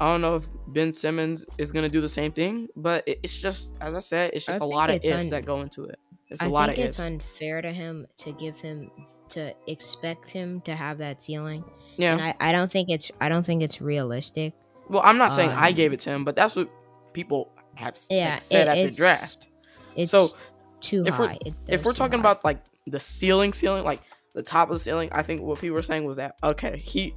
I 0.00 0.06
don't 0.06 0.20
know 0.20 0.36
if 0.36 0.46
Ben 0.68 0.92
Simmons 0.92 1.44
is 1.58 1.72
gonna 1.72 1.88
do 1.88 2.00
the 2.00 2.08
same 2.08 2.32
thing, 2.32 2.68
but 2.76 3.02
it, 3.06 3.18
it's 3.22 3.36
just 3.40 3.74
as 3.80 3.92
I 3.94 3.98
said, 3.98 4.30
it's 4.32 4.46
just 4.46 4.60
a 4.60 4.64
lot 4.64 4.90
of 4.90 4.96
ifs 4.96 5.10
un- 5.10 5.30
that 5.30 5.44
go 5.44 5.60
into 5.60 5.84
it. 5.84 5.98
It's 6.30 6.40
a 6.40 6.44
I 6.44 6.48
lot 6.48 6.68
think 6.68 6.78
of 6.78 6.84
it's 6.86 6.98
ifs. 6.98 7.06
unfair 7.08 7.60
to 7.62 7.72
him 7.72 8.06
to 8.18 8.32
give 8.32 8.56
him 8.60 8.90
to 9.30 9.52
expect 9.66 10.30
him 10.30 10.60
to 10.62 10.74
have 10.74 10.98
that 10.98 11.22
ceiling. 11.22 11.64
yeah. 11.96 12.12
And 12.12 12.22
I, 12.22 12.34
I 12.40 12.52
don't 12.52 12.70
think 12.70 12.88
it's 12.90 13.10
I 13.20 13.28
don't 13.28 13.44
think 13.44 13.62
it's 13.62 13.80
realistic. 13.80 14.52
well, 14.88 15.02
I'm 15.04 15.18
not 15.18 15.32
saying 15.32 15.50
I 15.50 15.68
um, 15.70 15.74
gave 15.74 15.92
it 15.92 16.00
to 16.00 16.10
him, 16.10 16.24
but 16.24 16.36
that's 16.36 16.54
what 16.54 16.70
people 17.14 17.52
have 17.76 17.96
Yeah, 18.10 18.32
like, 18.32 18.42
said 18.42 18.68
it- 18.68 18.78
at 18.78 18.90
the 18.90 18.94
draft. 18.96 19.48
It's 19.96 20.10
So, 20.10 20.28
too 20.80 21.04
if 21.06 21.18
we're- 21.18 21.28
high. 21.44 21.54
If 21.68 21.84
we're 21.84 21.92
talking 21.94 22.18
high. 22.18 22.30
about 22.32 22.44
like 22.44 22.62
the 22.86 23.00
ceiling, 23.00 23.52
ceiling, 23.54 23.84
like 23.84 24.02
the 24.34 24.42
top 24.42 24.68
of 24.68 24.74
the 24.74 24.78
ceiling, 24.80 25.08
I 25.12 25.22
think 25.22 25.40
what 25.40 25.58
people 25.60 25.74
were 25.76 25.82
saying 25.82 26.04
was 26.04 26.16
that 26.16 26.36
okay, 26.42 26.76
he 26.76 27.14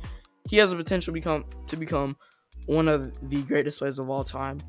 he 0.49 0.57
has 0.57 0.69
the 0.69 0.75
potential 0.77 1.12
to 1.12 1.13
become 1.13 1.43
to 1.67 1.75
become 1.75 2.15
one 2.67 2.88
of 2.88 3.12
the 3.29 3.41
greatest 3.43 3.79
players 3.79 3.99
of 3.99 4.10
all 4.10 4.23
time 4.23 4.60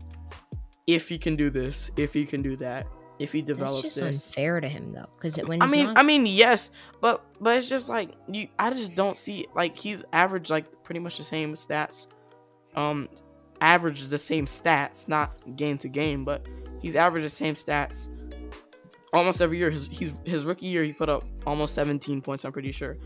if 0.86 1.08
he 1.08 1.18
can 1.18 1.36
do 1.36 1.50
this, 1.50 1.90
if 1.96 2.14
he 2.14 2.24
can 2.24 2.40
do 2.42 2.56
that, 2.56 2.86
if 3.18 3.30
he 3.32 3.40
That's 3.42 3.48
develops 3.58 3.82
just 3.82 3.96
this. 3.96 4.26
unfair 4.28 4.60
to 4.60 4.68
him 4.68 4.92
though, 4.92 5.06
because 5.16 5.36
when 5.36 5.60
I 5.60 5.66
mean, 5.66 5.86
not, 5.86 5.98
I 5.98 6.02
mean, 6.02 6.24
yes, 6.26 6.70
but 7.02 7.24
but 7.40 7.56
it's 7.58 7.68
just 7.68 7.88
like 7.88 8.12
you. 8.32 8.48
I 8.58 8.70
just 8.70 8.94
don't 8.94 9.16
see 9.16 9.46
like 9.54 9.76
he's 9.76 10.04
averaged 10.12 10.48
like 10.50 10.82
pretty 10.84 11.00
much 11.00 11.18
the 11.18 11.24
same 11.24 11.54
stats. 11.54 12.06
Um, 12.74 13.08
average 13.60 14.00
is 14.00 14.10
the 14.10 14.18
same 14.18 14.46
stats, 14.46 15.08
not 15.08 15.56
game 15.56 15.78
to 15.78 15.88
game, 15.88 16.24
but 16.24 16.46
he's 16.80 16.96
averaged 16.96 17.26
the 17.26 17.30
same 17.30 17.54
stats 17.54 18.08
almost 19.12 19.40
every 19.40 19.58
year. 19.58 19.70
His 19.70 19.88
he's 19.88 20.14
his 20.24 20.44
rookie 20.44 20.66
year 20.66 20.84
he 20.84 20.92
put 20.92 21.08
up 21.08 21.24
almost 21.46 21.74
17 21.74 22.20
points. 22.20 22.44
I'm 22.44 22.52
pretty 22.52 22.72
sure. 22.72 22.96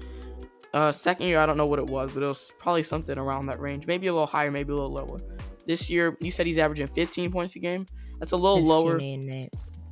Uh, 0.75 0.91
second 0.91 1.27
year 1.27 1.39
I 1.39 1.47
don't 1.47 1.57
know 1.57 1.67
what 1.67 1.79
it 1.79 1.87
was, 1.87 2.13
but 2.13 2.23
it 2.23 2.27
was 2.27 2.53
probably 2.59 2.83
something 2.83 3.19
around 3.19 3.47
that 3.47 3.61
range, 3.61 3.87
maybe 3.87 4.07
a 4.07 4.13
little 4.13 4.27
higher, 4.27 4.51
maybe 4.51 4.73
a 4.73 4.77
little 4.77 4.93
lower. 4.93 5.19
This 5.67 5.91
year 5.91 6.17
you 6.21 6.31
said 6.31 6.47
he's 6.47 6.59
averaging 6.59 6.87
15 6.89 7.31
points 7.31 7.57
a 7.57 7.59
game. 7.59 7.87
That's 8.19 8.33
a 8.33 8.37
little 8.37 8.63
lower. 8.63 8.99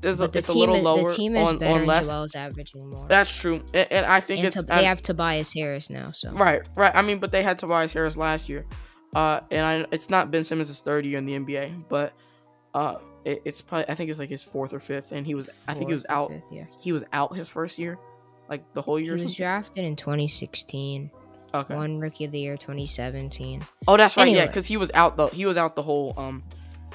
There's 0.01 0.21
a, 0.21 0.29
the 0.29 0.39
it's 0.39 0.49
a 0.49 0.57
little 0.57 0.77
is, 0.77 0.83
lower 0.83 1.09
the 1.11 1.15
team 1.15 1.37
is 1.37 1.49
on, 1.49 1.59
better. 1.59 1.81
on 1.81 1.87
less. 1.87 2.07
Joel's 2.07 2.35
averaging 2.35 2.89
more. 2.89 3.07
That's 3.07 3.39
true, 3.39 3.63
and, 3.75 3.93
and 3.93 4.07
I 4.07 4.21
think 4.21 4.39
and 4.39 4.47
it's 4.47 4.65
to, 4.65 4.73
I- 4.73 4.79
they 4.79 4.85
have 4.87 5.03
Tobias 5.03 5.53
Harris 5.53 5.91
now, 5.91 6.11
so 6.11 6.33
Right, 6.33 6.63
right. 6.75 6.95
I 6.95 7.03
mean, 7.03 7.19
but 7.19 7.33
they 7.33 7.43
had 7.43 7.59
Tobias 7.59 7.93
Harris 7.93 8.17
last 8.17 8.49
year, 8.49 8.65
uh, 9.15 9.41
and 9.51 9.67
I, 9.67 9.87
it's 9.93 10.11
not 10.11 10.31
Ben 10.31 10.45
Simmons' 10.45 10.81
third 10.81 11.05
year 11.05 11.19
in 11.19 11.27
the 11.27 11.39
NBA, 11.39 11.85
but 11.89 12.13
uh, 12.75 12.97
it, 13.25 13.43
it's 13.45 13.61
probably 13.61 13.89
I 13.89 13.95
think 13.95 14.11
it's 14.11 14.19
like 14.19 14.29
his 14.29 14.43
fourth 14.43 14.73
or 14.73 14.81
fifth, 14.81 15.13
and 15.13 15.27
he 15.27 15.35
was 15.35 15.49
I 15.69 15.75
think 15.75 15.89
he 15.89 15.95
was 15.95 16.07
out. 16.09 16.31
fifth 16.31 16.53
year. 16.53 16.69
He 16.79 16.93
was 16.93 17.05
out 17.13 17.37
his 17.37 17.49
first 17.49 17.79
year, 17.79 17.99
like 18.49 18.73
the 18.75 18.83
whole 18.83 18.99
year. 18.99 19.17
He 19.17 19.25
was 19.25 19.37
drafted 19.37 19.85
in 19.85 19.97
2016. 19.97 21.11
Okay. 21.53 21.75
One 21.75 21.99
Rookie 21.99 22.25
of 22.27 22.31
the 22.31 22.39
Year 22.39 22.57
2017. 22.57 23.63
Oh, 23.89 23.97
that's 23.97 24.17
right. 24.17 24.33
Yeah, 24.33 24.47
because 24.47 24.67
he 24.67 24.77
was 24.77 24.91
out 24.95 25.17
the 25.17 25.27
he 25.29 25.47
was 25.47 25.57
out 25.57 25.75
the 25.75 25.83
whole 25.83 26.15
um, 26.17 26.45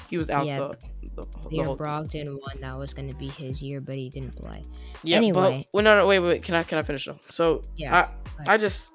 he 0.08 0.16
was 0.16 0.30
out 0.30 0.46
Yeah, 0.46 0.58
the 0.58 0.68
the, 1.14 1.22
The 1.22 1.48
the 1.50 1.62
whole 1.62 1.76
Brogdon 1.76 2.40
won, 2.40 2.60
that 2.60 2.78
was 2.78 2.94
going 2.94 3.10
to 3.10 3.16
be 3.16 3.28
his 3.28 3.60
year, 3.62 3.80
but 3.80 3.96
he 3.96 4.08
didn't 4.08 4.34
play. 4.34 4.62
yeah. 5.02 5.18
anyway. 5.18 5.66
but 5.70 5.74
well, 5.74 5.84
no, 5.84 5.96
no, 5.98 6.06
wait, 6.06 6.20
wait. 6.20 6.42
Can 6.42 6.54
I 6.54 6.62
can 6.62 6.78
I 6.78 6.82
finish 6.82 7.04
though? 7.04 7.18
So 7.28 7.62
Yeah, 7.76 8.08
I 8.38 8.54
I 8.54 8.56
just 8.56 8.90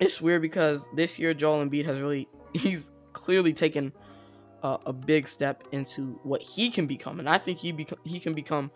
it's 0.00 0.20
weird 0.20 0.42
because 0.42 0.88
this 0.94 1.18
year 1.18 1.34
Joel 1.34 1.64
Embiid 1.64 1.84
has 1.84 1.98
really 2.00 2.28
he's 2.54 2.90
clearly 3.12 3.52
taken 3.52 3.92
a, 4.62 4.78
a 4.86 4.92
big 4.92 5.28
step 5.28 5.64
into 5.72 6.18
what 6.22 6.42
he 6.42 6.70
can 6.70 6.86
become, 6.86 7.20
and 7.20 7.28
I 7.28 7.38
think 7.38 7.58
he 7.58 7.86
he 8.04 8.18
can 8.18 8.34
become 8.34 8.70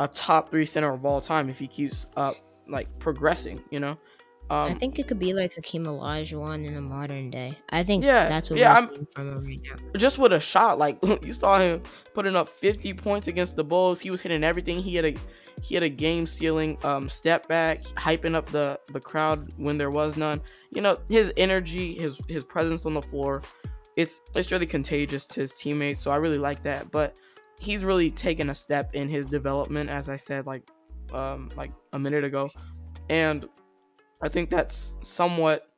a 0.00 0.08
top 0.08 0.50
three 0.50 0.66
center 0.66 0.92
of 0.92 1.04
all 1.04 1.20
time 1.20 1.48
if 1.48 1.58
he 1.58 1.66
keeps 1.66 2.06
up 2.16 2.34
like 2.66 2.86
progressing. 2.98 3.62
You 3.70 3.80
know, 3.80 3.98
um, 4.50 4.70
I 4.70 4.74
think 4.74 4.98
it 4.98 5.06
could 5.08 5.18
be 5.18 5.34
like 5.34 5.54
Hakeem 5.54 5.84
Olajuwon 5.84 6.64
in 6.64 6.74
the 6.74 6.80
modern 6.80 7.30
day. 7.30 7.58
I 7.70 7.84
think 7.84 8.02
Yeah, 8.04 8.28
that's 8.28 8.48
what 8.50 8.58
yeah, 8.58 8.70
we're 8.72 8.76
I'm- 8.80 8.88
seeing 8.94 9.06
from 9.14 9.36
him 9.36 9.44
right 9.44 9.60
now. 9.62 9.98
just 9.98 10.18
with 10.18 10.32
a 10.32 10.40
shot, 10.40 10.78
like 10.78 10.98
you 11.22 11.32
saw 11.32 11.58
him 11.58 11.82
putting 12.14 12.34
up 12.36 12.48
50 12.48 12.94
points 12.94 13.28
against 13.28 13.56
the 13.56 13.64
Bulls. 13.64 14.00
He 14.00 14.10
was 14.10 14.20
hitting 14.20 14.42
everything. 14.44 14.78
He 14.78 14.94
had 14.96 15.04
a 15.04 15.14
he 15.62 15.74
had 15.74 15.82
a 15.82 15.88
game 15.88 16.24
stealing 16.24 16.78
um, 16.84 17.08
step 17.08 17.48
back, 17.48 17.82
hyping 17.82 18.34
up 18.34 18.46
the 18.46 18.78
the 18.92 19.00
crowd 19.00 19.52
when 19.56 19.76
there 19.76 19.90
was 19.90 20.16
none. 20.16 20.40
You 20.70 20.80
know, 20.82 20.96
his 21.08 21.32
energy, 21.36 21.94
his 21.98 22.18
his 22.28 22.44
presence 22.44 22.86
on 22.86 22.94
the 22.94 23.02
floor, 23.02 23.42
it's 23.96 24.20
it's 24.36 24.50
really 24.52 24.66
contagious 24.66 25.26
to 25.26 25.40
his 25.40 25.54
teammates. 25.56 26.00
So 26.00 26.10
I 26.10 26.16
really 26.16 26.38
like 26.38 26.62
that. 26.62 26.90
But 26.90 27.16
he's 27.60 27.84
really 27.84 28.08
taken 28.10 28.50
a 28.50 28.54
step 28.54 28.94
in 28.94 29.08
his 29.08 29.26
development, 29.26 29.90
as 29.90 30.08
I 30.08 30.16
said, 30.16 30.46
like 30.46 30.62
um 31.12 31.50
like 31.56 31.72
a 31.92 31.98
minute 31.98 32.22
ago, 32.24 32.50
and 33.10 33.48
I 34.22 34.28
think 34.28 34.50
that's 34.50 34.96
somewhat. 35.02 35.68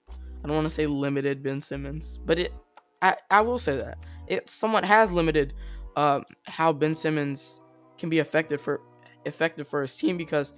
I 0.42 0.46
don't 0.46 0.57
want 0.57 0.66
to 0.66 0.74
say 0.74 0.87
limited 0.87 1.42
Ben 1.42 1.61
Simmons, 1.61 2.18
but 2.24 2.38
it 2.38 2.55
I, 3.03 3.16
I 3.31 3.40
will 3.40 3.59
say 3.59 3.76
that 3.76 3.98
it 4.26 4.48
somewhat 4.48 4.85
has 4.85 5.12
limited 5.12 5.55
um, 5.96 6.24
how 6.44 6.72
Ben 6.72 6.94
Simmons 6.94 7.61
can 7.98 8.09
be 8.09 8.18
effective 8.18 8.61
for 8.61 8.81
effective 9.26 9.68
for 9.68 9.83
his 9.83 9.94
team 9.96 10.16
because 10.16 10.55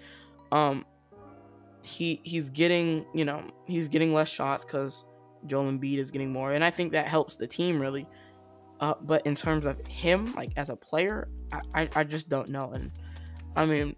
um 0.52 0.84
he 1.84 2.20
he's 2.22 2.48
getting 2.50 3.04
you 3.12 3.24
know 3.24 3.42
he's 3.66 3.88
getting 3.88 4.14
less 4.14 4.28
shots 4.28 4.64
because 4.64 5.04
Joel 5.46 5.64
Embiid 5.64 5.98
is 5.98 6.12
getting 6.12 6.32
more 6.32 6.52
and 6.52 6.64
I 6.64 6.70
think 6.70 6.92
that 6.92 7.08
helps 7.08 7.36
the 7.36 7.46
team 7.46 7.80
really. 7.80 8.06
Uh, 8.78 8.94
but 9.02 9.24
in 9.26 9.34
terms 9.36 9.64
of 9.64 9.84
him 9.86 10.32
like 10.34 10.50
as 10.56 10.68
a 10.68 10.74
player, 10.74 11.28
I, 11.52 11.60
I, 11.74 11.88
I 11.96 12.04
just 12.04 12.28
don't 12.28 12.48
know 12.48 12.70
and 12.74 12.90
I 13.56 13.66
mean 13.66 13.96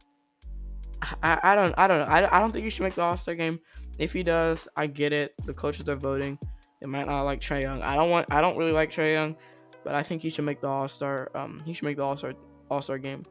I, 1.23 1.39
I 1.43 1.55
don't 1.55 1.75
I 1.79 1.87
don't 1.87 1.99
know 1.99 2.13
I, 2.13 2.37
I 2.37 2.41
don't 2.41 2.53
think 2.53 2.65
he 2.65 2.71
should 2.71 2.83
make 2.83 2.95
the 2.95 3.03
All 3.03 3.17
Star 3.17 3.35
game. 3.35 3.61
If 3.99 4.13
he 4.13 4.23
does, 4.23 4.69
I 4.77 4.87
get 4.87 5.13
it. 5.13 5.35
The 5.45 5.55
coaches 5.55 5.89
are 5.89 5.97
voting. 5.97 6.39
They 6.81 6.87
might 6.87 7.07
not 7.07 7.23
like 7.23 7.41
Trae 7.41 7.63
Young. 7.63 7.83
I 7.83 7.97
don't 7.97 8.11
want. 8.11 8.31
I 8.31 8.41
don't 8.41 8.57
really 8.57 8.73
like 8.73 8.91
Trae 8.91 9.15
Young, 9.15 9.37
but 9.85 9.95
I 9.95 10.03
think 10.03 10.23
he 10.23 10.31
should 10.31 10.45
make 10.45 10.61
the 10.61 10.69
All 10.69 10.89
Star. 10.89 11.31
Um, 11.35 11.61
he 11.65 11.73
should 11.73 11.85
make 11.85 11.97
the 11.97 12.05
All 12.05 12.17
Star 12.17 12.35
All 12.71 12.83
Star 12.83 12.99
game. 12.99 13.25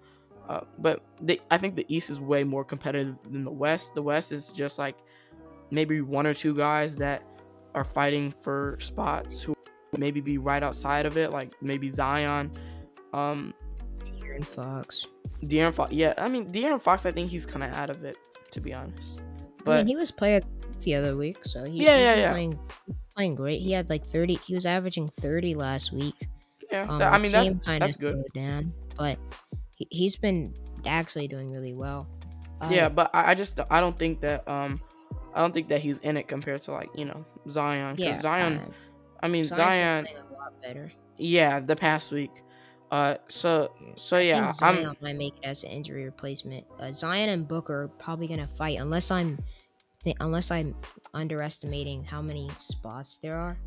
Uh, 0.50 0.62
but 0.80 1.04
the, 1.22 1.40
I 1.52 1.58
think 1.58 1.76
the 1.76 1.86
East 1.88 2.10
is 2.10 2.20
way 2.20 2.44
more 2.44 2.66
competitive 2.66 3.16
than 3.30 3.44
the 3.46 3.52
West. 3.52 3.96
The 3.96 4.02
West 4.02 4.32
is 4.32 4.50
just 4.50 4.78
like 4.78 4.98
maybe 5.72 6.02
one 6.02 6.28
or 6.28 6.34
two 6.34 6.56
guys 6.56 6.98
that 6.98 7.24
are 7.76 7.84
fighting 7.84 8.32
for 8.32 8.78
spots 8.80 9.42
who 9.42 9.56
maybe 9.98 10.22
be 10.22 10.38
right 10.38 10.64
outside 10.64 11.06
of 11.06 11.18
it, 11.18 11.32
like 11.32 11.54
maybe 11.62 11.90
Zion, 11.90 12.52
um, 13.14 13.54
De'Aaron 14.34 14.46
Fox. 14.46 15.08
De'Aaron 15.44 15.74
Fox. 15.74 15.92
Yeah, 15.92 16.14
I 16.18 16.28
mean 16.28 16.50
De'Aaron 16.52 16.82
Fox. 16.82 17.06
I 17.06 17.12
think 17.12 17.30
he's 17.30 17.46
kind 17.46 17.64
of 17.64 17.72
out 17.74 17.90
of 17.90 18.04
it, 18.04 18.18
to 18.52 18.62
be 18.62 18.74
honest. 18.74 19.20
I 19.20 19.64
But 19.66 19.78
mean, 19.80 19.88
he 19.88 19.96
was 19.96 20.12
playing 20.12 20.44
the 20.82 20.96
other 20.96 21.16
week, 21.16 21.38
so 21.46 21.64
he, 21.64 21.84
Yeah, 21.84 21.98
he's 21.98 22.06
yeah, 22.08 22.16
yeah. 22.16 22.32
playing 22.32 22.60
playing 23.16 23.36
great. 23.36 23.62
He 23.62 23.72
had 23.72 23.90
like 23.90 24.06
30. 24.06 24.36
He 24.46 24.56
was 24.56 24.66
averaging 24.66 25.08
30 25.08 25.56
last 25.56 25.92
week. 25.94 26.16
Yeah, 26.72 26.84
Um, 26.90 27.02
I 27.02 27.18
mean 27.20 27.32
team 27.32 27.54
that's 27.54 27.66
kind 27.66 27.84
of 27.84 27.90
that's 27.90 27.96
good. 28.02 28.24
down, 28.34 28.74
but 28.98 29.18
he, 29.76 29.88
he's 29.92 30.16
been 30.16 30.54
actually 30.86 31.28
doing 31.28 31.52
really 31.52 31.74
well. 31.74 32.08
Uh, 32.60 32.70
Yeah, 32.72 32.90
but 32.90 33.12
I, 33.14 33.32
I 33.32 33.36
just 33.36 33.60
I 33.70 33.80
don't 33.80 33.98
think 33.98 34.22
that 34.22 34.48
um 34.50 34.80
I 35.36 35.42
don't 35.42 35.54
think 35.54 35.68
that 35.70 35.82
he's 35.82 36.00
in 36.00 36.18
it 36.18 36.28
compared 36.28 36.62
to 36.64 36.72
like 36.72 36.90
you 36.96 37.06
know 37.06 37.24
Zion. 37.50 37.96
yeah. 38.00 38.20
Zion. 38.22 38.58
uh, 38.60 38.70
I 39.22 39.28
mean 39.28 39.46
Zion's 39.46 40.08
Zion. 40.08 40.08
a 40.08 40.34
lot 40.34 40.62
better. 40.62 40.92
Yeah, 41.18 41.60
the 41.60 41.76
past 41.76 42.12
week. 42.12 42.32
Uh, 42.94 43.18
so 43.28 43.74
so 43.96 44.18
I 44.18 44.22
yeah, 44.22 44.42
think 44.44 44.56
Zion 44.56 44.86
I'm 44.86 44.98
might 45.02 45.18
make 45.18 45.34
it 45.42 45.48
as 45.48 45.64
an 45.64 45.72
injury 45.72 46.06
replacement. 46.06 46.64
Uh, 46.80 46.94
Zion 46.94 47.30
and 47.30 47.48
Booker 47.48 47.86
are 47.86 47.88
probably 47.88 48.28
gonna 48.28 48.48
fight 48.48 48.78
unless 48.78 49.10
I'm, 49.10 49.40
th- 50.04 50.16
unless 50.20 50.52
I'm 50.52 50.76
underestimating 51.16 52.04
how 52.04 52.22
many 52.22 52.52
spots 52.60 53.18
there 53.24 53.36
are. 53.36 53.58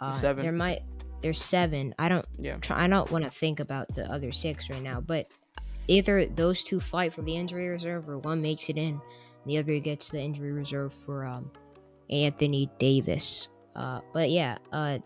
Uh, 0.00 0.12
Seven. 0.12 0.44
There 0.44 0.52
might 0.52 0.82
there's 1.20 1.42
seven. 1.42 1.96
I 1.98 2.08
don't. 2.08 2.24
Yeah. 2.38 2.54
Try, 2.58 2.84
I 2.84 2.86
don't 2.86 3.10
want 3.10 3.24
to 3.24 3.30
think 3.30 3.58
about 3.58 3.92
the 3.92 4.08
other 4.12 4.30
six 4.30 4.70
right 4.70 4.82
now, 4.82 5.00
but 5.00 5.26
either 5.88 6.24
those 6.24 6.62
two 6.62 6.78
fight 6.78 7.12
for 7.12 7.22
the 7.22 7.34
injury 7.34 7.66
reserve, 7.66 8.08
or 8.08 8.18
one 8.18 8.40
makes 8.40 8.68
it 8.68 8.78
in, 8.78 9.00
the 9.46 9.58
other 9.58 9.80
gets 9.80 10.10
the 10.10 10.20
injury 10.20 10.52
reserve 10.52 10.94
for 10.94 11.26
um 11.26 11.50
Anthony 12.08 12.70
Davis. 12.78 13.48
Uh, 13.74 13.98
but 14.12 14.30
yeah. 14.30 14.58
Uh, 14.70 15.00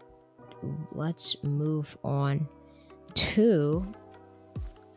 let's 0.92 1.34
move 1.42 1.96
on 2.04 2.46
to 3.14 3.84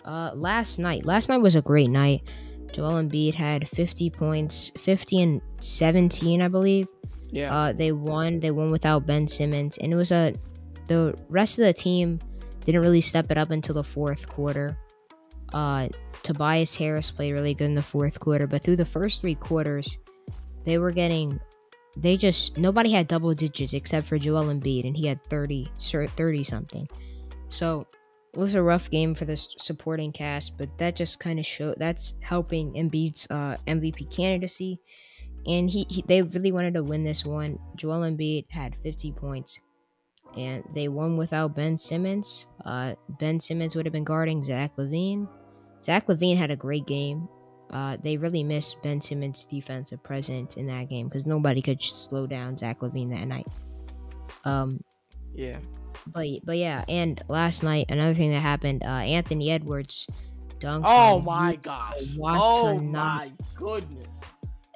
uh 0.05 0.31
last 0.35 0.79
night. 0.79 1.05
Last 1.05 1.29
night 1.29 1.37
was 1.37 1.55
a 1.55 1.61
great 1.61 1.89
night. 1.89 2.21
Joel 2.71 2.93
Embiid 3.03 3.33
had 3.33 3.67
50 3.67 4.09
points, 4.09 4.71
50 4.79 5.21
and 5.21 5.41
17, 5.59 6.41
I 6.41 6.47
believe. 6.47 6.87
yeah 7.29 7.53
Uh, 7.53 7.73
they 7.73 7.91
won. 7.91 8.39
They 8.39 8.51
won 8.51 8.71
without 8.71 9.05
Ben 9.05 9.27
Simmons, 9.27 9.77
and 9.77 9.91
it 9.91 9.95
was 9.95 10.11
a. 10.11 10.33
The 10.87 11.13
rest 11.29 11.59
of 11.59 11.65
the 11.65 11.73
team 11.73 12.19
didn't 12.65 12.81
really 12.81 13.01
step 13.01 13.31
it 13.31 13.37
up 13.37 13.51
until 13.51 13.75
the 13.75 13.83
fourth 13.83 14.27
quarter. 14.27 14.77
Uh, 15.53 15.89
Tobias 16.23 16.75
Harris 16.75 17.11
played 17.11 17.33
really 17.33 17.53
good 17.53 17.65
in 17.65 17.75
the 17.75 17.83
fourth 17.83 18.19
quarter, 18.19 18.47
but 18.47 18.63
through 18.63 18.75
the 18.77 18.85
first 18.85 19.21
three 19.21 19.35
quarters, 19.35 19.97
they 20.65 20.77
were 20.77 20.91
getting. 20.91 21.39
They 21.97 22.15
just 22.15 22.57
nobody 22.57 22.89
had 22.91 23.07
double 23.07 23.33
digits 23.33 23.73
except 23.73 24.07
for 24.07 24.17
Joel 24.17 24.45
Embiid, 24.45 24.85
and 24.85 24.95
he 24.95 25.07
had 25.07 25.21
30, 25.25 25.67
30 25.81 26.43
something. 26.43 26.87
So 27.49 27.85
it 28.33 28.39
was 28.39 28.55
a 28.55 28.63
rough 28.63 28.89
game 28.89 29.13
for 29.13 29.25
the 29.25 29.35
supporting 29.35 30.11
cast, 30.11 30.57
but 30.57 30.69
that 30.77 30.95
just 30.95 31.19
kind 31.19 31.39
of 31.39 31.45
showed 31.45 31.75
that's 31.77 32.13
helping 32.21 32.73
Embiid's 32.73 33.27
uh, 33.29 33.57
MVP 33.67 34.15
candidacy 34.15 34.79
and 35.45 35.69
he, 35.69 35.85
he 35.89 36.03
they 36.07 36.21
really 36.21 36.51
wanted 36.51 36.73
to 36.75 36.83
win 36.83 37.03
this 37.03 37.25
one. 37.25 37.59
Joel 37.75 38.01
Embiid 38.01 38.45
had 38.49 38.75
50 38.83 39.11
points, 39.13 39.59
and 40.37 40.63
they 40.75 40.87
won 40.87 41.17
without 41.17 41.55
Ben 41.55 41.77
Simmons. 41.77 42.47
Uh, 42.63 42.95
ben 43.19 43.39
Simmons 43.39 43.75
would 43.75 43.85
have 43.85 43.93
been 43.93 44.03
guarding 44.03 44.43
Zach 44.43 44.75
LaVine. 44.77 45.27
Zach 45.83 46.07
LaVine 46.07 46.37
had 46.37 46.51
a 46.51 46.55
great 46.55 46.85
game. 46.85 47.27
Uh, 47.71 47.97
they 48.03 48.17
really 48.17 48.43
missed 48.43 48.83
Ben 48.83 49.01
Simmons' 49.01 49.47
defensive 49.49 50.03
presence 50.03 50.55
in 50.55 50.67
that 50.67 50.89
game 50.89 51.07
because 51.07 51.25
nobody 51.25 51.61
could 51.61 51.81
slow 51.81 52.27
down 52.27 52.57
Zach 52.57 52.81
LaVine 52.81 53.09
that 53.15 53.27
night. 53.27 53.47
Um, 54.43 54.83
yeah 55.33 55.57
but 56.07 56.27
but 56.43 56.57
yeah, 56.57 56.83
and 56.87 57.21
last 57.27 57.63
night 57.63 57.87
another 57.89 58.13
thing 58.13 58.31
that 58.31 58.41
happened. 58.41 58.83
Uh, 58.83 58.89
Anthony 58.89 59.51
Edwards 59.51 60.07
dunked. 60.59 60.83
Oh 60.85 61.21
my 61.21 61.55
gosh. 61.57 61.95
Oh 62.19 62.77
my 62.79 63.31
goodness. 63.55 64.07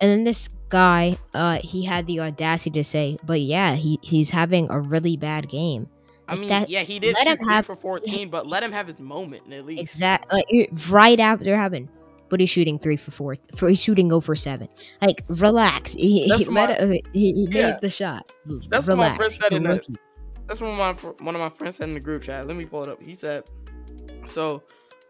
And 0.02 0.12
then 0.12 0.24
this 0.26 0.50
guy, 0.70 1.18
uh, 1.34 1.60
he 1.64 1.86
had 1.86 2.06
the 2.08 2.20
audacity 2.20 2.72
to 2.72 2.84
say, 2.84 3.18
"But 3.24 3.42
yeah, 3.42 3.76
he 3.76 4.00
he's 4.02 4.30
having 4.30 4.68
a 4.70 4.80
really 4.80 5.16
bad 5.18 5.48
game." 5.50 5.88
I 6.28 6.36
mean, 6.36 6.50
that- 6.50 6.70
yeah, 6.72 6.82
he 6.82 6.98
did 7.00 7.14
let 7.16 7.28
shoot 7.28 7.40
him 7.40 7.48
have- 7.48 7.66
for 7.68 7.76
14, 7.76 8.30
but 8.30 8.48
let 8.48 8.64
him 8.64 8.72
have 8.72 8.88
his 8.88 9.00
moment 9.00 9.54
at 9.54 9.66
least. 9.66 9.82
Exact, 9.82 10.34
like 10.34 10.46
right 10.90 11.20
after 11.20 11.56
having, 11.56 11.88
but 12.30 12.40
he's 12.40 12.50
shooting 12.50 12.80
three 12.80 12.98
for 12.98 13.12
four. 13.12 13.38
For 13.56 13.70
he's 13.70 13.80
shooting 13.82 14.12
over 14.12 14.36
seven. 14.36 14.68
Like 15.04 15.24
relax. 15.30 15.94
He, 15.94 16.24
he, 16.24 16.46
let 16.46 16.72
it- 16.72 17.06
he, 17.14 17.32
he 17.34 17.48
Yeah. 17.52 17.72
made 17.74 17.82
the 17.82 17.92
shot. 17.92 18.32
That's 18.70 18.88
what 18.88 18.98
my 18.98 19.04
relax. 19.14 19.16
friend 19.18 19.32
said 19.32 19.54
in 19.54 19.66
a 19.68 19.80
That's 20.48 20.62
what 20.62 20.78
my 20.78 20.94
one 21.24 21.36
of 21.36 21.42
my 21.42 21.50
friends 21.50 21.78
said 21.78 21.90
in 21.90 21.94
the 21.94 22.00
group 22.00 22.24
chat. 22.24 22.48
Let 22.48 22.56
me 22.56 22.66
pull 22.66 22.84
it 22.84 22.90
up. 22.90 23.02
He 23.02 23.16
said, 23.16 23.44
so, 24.26 24.64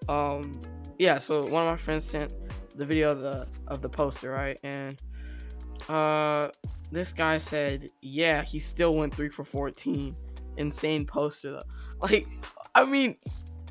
um, 0.07 0.61
yeah. 0.97 1.19
So 1.19 1.45
one 1.45 1.63
of 1.65 1.69
my 1.69 1.77
friends 1.77 2.05
sent 2.05 2.33
the 2.77 2.85
video 2.85 3.11
of 3.11 3.19
the 3.19 3.47
of 3.67 3.81
the 3.81 3.89
poster, 3.89 4.31
right? 4.31 4.57
And 4.63 5.01
uh, 5.89 6.49
this 6.91 7.11
guy 7.11 7.37
said, 7.37 7.89
yeah, 8.01 8.41
he 8.43 8.59
still 8.59 8.95
went 8.95 9.13
three 9.13 9.29
for 9.29 9.43
14. 9.43 10.15
Insane 10.57 11.05
poster 11.05 11.51
though. 11.51 11.61
Like, 12.01 12.27
I 12.75 12.83
mean, 12.83 13.15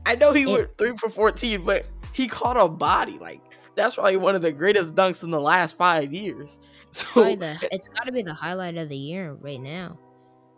I 0.06 0.14
know 0.14 0.32
he 0.32 0.46
went 0.46 0.76
three 0.78 0.96
for 0.96 1.10
14, 1.10 1.62
but 1.62 1.86
he 2.14 2.26
caught 2.26 2.56
a 2.56 2.66
body. 2.66 3.18
Like, 3.18 3.40
that's 3.76 3.96
probably 3.96 4.16
one 4.16 4.34
of 4.34 4.40
the 4.40 4.50
greatest 4.50 4.94
dunks 4.94 5.22
in 5.22 5.30
the 5.30 5.40
last 5.40 5.76
five 5.76 6.12
years. 6.12 6.58
So 6.94 7.24
the, 7.24 7.58
it's 7.72 7.88
got 7.88 8.04
to 8.04 8.12
be 8.12 8.22
the 8.22 8.32
highlight 8.32 8.76
of 8.76 8.88
the 8.88 8.96
year 8.96 9.32
right 9.40 9.60
now. 9.60 9.98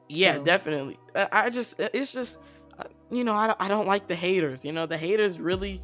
Yeah, 0.09 0.37
So- 0.37 0.45
definitely. 0.45 0.99
I, 1.15 1.29
I 1.33 1.51
just, 1.51 1.79
it's 1.79 2.13
just, 2.13 2.39
uh, 2.79 2.85
you 3.11 3.25
know, 3.25 3.35
I, 3.35 3.47
don't- 3.49 3.61
I 3.61 3.69
don't 3.69 3.87
like 3.87 4.07
the 4.07 4.15
haters. 4.17 4.65
You 4.65 4.73
know, 4.73 4.87
the 4.87 4.97
haters 4.97 5.41
really, 5.41 5.83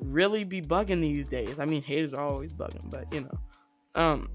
really 0.00 0.44
be 0.44 0.60
bugging 0.62 1.00
these 1.00 1.26
days. 1.28 1.58
I 1.58 1.64
mean, 1.64 1.82
haters 1.82 2.14
are 2.14 2.24
always 2.26 2.54
bugging, 2.54 2.88
but 2.90 3.12
you 3.12 3.22
know, 3.22 3.38
um, 4.00 4.28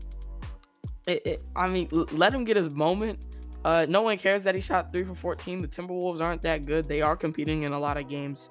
it, 1.07 1.25
it, 1.25 1.43
I 1.55 1.67
mean, 1.69 1.87
l- 1.93 2.07
let 2.11 2.33
him 2.33 2.43
get 2.43 2.57
his 2.57 2.69
moment. 2.69 3.19
Uh, 3.65 3.85
no 3.89 4.01
one 4.01 4.17
cares 4.17 4.43
that 4.43 4.55
he 4.55 4.61
shot 4.61 4.93
three 4.93 5.03
for 5.03 5.15
fourteen. 5.15 5.61
The 5.61 5.67
Timberwolves 5.67 6.21
aren't 6.21 6.41
that 6.43 6.65
good. 6.65 6.87
They 6.87 7.01
are 7.01 7.15
competing 7.17 7.63
in 7.63 7.73
a 7.73 7.79
lot 7.79 7.97
of 7.97 8.07
games. 8.07 8.49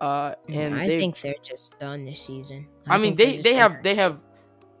Uh, 0.00 0.34
and 0.48 0.74
I 0.74 0.86
they, 0.86 0.98
think 0.98 1.20
they're 1.20 1.34
just 1.42 1.78
done 1.78 2.04
this 2.04 2.20
season. 2.20 2.66
I, 2.86 2.98
mean, 2.98 3.14
they're 3.14 3.26
they 3.32 3.40
they 3.40 3.54
have 3.54 3.82
they 3.82 3.94
have 3.94 4.18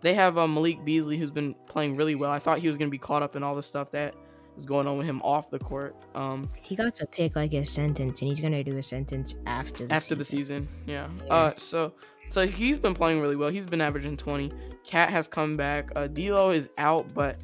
they 0.02 0.14
have 0.14 0.36
uh, 0.36 0.46
Malik 0.46 0.84
Beasley 0.84 1.16
who's 1.16 1.30
been 1.30 1.54
playing 1.68 1.96
really 1.96 2.14
well. 2.16 2.30
I 2.30 2.38
thought 2.38 2.58
he 2.58 2.66
was 2.68 2.76
gonna 2.76 2.90
be 2.90 2.98
caught 2.98 3.22
up 3.22 3.34
in 3.34 3.42
all 3.42 3.54
the 3.54 3.62
stuff 3.62 3.90
that 3.92 4.14
is 4.56 4.66
going 4.66 4.86
on 4.86 4.98
with 4.98 5.06
him 5.06 5.20
off 5.22 5.50
the 5.50 5.58
court. 5.58 5.96
Um, 6.14 6.48
He 6.56 6.76
got 6.76 6.94
to 6.94 7.06
pick 7.06 7.36
like 7.36 7.52
a 7.54 7.64
sentence, 7.64 8.20
and 8.20 8.28
he's 8.28 8.40
gonna 8.40 8.62
do 8.64 8.76
a 8.76 8.82
sentence 8.82 9.34
after 9.46 9.86
the 9.86 9.94
after 9.94 10.14
season. 10.14 10.18
the 10.18 10.24
season. 10.24 10.68
Yeah. 10.86 11.08
Yeah. 11.26 11.32
Uh, 11.34 11.52
so 11.56 11.94
so 12.28 12.46
he's 12.46 12.78
been 12.78 12.94
playing 12.94 13.20
really 13.20 13.36
well. 13.36 13.50
He's 13.50 13.66
been 13.66 13.80
averaging 13.80 14.16
20. 14.16 14.50
KAT 14.84 15.10
has 15.10 15.28
come 15.28 15.54
back. 15.54 15.90
Uh, 15.96 16.06
D'Lo 16.06 16.50
is 16.50 16.70
out, 16.78 17.12
but 17.14 17.40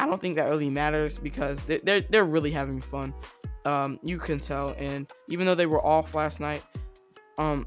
I 0.00 0.06
don't 0.06 0.20
think 0.20 0.36
that 0.36 0.48
really 0.48 0.70
matters 0.70 1.18
because 1.18 1.62
they're 1.64 1.80
they're, 1.82 2.00
they're 2.02 2.24
really 2.24 2.50
having 2.50 2.80
fun. 2.80 3.14
Um, 3.64 3.98
you 4.02 4.18
can 4.18 4.38
tell, 4.38 4.74
and 4.78 5.10
even 5.28 5.46
though 5.46 5.54
they 5.54 5.66
were 5.66 5.84
off 5.84 6.14
last 6.14 6.40
night, 6.40 6.62
um, 7.38 7.66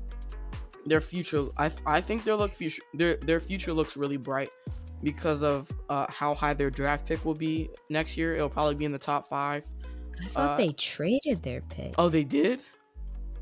their 0.86 1.02
future 1.02 1.48
I 1.58 1.72
I 1.86 2.02
think 2.02 2.24
their 2.26 2.36
look 2.36 2.52
future 2.52 2.82
their 2.94 3.16
their 3.18 3.40
future 3.40 3.74
looks 3.74 3.96
really 3.98 4.18
bright 4.18 4.50
because 5.04 5.44
of 5.44 5.72
uh, 5.90 6.06
how 6.10 6.34
high 6.34 6.54
their 6.54 6.70
draft 6.70 7.08
pick 7.08 7.24
will 7.26 7.36
be 7.36 7.70
next 7.90 8.18
year. 8.18 8.36
It'll 8.36 8.50
probably 8.50 8.76
be 8.76 8.86
in 8.86 8.92
the 8.92 8.98
top 9.00 9.28
five. 9.30 9.64
I 10.24 10.28
thought 10.30 10.50
uh, 10.52 10.58
they 10.58 10.72
traded 10.74 11.44
their 11.44 11.62
pick. 11.62 11.94
Oh, 11.98 12.10
they 12.10 12.24
did. 12.24 12.64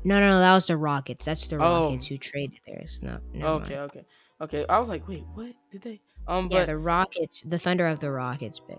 No, 0.04 0.20
no, 0.20 0.28
no, 0.28 0.38
that 0.40 0.52
was 0.52 0.66
the 0.66 0.76
Rockets. 0.76 1.24
That's 1.24 1.46
the 1.48 1.56
Oh. 1.56 1.84
Rockets 1.84 2.06
who 2.06 2.18
traded 2.18 2.60
theirs. 2.66 3.00
No, 3.02 3.18
never 3.32 3.48
Okay, 3.62 3.76
mind. 3.76 3.90
okay, 3.90 4.04
okay. 4.42 4.66
I 4.68 4.78
was 4.78 4.88
like, 4.88 5.06
wait, 5.08 5.24
what 5.34 5.52
did 5.70 5.82
they? 5.82 6.00
Um, 6.26 6.48
Yeah, 6.50 6.60
but 6.60 6.66
the 6.66 6.76
Rockets, 6.78 7.40
the 7.42 7.58
Thunder 7.58 7.86
of 7.86 8.00
the 8.00 8.10
Rockets 8.10 8.60
pick. 8.60 8.78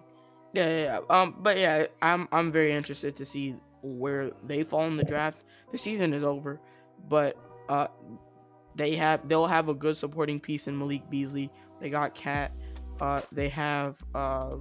Yeah, 0.54 0.68
yeah, 0.68 0.84
yeah. 0.84 1.00
Um, 1.22 1.36
but 1.40 1.58
yeah, 1.58 1.86
I'm 2.02 2.28
I'm 2.32 2.52
very 2.52 2.72
interested 2.74 3.16
to 3.18 3.26
see 3.26 3.56
where 3.82 4.32
they 4.44 4.64
fall 4.64 4.84
in 4.86 4.98
the 4.98 5.04
draft. 5.04 5.44
The 5.72 5.78
season 5.78 6.14
is 6.14 6.24
over, 6.24 6.60
but 7.10 7.36
uh, 7.70 7.88
they 8.76 8.96
have 8.96 9.28
they'll 9.28 9.48
have 9.48 9.68
a 9.70 9.74
good 9.74 9.98
supporting 9.98 10.40
piece 10.40 10.68
in 10.68 10.78
Malik 10.78 11.10
Beasley. 11.10 11.50
They 11.82 11.90
got 11.90 12.16
KAT. 12.16 12.52
Uh, 13.02 13.22
they 13.32 13.50
have 13.50 14.02
uh, 14.14 14.56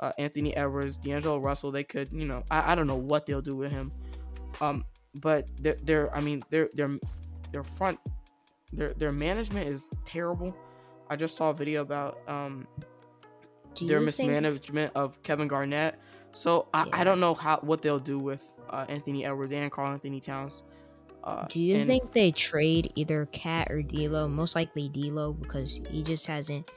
uh 0.00 0.12
Anthony 0.18 0.56
Edwards, 0.56 0.96
D'Angelo 0.96 1.38
Russell. 1.38 1.70
They 1.70 1.84
could, 1.84 2.08
you 2.12 2.24
know, 2.26 2.42
I, 2.50 2.72
I 2.72 2.74
don't 2.74 2.86
know 2.86 2.96
what 2.96 3.26
they'll 3.26 3.42
do 3.42 3.56
with 3.56 3.70
him. 3.70 3.92
Um, 4.60 4.84
but 5.20 5.48
they're, 5.60 5.76
they're 5.82 6.14
I 6.14 6.20
mean, 6.20 6.42
their 6.50 6.68
their 6.74 6.98
their 7.52 7.64
front 7.64 7.98
their 8.72 8.90
their 8.94 9.12
management 9.12 9.68
is 9.68 9.88
terrible. 10.04 10.54
I 11.08 11.16
just 11.16 11.36
saw 11.36 11.50
a 11.50 11.54
video 11.54 11.82
about 11.82 12.18
um 12.28 12.66
their 13.80 14.00
you 14.00 14.10
think- 14.10 14.30
mismanagement 14.30 14.92
of 14.94 15.20
Kevin 15.22 15.48
Garnett. 15.48 15.98
So 16.32 16.68
I, 16.72 16.84
Yeah. 16.84 16.90
I 17.00 17.04
don't 17.04 17.18
know 17.20 17.34
how 17.34 17.58
what 17.62 17.82
they'll 17.82 17.98
do 17.98 18.18
with 18.18 18.52
uh, 18.70 18.86
Anthony 18.88 19.24
Edwards 19.24 19.52
and 19.52 19.70
Carl 19.70 19.92
Anthony 19.92 20.20
Towns. 20.20 20.62
Uh, 21.24 21.46
Do 21.48 21.60
you 21.60 21.76
and- 21.76 21.86
think 21.86 22.12
they 22.12 22.30
trade 22.30 22.92
either 22.94 23.26
KAT 23.32 23.70
or 23.70 23.82
D'Lo? 23.82 24.28
Most 24.28 24.54
likely 24.54 24.88
D'Lo 24.88 25.32
because 25.32 25.80
he 25.90 26.02
just 26.02 26.26
hasn't. 26.26 26.70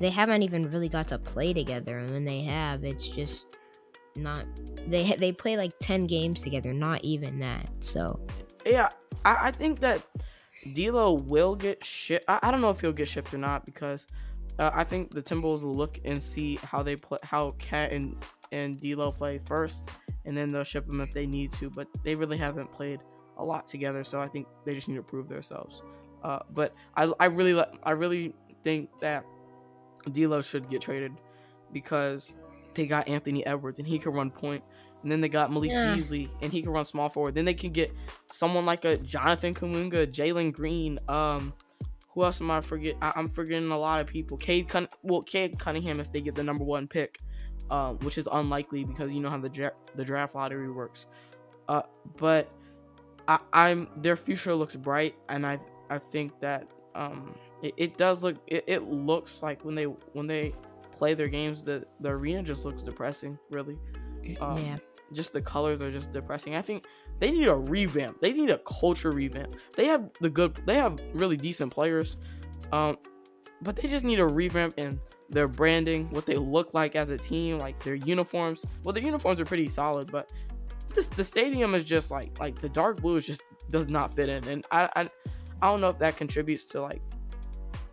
They 0.00 0.10
haven't 0.10 0.42
even 0.42 0.70
really 0.70 0.88
got 0.88 1.06
to 1.08 1.18
play 1.18 1.52
together, 1.52 1.98
and 1.98 2.10
when 2.10 2.24
they 2.24 2.40
have, 2.42 2.84
it's 2.84 3.06
just 3.06 3.46
not. 4.16 4.46
They 4.86 5.14
they 5.16 5.30
play 5.30 5.56
like 5.56 5.72
ten 5.80 6.06
games 6.06 6.40
together, 6.40 6.72
not 6.72 7.04
even 7.04 7.38
that. 7.40 7.68
So 7.80 8.18
Yeah, 8.64 8.88
I, 9.24 9.48
I 9.48 9.50
think 9.50 9.80
that 9.80 10.02
D'Lo 10.72 11.12
will 11.12 11.54
get 11.54 11.84
shipped. 11.84 12.24
I, 12.28 12.38
I 12.42 12.50
don't 12.50 12.60
know 12.60 12.70
if 12.70 12.80
he'll 12.80 12.92
get 12.92 13.08
shipped 13.08 13.32
or 13.34 13.38
not 13.38 13.66
because 13.66 14.06
uh, 14.58 14.70
I 14.72 14.84
think 14.84 15.14
the 15.14 15.22
Timberwolves 15.22 15.62
will 15.62 15.74
look 15.74 16.00
and 16.04 16.22
see 16.22 16.58
how 16.62 16.82
they 16.82 16.96
play, 16.96 17.18
how 17.22 17.50
KAT 17.58 17.92
and 17.92 18.16
and 18.52 18.80
D'Lo 18.80 19.12
play 19.12 19.38
first, 19.44 19.90
and 20.24 20.36
then 20.36 20.50
they'll 20.50 20.64
ship 20.64 20.86
them 20.86 21.00
if 21.00 21.12
they 21.12 21.26
need 21.26 21.52
to. 21.52 21.70
But 21.70 21.88
they 22.04 22.14
really 22.14 22.38
haven't 22.38 22.72
played 22.72 23.00
a 23.36 23.44
lot 23.44 23.66
together, 23.66 24.04
so 24.04 24.20
I 24.20 24.28
think 24.28 24.46
they 24.64 24.74
just 24.74 24.88
need 24.88 24.96
to 24.96 25.02
prove 25.02 25.28
themselves. 25.28 25.82
Uh, 26.22 26.40
but 26.50 26.74
I, 26.96 27.10
I 27.18 27.26
really 27.26 27.62
I 27.82 27.90
really 27.92 28.34
think 28.62 28.90
that 29.00 29.24
D'Lo 30.12 30.40
should 30.40 30.68
get 30.70 30.80
traded 30.80 31.12
because 31.72 32.36
they 32.74 32.86
got 32.86 33.08
Anthony 33.08 33.44
Edwards 33.46 33.78
and 33.78 33.86
he 33.86 33.98
can 33.98 34.12
run 34.12 34.30
point, 34.30 34.62
and 35.02 35.10
then 35.10 35.20
they 35.20 35.28
got 35.28 35.52
Malik 35.52 35.70
yeah. 35.70 35.94
Beasley 35.94 36.28
and 36.42 36.52
he 36.52 36.62
can 36.62 36.70
run 36.70 36.84
small 36.84 37.08
forward. 37.08 37.34
Then 37.34 37.44
they 37.44 37.54
can 37.54 37.70
get 37.72 37.92
someone 38.30 38.66
like 38.66 38.84
a 38.84 38.96
Jonathan 38.98 39.54
Kuminga, 39.54 40.06
Jalen 40.06 40.52
Green. 40.52 40.98
Um, 41.08 41.52
who 42.10 42.24
else 42.24 42.40
am 42.40 42.50
I 42.50 42.60
forget? 42.60 42.96
I, 43.00 43.12
am 43.16 43.28
forgetting 43.28 43.70
a 43.70 43.78
lot 43.78 44.00
of 44.00 44.06
people. 44.06 44.36
Cade 44.36 44.68
Cun- 44.68 44.88
well, 45.02 45.22
Cade 45.22 45.58
Cunningham 45.58 46.00
if 46.00 46.12
they 46.12 46.20
get 46.20 46.34
the 46.34 46.42
number 46.42 46.64
one 46.64 46.88
pick, 46.88 47.20
um, 47.70 47.98
which 48.00 48.18
is 48.18 48.28
unlikely 48.30 48.84
because 48.84 49.10
you 49.10 49.20
know 49.20 49.30
how 49.30 49.38
the 49.38 49.48
dra- 49.48 49.72
the 49.94 50.04
draft 50.04 50.34
lottery 50.34 50.70
works. 50.70 51.06
Uh, 51.68 51.82
but 52.16 52.50
I, 53.28 53.38
I'm 53.52 53.88
their 53.96 54.16
future 54.16 54.54
looks 54.54 54.74
bright, 54.74 55.14
and 55.28 55.46
I 55.46 55.60
I 55.88 55.98
think 55.98 56.40
that 56.40 56.66
um 56.94 57.36
it, 57.62 57.74
it 57.76 57.98
does 57.98 58.22
look 58.22 58.36
it, 58.46 58.64
it 58.66 58.82
looks 58.84 59.42
like 59.42 59.64
when 59.64 59.74
they 59.74 59.84
when 59.84 60.26
they 60.26 60.54
play 60.92 61.14
their 61.14 61.28
games 61.28 61.62
the 61.64 61.84
the 62.00 62.08
arena 62.08 62.42
just 62.42 62.64
looks 62.64 62.82
depressing 62.82 63.38
really. 63.50 63.78
Um, 64.40 64.58
yeah. 64.58 64.76
just 65.12 65.32
the 65.32 65.40
colors 65.40 65.80
are 65.80 65.90
just 65.90 66.12
depressing. 66.12 66.54
I 66.54 66.62
think 66.62 66.86
they 67.18 67.30
need 67.30 67.48
a 67.48 67.54
revamp. 67.54 68.20
They 68.20 68.32
need 68.32 68.50
a 68.50 68.58
culture 68.58 69.12
revamp. 69.12 69.56
They 69.74 69.86
have 69.86 70.10
the 70.20 70.30
good 70.30 70.54
they 70.66 70.76
have 70.76 71.00
really 71.12 71.36
decent 71.36 71.72
players 71.72 72.16
um 72.72 72.96
but 73.62 73.76
they 73.76 73.88
just 73.88 74.04
need 74.04 74.20
a 74.20 74.26
revamp 74.26 74.74
in 74.78 75.00
their 75.28 75.48
branding 75.48 76.08
what 76.10 76.26
they 76.26 76.36
look 76.36 76.72
like 76.72 76.96
as 76.96 77.10
a 77.10 77.18
team 77.18 77.58
like 77.58 77.82
their 77.82 77.96
uniforms. 77.96 78.64
Well 78.84 78.92
their 78.92 79.04
uniforms 79.04 79.40
are 79.40 79.44
pretty 79.44 79.68
solid 79.68 80.10
but 80.10 80.32
this 80.94 81.06
the 81.06 81.24
stadium 81.24 81.74
is 81.74 81.84
just 81.84 82.10
like 82.10 82.38
like 82.38 82.58
the 82.58 82.68
dark 82.68 83.00
blue 83.00 83.16
is 83.16 83.26
just 83.26 83.42
does 83.70 83.88
not 83.88 84.14
fit 84.14 84.28
in. 84.28 84.46
And 84.48 84.66
i 84.70 84.88
i, 84.96 85.10
I 85.62 85.66
don't 85.68 85.80
know 85.80 85.88
if 85.88 85.98
that 85.98 86.16
contributes 86.16 86.64
to 86.66 86.82
like 86.82 87.02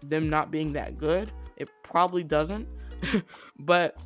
them 0.01 0.29
not 0.29 0.51
being 0.51 0.73
that 0.73 0.97
good. 0.97 1.31
It 1.57 1.69
probably 1.83 2.23
doesn't, 2.23 2.67
but 3.59 4.01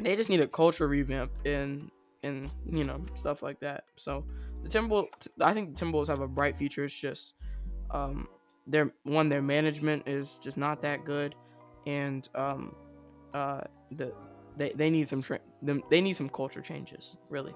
they 0.00 0.16
just 0.16 0.28
need 0.28 0.40
a 0.40 0.46
culture 0.46 0.88
revamp 0.88 1.30
and 1.44 1.90
and 2.22 2.50
you 2.70 2.84
know 2.84 3.04
stuff 3.14 3.42
like 3.42 3.60
that. 3.60 3.84
So 3.96 4.24
the 4.62 4.68
Timberwolves, 4.68 5.28
I 5.40 5.52
think 5.52 5.76
the 5.76 5.84
Timberwolves 5.84 6.08
have 6.08 6.20
a 6.20 6.28
bright 6.28 6.56
future. 6.56 6.84
It's 6.84 6.98
just 6.98 7.34
um, 7.90 8.28
their 8.66 8.92
one 9.04 9.28
their 9.28 9.42
management 9.42 10.08
is 10.08 10.38
just 10.38 10.56
not 10.56 10.82
that 10.82 11.04
good, 11.04 11.34
and 11.86 12.28
um, 12.34 12.74
uh, 13.34 13.60
the 13.92 14.12
they, 14.56 14.70
they 14.70 14.90
need 14.90 15.08
some 15.08 15.22
tra- 15.22 15.40
them 15.62 15.82
they 15.90 16.00
need 16.00 16.14
some 16.14 16.28
culture 16.28 16.60
changes 16.60 17.16
really. 17.28 17.54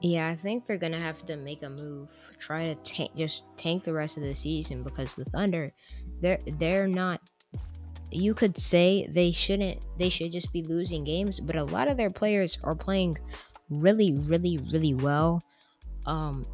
Yeah, 0.00 0.28
I 0.28 0.36
think 0.36 0.66
they're 0.66 0.78
gonna 0.78 0.98
have 0.98 1.24
to 1.26 1.36
make 1.36 1.62
a 1.62 1.68
move. 1.68 2.10
Try 2.38 2.72
to 2.72 2.74
tank, 2.76 3.10
just 3.16 3.44
tank 3.56 3.84
the 3.84 3.92
rest 3.92 4.16
of 4.16 4.22
the 4.22 4.34
season 4.34 4.82
because 4.82 5.14
the 5.14 5.26
Thunder, 5.26 5.72
they're 6.20 6.38
they're 6.58 6.86
not. 6.86 7.20
You 8.10 8.34
could 8.34 8.58
say 8.58 9.06
they 9.10 9.30
shouldn't. 9.30 9.84
They 9.98 10.08
should 10.08 10.32
just 10.32 10.52
be 10.52 10.62
losing 10.62 11.04
games, 11.04 11.38
but 11.38 11.54
a 11.54 11.64
lot 11.64 11.86
of 11.86 11.98
their 11.98 12.10
players 12.10 12.58
are 12.64 12.74
playing 12.74 13.18
really, 13.68 14.12
really, 14.26 14.58
really 14.72 14.94
well. 14.94 15.42
Um, 16.06 16.46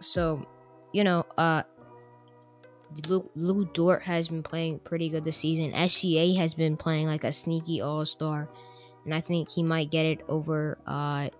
so 0.00 0.46
you 0.92 1.04
know, 1.04 1.24
uh, 1.38 1.62
Lu, 3.08 3.30
Lu 3.34 3.64
Dort 3.72 4.02
has 4.02 4.28
been 4.28 4.42
playing 4.42 4.80
pretty 4.80 5.08
good 5.08 5.24
this 5.24 5.38
season. 5.38 5.72
SGA 5.72 6.36
has 6.36 6.52
been 6.52 6.76
playing 6.76 7.06
like 7.06 7.24
a 7.24 7.32
sneaky 7.32 7.80
all 7.80 8.04
star, 8.04 8.50
and 9.06 9.14
I 9.14 9.22
think 9.22 9.50
he 9.50 9.62
might 9.62 9.90
get 9.90 10.04
it 10.04 10.20
over 10.28 10.76
uh 10.86 11.30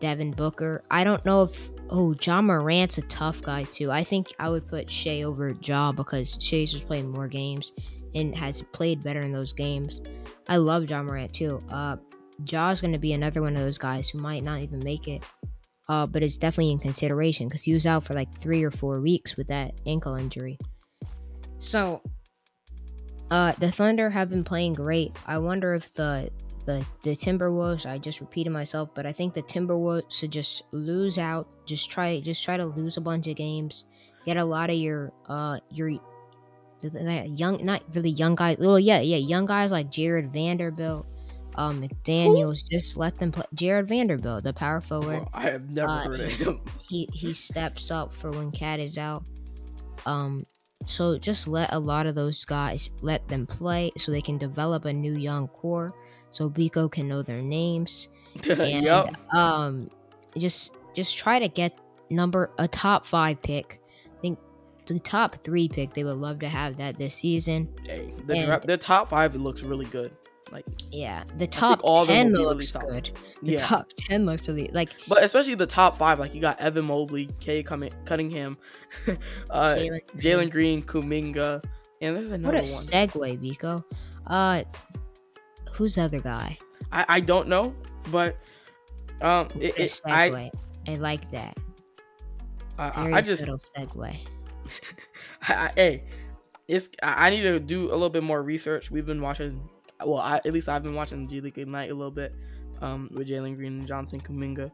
Devin 0.00 0.32
Booker. 0.32 0.82
I 0.90 1.04
don't 1.04 1.24
know 1.24 1.42
if 1.42 1.70
oh 1.90 2.14
Ja 2.22 2.40
Morant's 2.40 2.98
a 2.98 3.02
tough 3.02 3.42
guy 3.42 3.64
too. 3.64 3.90
I 3.90 4.04
think 4.04 4.34
I 4.38 4.48
would 4.48 4.66
put 4.66 4.90
Shai 4.90 5.22
over 5.22 5.56
Ja 5.62 5.92
because 5.92 6.36
Shai's 6.40 6.72
just 6.72 6.86
playing 6.86 7.10
more 7.10 7.28
games 7.28 7.72
and 8.14 8.34
has 8.36 8.62
played 8.62 9.02
better 9.02 9.20
in 9.20 9.32
those 9.32 9.52
games. 9.52 10.00
I 10.48 10.56
love 10.56 10.88
Ja 10.88 11.02
Morant 11.02 11.32
too. 11.32 11.60
Uh 11.70 11.96
Ja's 12.44 12.80
gonna 12.80 12.98
be 12.98 13.12
another 13.12 13.42
one 13.42 13.56
of 13.56 13.62
those 13.62 13.78
guys 13.78 14.08
who 14.08 14.18
might 14.18 14.42
not 14.42 14.60
even 14.60 14.80
make 14.80 15.08
it. 15.08 15.24
Uh, 15.88 16.06
but 16.06 16.22
it's 16.22 16.38
definitely 16.38 16.72
in 16.72 16.78
consideration 16.78 17.46
because 17.46 17.62
he 17.62 17.74
was 17.74 17.86
out 17.86 18.04
for 18.04 18.14
like 18.14 18.32
three 18.38 18.64
or 18.64 18.70
four 18.70 19.00
weeks 19.00 19.36
with 19.36 19.46
that 19.48 19.74
ankle 19.86 20.14
injury. 20.14 20.58
So 21.58 22.00
uh, 23.30 23.52
the 23.58 23.70
Thunder 23.70 24.08
have 24.10 24.30
been 24.30 24.44
playing 24.44 24.74
great. 24.74 25.16
I 25.26 25.38
wonder 25.38 25.74
if 25.74 25.92
the 25.92 26.30
the 26.64 26.84
the 27.02 27.10
Timberwolves. 27.10 27.86
I 27.86 27.98
just 27.98 28.20
repeated 28.20 28.50
myself, 28.50 28.90
but 28.94 29.06
I 29.06 29.12
think 29.12 29.34
the 29.34 29.42
Timberwolves 29.42 30.12
should 30.12 30.30
just 30.30 30.62
lose 30.72 31.18
out. 31.18 31.48
Just 31.66 31.90
try 31.90 32.20
just 32.20 32.44
try 32.44 32.56
to 32.56 32.64
lose 32.64 32.96
a 32.96 33.00
bunch 33.00 33.26
of 33.26 33.36
games. 33.36 33.84
Get 34.24 34.36
a 34.36 34.44
lot 34.44 34.70
of 34.70 34.76
your 34.76 35.12
uh 35.28 35.58
your 35.70 35.92
young 36.82 37.64
not 37.64 37.82
really 37.94 38.10
young 38.10 38.34
guys. 38.34 38.58
Well, 38.58 38.78
yeah, 38.78 39.00
yeah, 39.00 39.16
young 39.16 39.46
guys 39.46 39.72
like 39.72 39.90
Jarred 39.90 40.32
Vanderbilt, 40.32 41.06
um, 41.56 41.82
McDaniels. 41.82 42.68
Just 42.68 42.96
let 42.96 43.16
them 43.16 43.32
play. 43.32 43.44
Jarred 43.54 43.88
Vanderbilt, 43.88 44.44
the 44.44 44.52
power 44.52 44.80
forward. 44.80 45.20
Well, 45.20 45.30
I 45.32 45.50
have 45.50 45.70
never 45.70 45.88
uh, 45.88 46.04
heard 46.04 46.20
of 46.20 46.32
him. 46.32 46.60
He 46.88 47.08
he 47.12 47.32
steps 47.32 47.90
up 47.90 48.14
for 48.14 48.30
when 48.30 48.50
KAT 48.50 48.80
is 48.80 48.98
out. 48.98 49.24
Um, 50.06 50.44
so 50.86 51.18
just 51.18 51.48
let 51.48 51.72
a 51.72 51.78
lot 51.78 52.06
of 52.06 52.14
those 52.14 52.44
guys 52.44 52.90
let 53.00 53.26
them 53.28 53.46
play 53.46 53.90
so 53.96 54.12
they 54.12 54.20
can 54.20 54.36
develop 54.36 54.84
a 54.84 54.92
new 54.92 55.14
young 55.14 55.48
core 55.48 55.94
so 56.34 56.50
Biko 56.50 56.90
can 56.90 57.06
know 57.06 57.22
their 57.22 57.42
names. 57.42 58.08
and, 58.48 58.82
yep. 58.82 59.16
Um, 59.32 59.90
just 60.36 60.72
just 60.94 61.16
try 61.16 61.38
to 61.38 61.48
get 61.48 61.78
number 62.10 62.50
a 62.58 62.66
top 62.66 63.06
five 63.06 63.40
pick. 63.42 63.80
I 64.06 64.20
think 64.20 64.38
the 64.86 64.98
top 64.98 65.36
three 65.44 65.68
pick. 65.68 65.94
They 65.94 66.02
would 66.02 66.16
love 66.16 66.40
to 66.40 66.48
have 66.48 66.76
that 66.78 66.96
this 66.96 67.14
season. 67.14 67.68
Hey, 67.86 68.12
the 68.26 68.34
and, 68.34 68.46
dra- 68.46 68.60
the 68.64 68.76
top 68.76 69.10
five 69.10 69.36
looks 69.36 69.62
really 69.62 69.86
good. 69.86 70.10
Like 70.50 70.66
yeah, 70.90 71.24
the 71.38 71.46
top 71.46 71.82
ten 72.06 72.32
looks 72.32 72.74
really 72.74 73.00
good. 73.00 73.18
The 73.42 73.52
yeah. 73.52 73.58
top 73.58 73.88
ten 73.96 74.26
looks 74.26 74.48
really 74.48 74.70
like, 74.72 74.90
but 75.08 75.22
especially 75.22 75.54
the 75.54 75.66
top 75.66 75.96
five. 75.96 76.18
Like 76.18 76.34
you 76.34 76.40
got 76.40 76.60
Evan 76.60 76.84
Mobley, 76.84 77.28
Cade 77.40 77.66
Cunningham, 77.66 78.56
uh, 79.50 79.74
Jalen 80.16 80.50
Green, 80.50 80.82
Kuminga, 80.82 81.64
and 82.00 82.16
there's 82.16 82.30
another 82.30 82.58
what 82.58 82.68
a 82.68 82.72
one. 82.72 82.82
segue, 82.84 83.38
Biko. 83.40 83.84
Uh, 84.26 84.64
Who's 85.74 85.96
the 85.96 86.02
other 86.02 86.20
guy? 86.20 86.58
I, 86.92 87.04
I 87.08 87.20
don't 87.20 87.48
know, 87.48 87.74
but 88.10 88.36
um, 89.20 89.48
it, 89.60 89.78
it, 89.78 90.00
I 90.06 90.50
I 90.86 90.94
like 90.94 91.30
that. 91.30 91.58
I, 92.78 93.12
I 93.12 93.20
just 93.20 93.40
subtle 93.40 93.58
segue. 93.58 94.18
I, 95.42 95.72
hey, 95.76 96.04
it's 96.68 96.88
I 97.02 97.30
need 97.30 97.42
to 97.42 97.60
do 97.60 97.90
a 97.90 97.94
little 97.94 98.10
bit 98.10 98.22
more 98.22 98.42
research. 98.42 98.90
We've 98.90 99.06
been 99.06 99.20
watching, 99.20 99.68
well, 100.04 100.18
I, 100.18 100.36
at 100.36 100.52
least 100.52 100.68
I've 100.68 100.82
been 100.82 100.94
watching 100.94 101.28
G 101.28 101.40
League 101.40 101.58
Ignite 101.58 101.90
a 101.90 101.94
little 101.94 102.10
bit, 102.10 102.34
um, 102.80 103.10
with 103.12 103.28
Jalen 103.28 103.56
Green 103.56 103.78
and 103.78 103.86
Jonathan 103.86 104.20
Kuminga. 104.20 104.70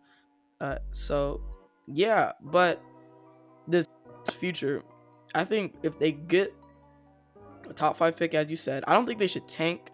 Uh, 0.61 0.79
so 0.91 1.41
yeah, 1.87 2.33
but 2.43 2.83
this 3.67 3.89
future, 4.33 4.83
I 5.35 5.45
think 5.45 5.77
if 5.83 5.99
they 5.99 6.13
get 6.13 6.55
a 7.69 7.73
top 7.73 7.97
five 7.97 8.17
pick, 8.17 8.35
as 8.35 8.51
you 8.51 8.57
said, 8.57 8.85
I 8.87 8.95
don't 8.95 9.07
think 9.07 9.19
they 9.19 9.27
should 9.27 9.49
tank. 9.49 9.91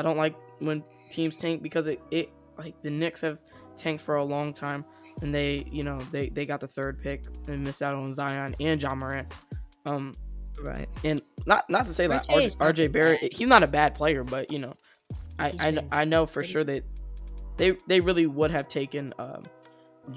I 0.00 0.02
don't 0.02 0.16
like 0.16 0.34
when 0.60 0.82
teams 1.10 1.36
tank 1.36 1.62
because 1.62 1.86
it, 1.86 2.00
it 2.10 2.30
like 2.56 2.74
the 2.82 2.90
Knicks 2.90 3.20
have 3.20 3.42
tanked 3.76 4.02
for 4.02 4.16
a 4.16 4.24
long 4.24 4.54
time 4.54 4.82
and 5.20 5.34
they 5.34 5.66
you 5.70 5.82
know 5.82 5.98
they 6.10 6.30
they 6.30 6.46
got 6.46 6.58
the 6.58 6.66
third 6.66 7.02
pick 7.02 7.24
and 7.48 7.62
missed 7.62 7.82
out 7.82 7.94
on 7.94 8.14
Zion 8.14 8.56
and 8.60 8.80
Ja 8.80 8.94
Morant. 8.94 9.30
Um, 9.84 10.14
right. 10.62 10.88
And 11.04 11.20
not 11.44 11.68
not 11.68 11.86
to 11.86 11.92
say 11.92 12.06
that 12.06 12.26
RJ, 12.28 12.56
RJ 12.56 12.92
Barrett 12.92 13.20
bad. 13.20 13.32
he's 13.34 13.46
not 13.46 13.62
a 13.62 13.68
bad 13.68 13.94
player, 13.94 14.24
but 14.24 14.50
you 14.50 14.58
know, 14.58 14.72
I 15.38 15.52
I, 15.60 15.78
I 15.92 16.04
know 16.06 16.24
for 16.24 16.42
sure 16.42 16.64
that 16.64 16.82
they 17.58 17.72
they 17.86 18.00
really 18.00 18.26
would 18.26 18.50
have 18.50 18.68
taken 18.68 19.12
um, 19.18 19.42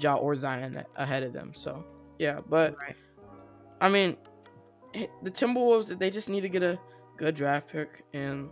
Ja 0.00 0.14
or 0.14 0.34
Zion 0.34 0.82
ahead 0.96 1.24
of 1.24 1.34
them. 1.34 1.52
So 1.52 1.84
yeah, 2.18 2.40
but 2.48 2.74
right. 2.78 2.96
I 3.82 3.90
mean, 3.90 4.16
the 4.94 5.30
Timberwolves 5.30 5.98
they 5.98 6.08
just 6.08 6.30
need 6.30 6.40
to 6.40 6.48
get 6.48 6.62
a 6.62 6.78
good 7.18 7.34
draft 7.34 7.68
pick 7.68 8.02
and 8.14 8.48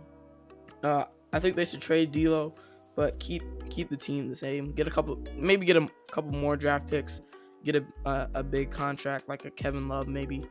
uh, 0.83 1.05
I 1.33 1.39
think 1.39 1.55
they 1.55 1.65
should 1.65 1.81
trade 1.81 2.11
D'Lo, 2.11 2.53
but 2.95 3.19
keep 3.19 3.43
keep 3.69 3.89
the 3.89 3.97
team 3.97 4.29
the 4.29 4.35
same. 4.35 4.71
Get 4.71 4.87
a 4.87 4.91
couple, 4.91 5.19
maybe 5.35 5.65
get 5.65 5.75
a 5.75 5.89
couple 6.11 6.31
more 6.31 6.55
draft 6.55 6.87
picks. 6.87 7.21
Get 7.65 7.75
a 7.75 7.85
a, 8.05 8.29
a 8.35 8.43
big 8.43 8.71
contract 8.71 9.27
like 9.27 9.45
a 9.45 9.51
Kevin 9.51 9.87
Love 9.87 10.07
maybe, 10.07 10.43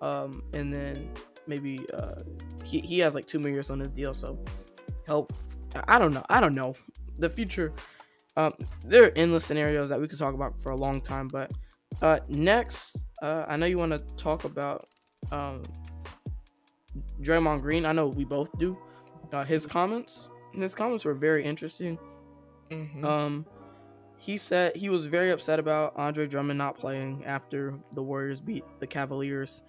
um, 0.00 0.42
and 0.54 0.72
then 0.72 1.10
maybe 1.46 1.80
uh, 1.94 2.20
he 2.64 2.80
he 2.80 2.98
has 3.00 3.14
like 3.14 3.26
two 3.26 3.38
more 3.38 3.50
years 3.50 3.70
on 3.70 3.78
his 3.78 3.92
deal, 3.92 4.14
so 4.14 4.38
help. 5.06 5.32
I 5.86 5.98
don't 5.98 6.12
know. 6.12 6.24
I 6.28 6.40
don't 6.40 6.54
know. 6.54 6.74
The 7.18 7.30
future. 7.30 7.72
Um, 8.36 8.52
there 8.84 9.04
are 9.04 9.12
endless 9.16 9.44
scenarios 9.44 9.88
that 9.90 10.00
we 10.00 10.08
could 10.08 10.18
talk 10.18 10.34
about 10.34 10.60
for 10.62 10.70
a 10.70 10.76
long 10.76 11.00
time, 11.00 11.28
but 11.28 11.52
uh, 12.00 12.20
next, 12.28 13.06
uh, 13.22 13.44
I 13.46 13.56
know 13.56 13.66
you 13.66 13.76
want 13.76 13.92
to 13.92 13.98
talk 14.16 14.44
about 14.44 14.86
um, 15.32 15.62
Draymond 17.20 17.60
Green. 17.60 17.84
I 17.84 17.92
know 17.92 18.06
we 18.08 18.24
both 18.24 18.56
do 18.58 18.78
uh, 19.32 19.44
his 19.44 19.66
comments. 19.66 20.29
His 20.52 20.74
comments 20.74 21.04
were 21.04 21.14
very 21.14 21.44
interesting. 21.44 21.98
Mm-hmm. 22.70 23.04
Um, 23.04 23.46
he 24.18 24.36
said 24.36 24.76
he 24.76 24.90
was 24.90 25.06
very 25.06 25.30
upset 25.30 25.58
about 25.58 25.96
Andre 25.96 26.26
Drummond 26.26 26.58
not 26.58 26.76
playing 26.76 27.24
after 27.24 27.74
the 27.94 28.02
Warriors 28.02 28.40
beat 28.40 28.64
the 28.78 28.86
Cavaliers. 28.86 29.62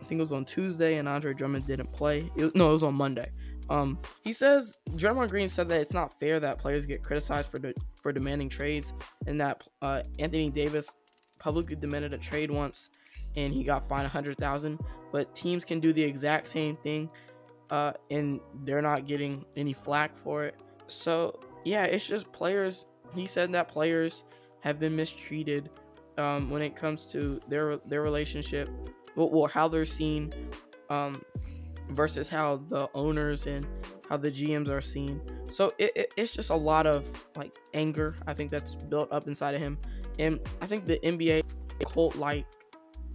I 0.00 0.04
think 0.04 0.18
it 0.18 0.22
was 0.22 0.32
on 0.32 0.44
Tuesday, 0.44 0.96
and 0.98 1.08
Andre 1.08 1.34
Drummond 1.34 1.66
didn't 1.66 1.92
play. 1.92 2.30
It, 2.36 2.54
no, 2.54 2.70
it 2.70 2.72
was 2.74 2.82
on 2.84 2.94
Monday. 2.94 3.30
Um, 3.70 3.98
he 4.22 4.32
says 4.32 4.78
Draymond 4.90 5.30
Green 5.30 5.48
said 5.48 5.68
that 5.68 5.80
it's 5.80 5.92
not 5.92 6.18
fair 6.18 6.40
that 6.40 6.58
players 6.58 6.86
get 6.86 7.02
criticized 7.02 7.50
for 7.50 7.58
de- 7.58 7.74
for 7.94 8.12
demanding 8.12 8.48
trades, 8.48 8.92
and 9.26 9.40
that 9.40 9.66
uh, 9.82 10.02
Anthony 10.18 10.50
Davis 10.50 10.94
publicly 11.38 11.76
demanded 11.76 12.12
a 12.12 12.18
trade 12.18 12.50
once, 12.50 12.90
and 13.36 13.52
he 13.52 13.64
got 13.64 13.88
fined 13.88 14.06
a 14.06 14.08
hundred 14.08 14.38
thousand. 14.38 14.78
But 15.12 15.34
teams 15.34 15.64
can 15.64 15.80
do 15.80 15.92
the 15.92 16.02
exact 16.02 16.48
same 16.48 16.76
thing, 16.76 17.10
uh, 17.70 17.92
and 18.10 18.40
they're 18.64 18.82
not 18.82 19.06
getting 19.06 19.44
any 19.56 19.72
flack 19.72 20.16
for 20.16 20.44
it. 20.44 20.56
So 20.86 21.38
yeah, 21.64 21.84
it's 21.84 22.06
just 22.06 22.30
players. 22.32 22.86
He 23.14 23.26
said 23.26 23.52
that 23.52 23.68
players 23.68 24.24
have 24.60 24.78
been 24.78 24.96
mistreated 24.96 25.70
um, 26.16 26.50
when 26.50 26.62
it 26.62 26.76
comes 26.76 27.06
to 27.12 27.40
their 27.48 27.76
their 27.78 28.02
relationship, 28.02 28.68
or, 29.16 29.48
how 29.48 29.68
they're 29.68 29.84
seen. 29.84 30.32
Um, 30.90 31.20
versus 31.90 32.28
how 32.28 32.56
the 32.68 32.88
owners 32.94 33.46
and 33.46 33.66
how 34.08 34.16
the 34.16 34.30
GMs 34.30 34.68
are 34.68 34.80
seen. 34.80 35.20
So 35.46 35.72
it, 35.78 35.92
it, 35.96 36.14
it's 36.16 36.34
just 36.34 36.50
a 36.50 36.54
lot 36.54 36.86
of 36.86 37.06
like 37.36 37.56
anger. 37.74 38.16
I 38.26 38.34
think 38.34 38.50
that's 38.50 38.74
built 38.74 39.10
up 39.12 39.26
inside 39.26 39.54
of 39.54 39.60
him, 39.60 39.78
and 40.18 40.40
I 40.60 40.66
think 40.66 40.86
the 40.86 40.98
NBA 40.98 41.44
cult 41.86 42.16
like 42.16 42.46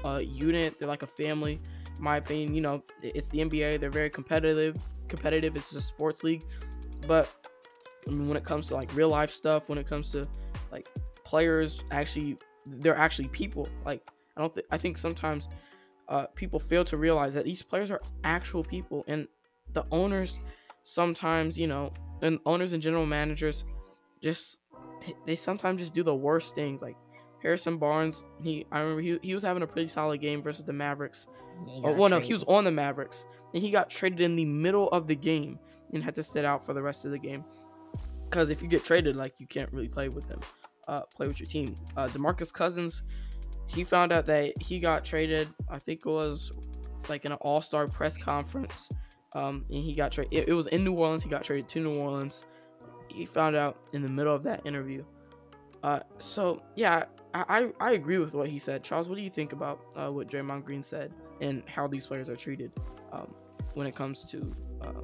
uh, 0.04 0.22
unit. 0.24 0.80
They're 0.80 0.88
like 0.88 1.04
a 1.04 1.08
family. 1.08 1.62
My 2.04 2.18
opinion, 2.18 2.54
you 2.54 2.60
know, 2.60 2.84
it's 3.02 3.30
the 3.30 3.40
NBA. 3.40 3.80
They're 3.80 3.90
very 3.90 4.10
competitive. 4.10 4.76
Competitive. 5.08 5.56
It's 5.56 5.74
a 5.74 5.80
sports 5.80 6.22
league, 6.22 6.44
but 7.08 7.32
I 8.06 8.12
mean, 8.12 8.28
when 8.28 8.36
it 8.36 8.44
comes 8.44 8.68
to 8.68 8.74
like 8.74 8.94
real 8.94 9.08
life 9.08 9.32
stuff, 9.32 9.70
when 9.70 9.78
it 9.78 9.88
comes 9.88 10.12
to 10.12 10.28
like 10.70 10.90
players, 11.24 11.82
actually, 11.92 12.38
they're 12.66 12.98
actually 12.98 13.30
people. 13.30 13.70
Like 13.86 14.06
I 14.36 14.42
don't. 14.42 14.54
Th- 14.54 14.66
I 14.70 14.78
think 14.78 14.98
sometimes 14.98 15.48
uh, 16.10 16.26
people 16.36 16.60
fail 16.60 16.84
to 16.84 16.98
realize 16.98 17.34
that 17.36 17.46
these 17.46 17.62
players 17.62 17.90
are 17.90 18.02
actual 18.26 18.66
people, 18.66 19.06
and 19.08 19.26
the 19.72 19.86
owners 19.90 20.40
sometimes, 20.84 21.58
you 21.58 21.68
know, 21.68 21.94
and 22.22 22.38
owners 22.46 22.74
and 22.74 22.84
general 22.84 23.06
managers 23.06 23.64
just 24.22 24.60
they 25.26 25.38
sometimes 25.38 25.80
just 25.80 25.94
do 25.94 26.04
the 26.04 26.14
worst 26.14 26.54
things. 26.54 26.82
Like 26.82 26.98
Harrison 27.44 27.78
Barnes, 27.78 28.24
he 28.42 28.66
I 28.72 28.80
remember 28.80 29.02
he, 29.02 29.20
he 29.22 29.34
was 29.34 29.44
having 29.44 29.62
a 29.62 29.68
pretty 29.68 29.90
solid 29.90 30.22
game 30.22 30.42
versus 30.42 30.64
the 30.64 30.74
Mavericks. 30.74 31.28
Oh, 31.84 31.92
well, 31.92 32.10
no, 32.10 32.20
he 32.20 32.34
was 32.34 32.44
on 32.46 32.64
the 32.64 32.72
Mavericks, 32.72 33.26
and 33.54 33.62
he 33.62 33.70
got 33.70 33.90
traded 33.90 34.22
in 34.22 34.36
the 34.36 34.46
middle 34.46 34.88
of 34.90 35.08
the 35.08 35.16
game 35.16 35.60
and 35.94 36.04
had 36.04 36.16
to 36.16 36.24
sit 36.24 36.46
out 36.46 36.66
for 36.66 36.74
the 36.74 36.82
rest 36.82 37.06
of 37.06 37.12
the 37.12 37.20
game. 37.20 37.44
Because 38.24 38.50
if 38.50 38.64
you 38.64 38.68
get 38.68 38.84
traded, 38.84 39.16
like 39.16 39.40
you 39.40 39.46
can't 39.46 39.72
really 39.72 39.90
play 39.90 40.10
with 40.10 40.28
them, 40.28 40.40
uh, 40.88 41.02
play 41.16 41.28
with 41.28 41.40
your 41.40 41.48
team. 41.48 41.76
Uh, 41.96 42.08
Demarcus 42.08 42.52
Cousins, 42.52 43.04
he 43.68 43.84
found 43.84 44.12
out 44.12 44.26
that 44.26 44.60
he 44.62 44.80
got 44.80 45.06
traded. 45.06 45.50
I 45.70 45.80
think 45.80 46.06
it 46.06 46.10
was 46.10 46.52
like 47.10 47.26
in 47.26 47.34
an 47.34 47.38
All 47.42 47.62
Star 47.62 47.88
press 47.88 48.18
conference, 48.18 48.90
um, 49.36 49.66
and 49.70 49.84
he 49.84 49.94
got 49.94 50.14
traded. 50.14 50.34
It, 50.34 50.50
it, 50.50 50.54
was 50.54 50.68
in 50.68 50.84
New 50.84 50.94
Orleans. 50.94 51.24
He 51.24 51.30
got 51.30 51.44
traded 51.44 51.68
to 51.70 51.82
New 51.82 51.96
Orleans. 51.96 52.44
He 53.10 53.26
found 53.26 53.56
out 53.56 53.78
in 53.92 54.02
the 54.02 54.10
middle 54.10 54.34
of 54.34 54.44
that 54.44 54.66
interview. 54.66 55.04
Uh, 55.84 56.00
so 56.18 56.64
yeah, 56.76 57.04
I, 57.34 57.70
I, 57.80 57.92
agree 57.94 58.20
with 58.20 58.34
what 58.34 58.48
he 58.48 58.60
said. 58.60 58.84
Charles, 58.84 59.10
what 59.10 59.18
do 59.18 59.24
you 59.24 59.30
think 59.30 59.54
about 59.54 59.82
uh, 59.96 60.10
what 60.10 60.28
Draymond 60.28 60.66
Green 60.66 60.84
said 60.84 61.12
and 61.42 61.64
how 61.68 61.88
these 61.88 62.06
players 62.06 62.30
are 62.30 62.36
treated 62.36 62.72
um, 63.12 63.34
when 63.74 63.88
it 63.88 63.96
comes 63.96 64.24
to 64.32 64.56
uh, 64.82 65.02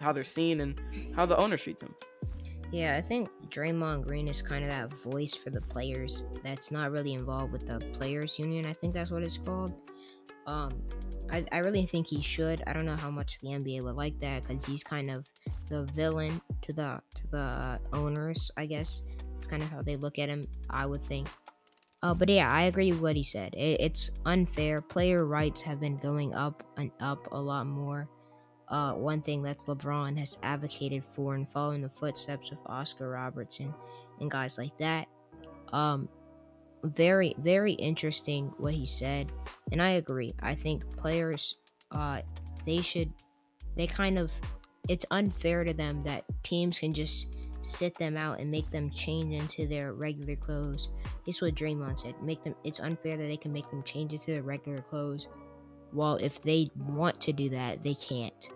how 0.00 0.12
they're 0.12 0.22
seen 0.22 0.60
and 0.60 0.80
how 1.16 1.26
the 1.26 1.36
owners 1.36 1.62
treat 1.62 1.80
them? 1.80 1.94
Yeah, 2.70 2.96
I 2.96 3.02
think 3.02 3.28
Draymond 3.50 4.06
Green 4.06 4.28
is 4.28 4.40
kind 4.40 4.64
of 4.64 4.70
that 4.70 4.94
voice 4.94 5.34
for 5.34 5.50
the 5.50 5.60
players 5.60 6.24
that's 6.42 6.70
not 6.70 6.90
really 6.90 7.14
involved 7.14 7.52
with 7.52 7.66
the 7.66 7.78
players 7.92 8.38
union. 8.38 8.64
I 8.64 8.72
think 8.72 8.94
that's 8.94 9.10
what 9.10 9.22
it's 9.22 9.36
called. 9.36 9.74
Um, 10.46 10.70
I, 11.30 11.44
I 11.52 11.58
really 11.58 11.84
think 11.86 12.06
he 12.06 12.22
should. 12.22 12.62
I 12.66 12.72
don't 12.72 12.86
know 12.86 12.96
how 12.96 13.10
much 13.10 13.38
the 13.40 13.48
NBA 13.48 13.82
would 13.82 13.96
like 13.96 14.18
that 14.20 14.46
because 14.46 14.64
he's 14.64 14.82
kind 14.82 15.10
of 15.10 15.26
the 15.68 15.84
villain 15.92 16.40
to 16.62 16.72
the 16.72 17.00
to 17.14 17.26
the 17.28 17.80
owners. 17.92 18.50
I 18.56 18.66
guess 18.66 19.02
it's 19.36 19.46
kind 19.46 19.62
of 19.62 19.70
how 19.70 19.82
they 19.82 19.96
look 19.96 20.18
at 20.18 20.28
him. 20.28 20.42
I 20.70 20.86
would 20.86 21.04
think. 21.04 21.28
Uh, 22.02 22.12
but 22.12 22.28
yeah, 22.28 22.50
I 22.50 22.62
agree 22.62 22.90
with 22.90 23.00
what 23.00 23.16
he 23.16 23.22
said. 23.22 23.54
It, 23.54 23.80
it's 23.80 24.10
unfair. 24.26 24.80
Player 24.80 25.24
rights 25.24 25.60
have 25.60 25.80
been 25.80 25.98
going 25.98 26.34
up 26.34 26.64
and 26.76 26.90
up 27.00 27.28
a 27.32 27.40
lot 27.40 27.66
more 27.66 28.08
uh, 28.72 28.94
one 28.94 29.20
thing 29.20 29.42
that 29.42 29.58
LeBron 29.60 30.18
has 30.18 30.38
advocated 30.42 31.04
for 31.14 31.34
and 31.34 31.48
following 31.48 31.82
the 31.82 31.90
footsteps 31.90 32.50
of 32.50 32.60
Oscar 32.66 33.10
Robertson 33.10 33.72
and 34.18 34.30
guys 34.30 34.58
like 34.58 34.76
that. 34.78 35.06
Um, 35.72 36.08
very, 36.82 37.34
very 37.38 37.74
interesting 37.74 38.52
what 38.56 38.74
he 38.74 38.86
said, 38.86 39.30
and 39.70 39.80
I 39.80 39.90
agree. 39.90 40.32
I 40.40 40.54
think 40.54 40.96
players, 40.96 41.56
uh, 41.92 42.22
they 42.64 42.80
should, 42.80 43.12
they 43.76 43.86
kind 43.86 44.18
of, 44.18 44.32
it's 44.88 45.04
unfair 45.10 45.64
to 45.64 45.74
them 45.74 46.02
that 46.04 46.24
teams 46.42 46.80
can 46.80 46.92
just 46.92 47.36
sit 47.60 47.96
them 47.98 48.16
out 48.16 48.40
and 48.40 48.50
make 48.50 48.68
them 48.70 48.90
change 48.90 49.34
into 49.34 49.66
their 49.66 49.92
regular 49.92 50.34
clothes. 50.34 50.88
This 51.24 51.36
is 51.36 51.42
what 51.42 51.54
Draymond 51.54 51.98
said. 51.98 52.14
Make 52.22 52.42
them. 52.42 52.54
It's 52.64 52.80
unfair 52.80 53.16
that 53.16 53.24
they 53.24 53.36
can 53.36 53.52
make 53.52 53.70
them 53.70 53.82
change 53.82 54.12
into 54.12 54.26
their 54.32 54.42
regular 54.42 54.78
clothes. 54.78 55.28
Well, 55.92 56.16
if 56.16 56.42
they 56.42 56.70
want 56.76 57.20
to 57.20 57.32
do 57.32 57.48
that, 57.50 57.82
they 57.82 57.94
can't 57.94 58.50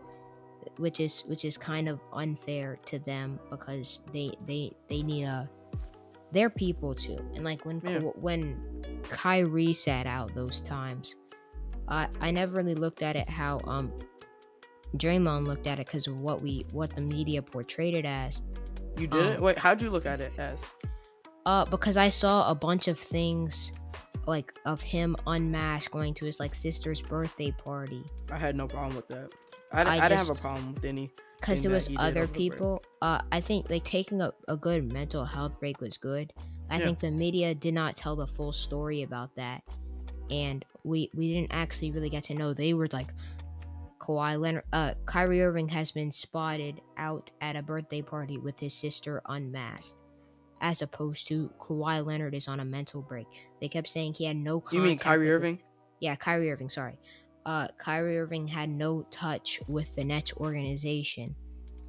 which 0.78 1.00
is 1.00 1.22
which 1.26 1.44
is 1.44 1.56
kind 1.56 1.88
of 1.88 2.00
unfair 2.12 2.78
to 2.86 2.98
them 3.00 3.38
because 3.50 4.00
they 4.12 4.32
they 4.46 4.72
they 4.88 5.02
need 5.02 5.24
a 5.24 5.48
they're 6.32 6.50
people 6.50 6.94
too 6.94 7.18
and 7.34 7.44
like 7.44 7.64
when 7.64 7.80
yeah. 7.84 7.98
when 7.98 8.82
Kyrie 9.04 9.72
sat 9.72 10.06
out 10.06 10.34
those 10.34 10.60
times 10.60 11.16
I 11.88 12.08
I 12.20 12.30
never 12.30 12.56
really 12.56 12.74
looked 12.74 13.02
at 13.02 13.16
it 13.16 13.28
how 13.28 13.60
um 13.64 13.92
Draymond 14.96 15.46
looked 15.46 15.66
at 15.66 15.78
it 15.78 15.86
because 15.86 16.06
of 16.06 16.20
what 16.20 16.42
we 16.42 16.66
what 16.72 16.94
the 16.94 17.00
media 17.00 17.42
portrayed 17.42 17.94
it 17.94 18.04
as 18.04 18.42
you 18.98 19.06
did 19.06 19.36
um, 19.36 19.42
wait 19.42 19.58
how'd 19.58 19.80
you 19.80 19.90
look 19.90 20.06
at 20.06 20.20
it 20.20 20.32
as 20.38 20.62
uh 21.46 21.64
because 21.64 21.96
I 21.96 22.10
saw 22.10 22.50
a 22.50 22.54
bunch 22.54 22.88
of 22.88 22.98
things 22.98 23.72
like 24.26 24.52
of 24.66 24.80
him 24.80 25.16
unmasked 25.26 25.92
going 25.92 26.12
to 26.14 26.26
his 26.26 26.38
like 26.40 26.54
sister's 26.54 27.00
birthday 27.00 27.52
party 27.52 28.04
I 28.30 28.38
had 28.38 28.56
no 28.56 28.66
problem 28.66 28.96
with 28.96 29.08
that 29.08 29.32
I, 29.72 29.82
I, 29.82 30.04
I 30.04 30.08
didn't 30.08 30.26
have 30.26 30.36
a 30.36 30.40
problem 30.40 30.74
with 30.74 30.84
any. 30.84 31.10
Because 31.40 31.62
there 31.62 31.72
was 31.72 31.90
other 31.98 32.26
people. 32.26 32.82
Uh, 33.02 33.20
I 33.30 33.40
think 33.40 33.68
like 33.68 33.84
taking 33.84 34.20
a, 34.22 34.32
a 34.48 34.56
good 34.56 34.90
mental 34.90 35.24
health 35.24 35.58
break 35.60 35.80
was 35.80 35.98
good. 35.98 36.32
I 36.70 36.78
yeah. 36.78 36.86
think 36.86 36.98
the 37.00 37.10
media 37.10 37.54
did 37.54 37.74
not 37.74 37.96
tell 37.96 38.16
the 38.16 38.26
full 38.26 38.52
story 38.52 39.02
about 39.02 39.34
that, 39.36 39.62
and 40.30 40.64
we 40.82 41.10
we 41.14 41.34
didn't 41.34 41.52
actually 41.52 41.90
really 41.90 42.08
get 42.08 42.24
to 42.24 42.34
know. 42.34 42.54
They 42.54 42.74
were 42.74 42.88
like, 42.90 43.08
Kawhi 44.00 44.40
Leonard, 44.40 44.64
uh, 44.72 44.94
Kyrie 45.04 45.42
Irving 45.42 45.68
has 45.68 45.90
been 45.90 46.10
spotted 46.10 46.80
out 46.96 47.30
at 47.40 47.54
a 47.54 47.62
birthday 47.62 48.02
party 48.02 48.38
with 48.38 48.58
his 48.58 48.72
sister 48.72 49.22
unmasked, 49.26 49.98
as 50.60 50.82
opposed 50.82 51.26
to 51.28 51.50
Kawhi 51.58 52.04
Leonard 52.04 52.34
is 52.34 52.48
on 52.48 52.60
a 52.60 52.64
mental 52.64 53.02
break. 53.02 53.26
They 53.60 53.68
kept 53.68 53.88
saying 53.88 54.14
he 54.14 54.24
had 54.24 54.36
no. 54.36 54.62
You 54.72 54.80
mean 54.80 54.98
Kyrie 54.98 55.30
Irving? 55.30 55.60
Yeah, 56.00 56.16
Kyrie 56.16 56.50
Irving. 56.50 56.68
Sorry 56.68 56.98
uh, 57.46 57.68
Kyrie 57.78 58.18
Irving 58.18 58.48
had 58.48 58.68
no 58.68 59.06
touch 59.10 59.60
with 59.68 59.94
the 59.94 60.04
Nets 60.04 60.32
organization. 60.34 61.34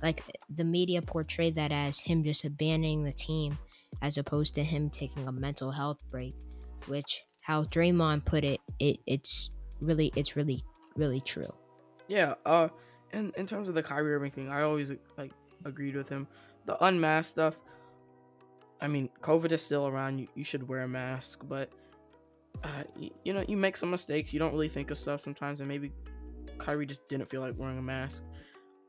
Like 0.04 0.24
the 0.56 0.64
media 0.64 1.02
portrayed 1.02 1.56
that 1.56 1.72
as 1.72 2.00
him 2.00 2.24
just 2.24 2.46
abandoning 2.46 3.04
the 3.04 3.12
team, 3.12 3.58
as 4.04 4.20
opposed 4.20 4.54
to 4.56 4.64
him 4.64 4.92
taking 4.92 5.28
a 5.28 5.32
mental 5.32 5.72
health 5.72 6.00
break. 6.12 6.36
Which, 6.86 7.24
how 7.42 7.64
Draymond 7.64 8.24
put 8.24 8.44
it, 8.44 8.62
it 8.80 9.00
it's 9.08 9.50
really, 9.82 10.14
it's 10.16 10.36
really, 10.36 10.62
really 10.96 11.22
true. 11.22 11.52
Yeah. 12.08 12.36
Uh, 12.46 12.70
in 13.12 13.34
in 13.36 13.48
terms 13.48 13.68
of 13.68 13.74
the 13.74 13.82
Kyrie 13.82 14.14
Irving 14.14 14.32
thing, 14.32 14.50
I 14.50 14.62
always 14.62 14.94
like 15.18 15.32
agreed 15.66 15.96
with 15.96 16.08
him. 16.08 16.28
The 16.66 16.82
unmasked 16.86 17.32
stuff. 17.32 17.60
I 18.82 18.88
mean, 18.88 19.10
COVID 19.22 19.52
is 19.52 19.62
still 19.62 19.88
around. 19.88 20.20
You, 20.20 20.28
you 20.36 20.44
should 20.44 20.68
wear 20.68 20.82
a 20.82 20.88
mask, 20.88 21.44
but 21.48 21.70
uh, 22.64 22.84
you, 22.96 23.12
you, 23.24 23.34
know, 23.34 23.44
you 23.48 23.58
make 23.58 23.78
some 23.78 23.90
mistakes. 23.90 24.34
You 24.34 24.40
don't 24.40 24.52
really 24.52 24.70
think 24.70 24.92
of 24.92 24.98
stuff 24.98 25.22
sometimes, 25.22 25.60
and 25.60 25.68
maybe 25.68 25.92
Kyrie 26.58 26.86
just 26.86 27.08
didn't 27.10 27.30
feel 27.30 27.42
like 27.42 27.54
wearing 27.58 27.78
a 27.78 27.82
mask. 27.82 28.24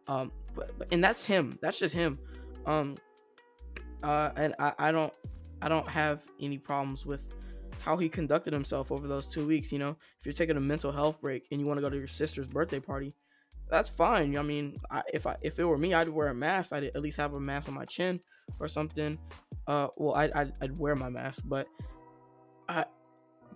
Um, 0.06 0.32
but, 0.54 0.76
but 0.78 0.88
and 0.92 1.02
that's 1.02 1.24
him. 1.24 1.58
That's 1.60 1.78
just 1.78 1.94
him. 1.94 2.18
Um, 2.66 2.96
uh, 4.02 4.30
and 4.36 4.54
I, 4.58 4.72
I 4.78 4.92
don't, 4.92 5.12
I 5.62 5.68
don't 5.68 5.88
have 5.88 6.22
any 6.40 6.58
problems 6.58 7.04
with 7.04 7.26
how 7.80 7.96
he 7.96 8.08
conducted 8.08 8.52
himself 8.52 8.92
over 8.92 9.06
those 9.06 9.26
two 9.26 9.46
weeks. 9.46 9.72
You 9.72 9.78
know, 9.78 9.96
if 10.18 10.26
you're 10.26 10.32
taking 10.32 10.56
a 10.56 10.60
mental 10.60 10.92
health 10.92 11.20
break 11.20 11.46
and 11.50 11.60
you 11.60 11.66
want 11.66 11.78
to 11.78 11.82
go 11.82 11.90
to 11.90 11.96
your 11.96 12.06
sister's 12.06 12.46
birthday 12.46 12.80
party, 12.80 13.14
that's 13.70 13.88
fine. 13.88 14.36
I 14.36 14.42
mean, 14.42 14.76
I, 14.90 15.02
if 15.12 15.26
I 15.26 15.36
if 15.42 15.58
it 15.58 15.64
were 15.64 15.78
me, 15.78 15.94
I'd 15.94 16.08
wear 16.08 16.28
a 16.28 16.34
mask. 16.34 16.72
I'd 16.72 16.84
at 16.84 17.00
least 17.02 17.16
have 17.18 17.34
a 17.34 17.40
mask 17.40 17.68
on 17.68 17.74
my 17.74 17.84
chin 17.84 18.20
or 18.60 18.68
something. 18.68 19.18
Uh, 19.68 19.88
well, 19.96 20.14
I 20.14 20.30
I'd, 20.34 20.52
I'd 20.60 20.78
wear 20.78 20.96
my 20.96 21.08
mask, 21.08 21.44
but 21.46 21.68
I 22.68 22.84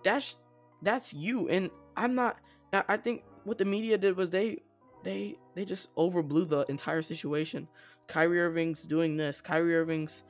that's 0.03 0.37
that's 0.81 1.13
you 1.13 1.47
and 1.47 1.69
i'm 1.95 2.13
not 2.13 2.37
i 2.73 2.97
think 2.97 3.23
what 3.45 3.57
the 3.57 3.63
media 3.63 3.97
did 3.97 4.17
was 4.17 4.29
they 4.29 4.57
they 5.05 5.33
they 5.55 5.63
just 5.63 5.95
overblew 5.95 6.47
the 6.49 6.65
entire 6.67 7.01
situation 7.01 7.65
kyrie 8.07 8.41
irving's 8.41 8.83
doing 8.83 9.15
this 9.15 9.39
kyrie 9.39 9.73
irving's 9.75 10.23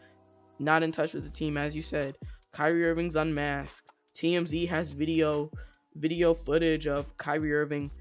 not 0.59 0.83
in 0.83 0.91
touch 0.91 1.13
with 1.13 1.23
the 1.23 1.29
team, 1.29 1.57
as 1.57 1.75
you 1.75 1.81
said. 1.81 2.17
Kyrie 2.51 2.85
Irving's 2.85 3.15
unmasked. 3.15 3.89
TMZ 4.15 4.67
has 4.69 4.89
video 4.89 5.51
video 5.95 6.33
footage 6.33 6.87
of 6.87 7.15
Kyrie 7.17 7.53
Irving 7.53 7.91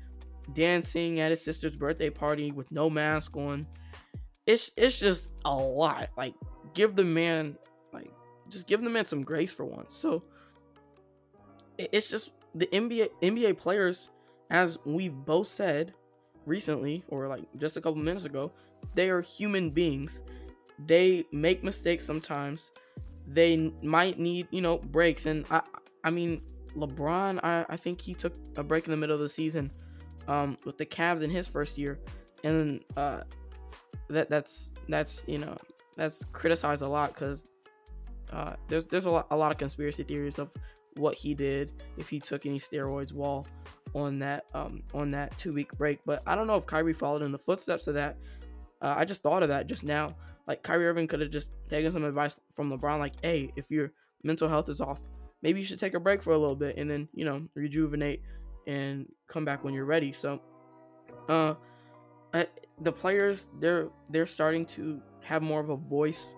dancing 0.54 1.20
at 1.20 1.30
his 1.30 1.44
sister's 1.44 1.76
birthday 1.76 2.10
party 2.10 2.50
with 2.50 2.70
no 2.70 2.88
mask 2.90 3.36
on. 3.36 3.66
It's 4.46 4.70
it's 4.76 4.98
just 4.98 5.32
a 5.44 5.54
lot. 5.54 6.10
Like 6.16 6.34
give 6.74 6.96
the 6.96 7.04
man 7.04 7.56
just 8.52 8.66
give 8.66 8.82
the 8.82 8.90
man 8.90 9.06
some 9.06 9.22
grace 9.22 9.52
for 9.52 9.64
once. 9.64 9.94
So 9.94 10.22
it's 11.78 12.08
just 12.08 12.32
the 12.54 12.66
NBA 12.66 13.08
NBA 13.22 13.56
players, 13.58 14.10
as 14.50 14.78
we've 14.84 15.14
both 15.14 15.46
said 15.46 15.94
recently, 16.46 17.02
or 17.08 17.28
like 17.28 17.44
just 17.56 17.76
a 17.76 17.80
couple 17.80 18.00
minutes 18.00 18.24
ago, 18.24 18.52
they 18.94 19.10
are 19.10 19.20
human 19.20 19.70
beings. 19.70 20.22
They 20.86 21.24
make 21.32 21.64
mistakes 21.64 22.04
sometimes. 22.04 22.70
They 23.26 23.72
might 23.82 24.18
need, 24.18 24.48
you 24.50 24.60
know, 24.60 24.78
breaks. 24.78 25.26
And 25.26 25.46
I 25.50 25.62
I 26.04 26.10
mean, 26.10 26.42
LeBron, 26.76 27.40
I, 27.42 27.64
I 27.68 27.76
think 27.76 28.00
he 28.00 28.14
took 28.14 28.34
a 28.56 28.62
break 28.62 28.84
in 28.86 28.90
the 28.90 28.96
middle 28.96 29.14
of 29.14 29.20
the 29.20 29.28
season 29.28 29.70
um, 30.28 30.58
with 30.64 30.78
the 30.78 30.86
Cavs 30.86 31.22
in 31.22 31.30
his 31.30 31.46
first 31.48 31.78
year. 31.78 31.98
And 32.44 32.84
uh, 32.96 33.22
that 34.08 34.28
that's 34.28 34.70
that's 34.88 35.24
you 35.26 35.38
know 35.38 35.56
that's 35.96 36.24
criticized 36.32 36.82
a 36.82 36.88
lot 36.88 37.14
because 37.14 37.46
uh, 38.32 38.54
there's 38.68 38.86
there's 38.86 39.04
a 39.04 39.10
lot, 39.10 39.26
a 39.30 39.36
lot 39.36 39.52
of 39.52 39.58
conspiracy 39.58 40.02
theories 40.02 40.38
of 40.38 40.52
what 40.96 41.14
he 41.14 41.34
did 41.34 41.72
if 41.96 42.08
he 42.08 42.20
took 42.20 42.44
any 42.46 42.58
steroids 42.58 43.12
while 43.12 43.46
on 43.94 44.18
that 44.18 44.44
um, 44.54 44.82
on 44.94 45.10
that 45.10 45.36
two 45.38 45.52
week 45.52 45.76
break. 45.76 46.00
But 46.04 46.22
I 46.26 46.34
don't 46.34 46.46
know 46.46 46.54
if 46.54 46.66
Kyrie 46.66 46.92
followed 46.92 47.22
in 47.22 47.32
the 47.32 47.38
footsteps 47.38 47.86
of 47.86 47.94
that. 47.94 48.16
Uh, 48.80 48.94
I 48.96 49.04
just 49.04 49.22
thought 49.22 49.42
of 49.42 49.48
that 49.50 49.66
just 49.66 49.84
now. 49.84 50.16
Like 50.46 50.62
Kyrie 50.62 50.86
Irving 50.86 51.06
could 51.06 51.20
have 51.20 51.30
just 51.30 51.50
taken 51.68 51.92
some 51.92 52.04
advice 52.04 52.40
from 52.50 52.70
LeBron, 52.70 52.98
like, 52.98 53.14
"Hey, 53.22 53.52
if 53.56 53.70
your 53.70 53.92
mental 54.24 54.48
health 54.48 54.68
is 54.68 54.80
off, 54.80 55.00
maybe 55.42 55.60
you 55.60 55.66
should 55.66 55.78
take 55.78 55.94
a 55.94 56.00
break 56.00 56.22
for 56.22 56.32
a 56.32 56.38
little 56.38 56.56
bit 56.56 56.76
and 56.76 56.90
then 56.90 57.08
you 57.14 57.24
know 57.24 57.46
rejuvenate 57.54 58.22
and 58.66 59.06
come 59.28 59.44
back 59.44 59.62
when 59.62 59.74
you're 59.74 59.84
ready." 59.84 60.12
So, 60.12 60.40
uh, 61.28 61.54
the 62.80 62.92
players 62.92 63.48
they're 63.60 63.88
they're 64.10 64.26
starting 64.26 64.66
to 64.66 65.00
have 65.20 65.42
more 65.42 65.60
of 65.60 65.68
a 65.68 65.76
voice, 65.76 66.34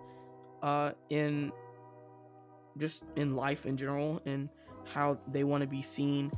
uh, 0.62 0.92
in 1.08 1.52
just 2.78 3.04
in 3.16 3.36
life 3.36 3.66
in 3.66 3.76
general 3.76 4.20
and 4.26 4.48
how 4.84 5.18
they 5.28 5.44
want 5.44 5.62
to 5.62 5.66
be 5.66 5.82
seen 5.82 6.30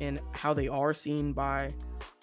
and 0.00 0.20
how 0.32 0.52
they 0.52 0.68
are 0.68 0.92
seen 0.92 1.32
by 1.32 1.70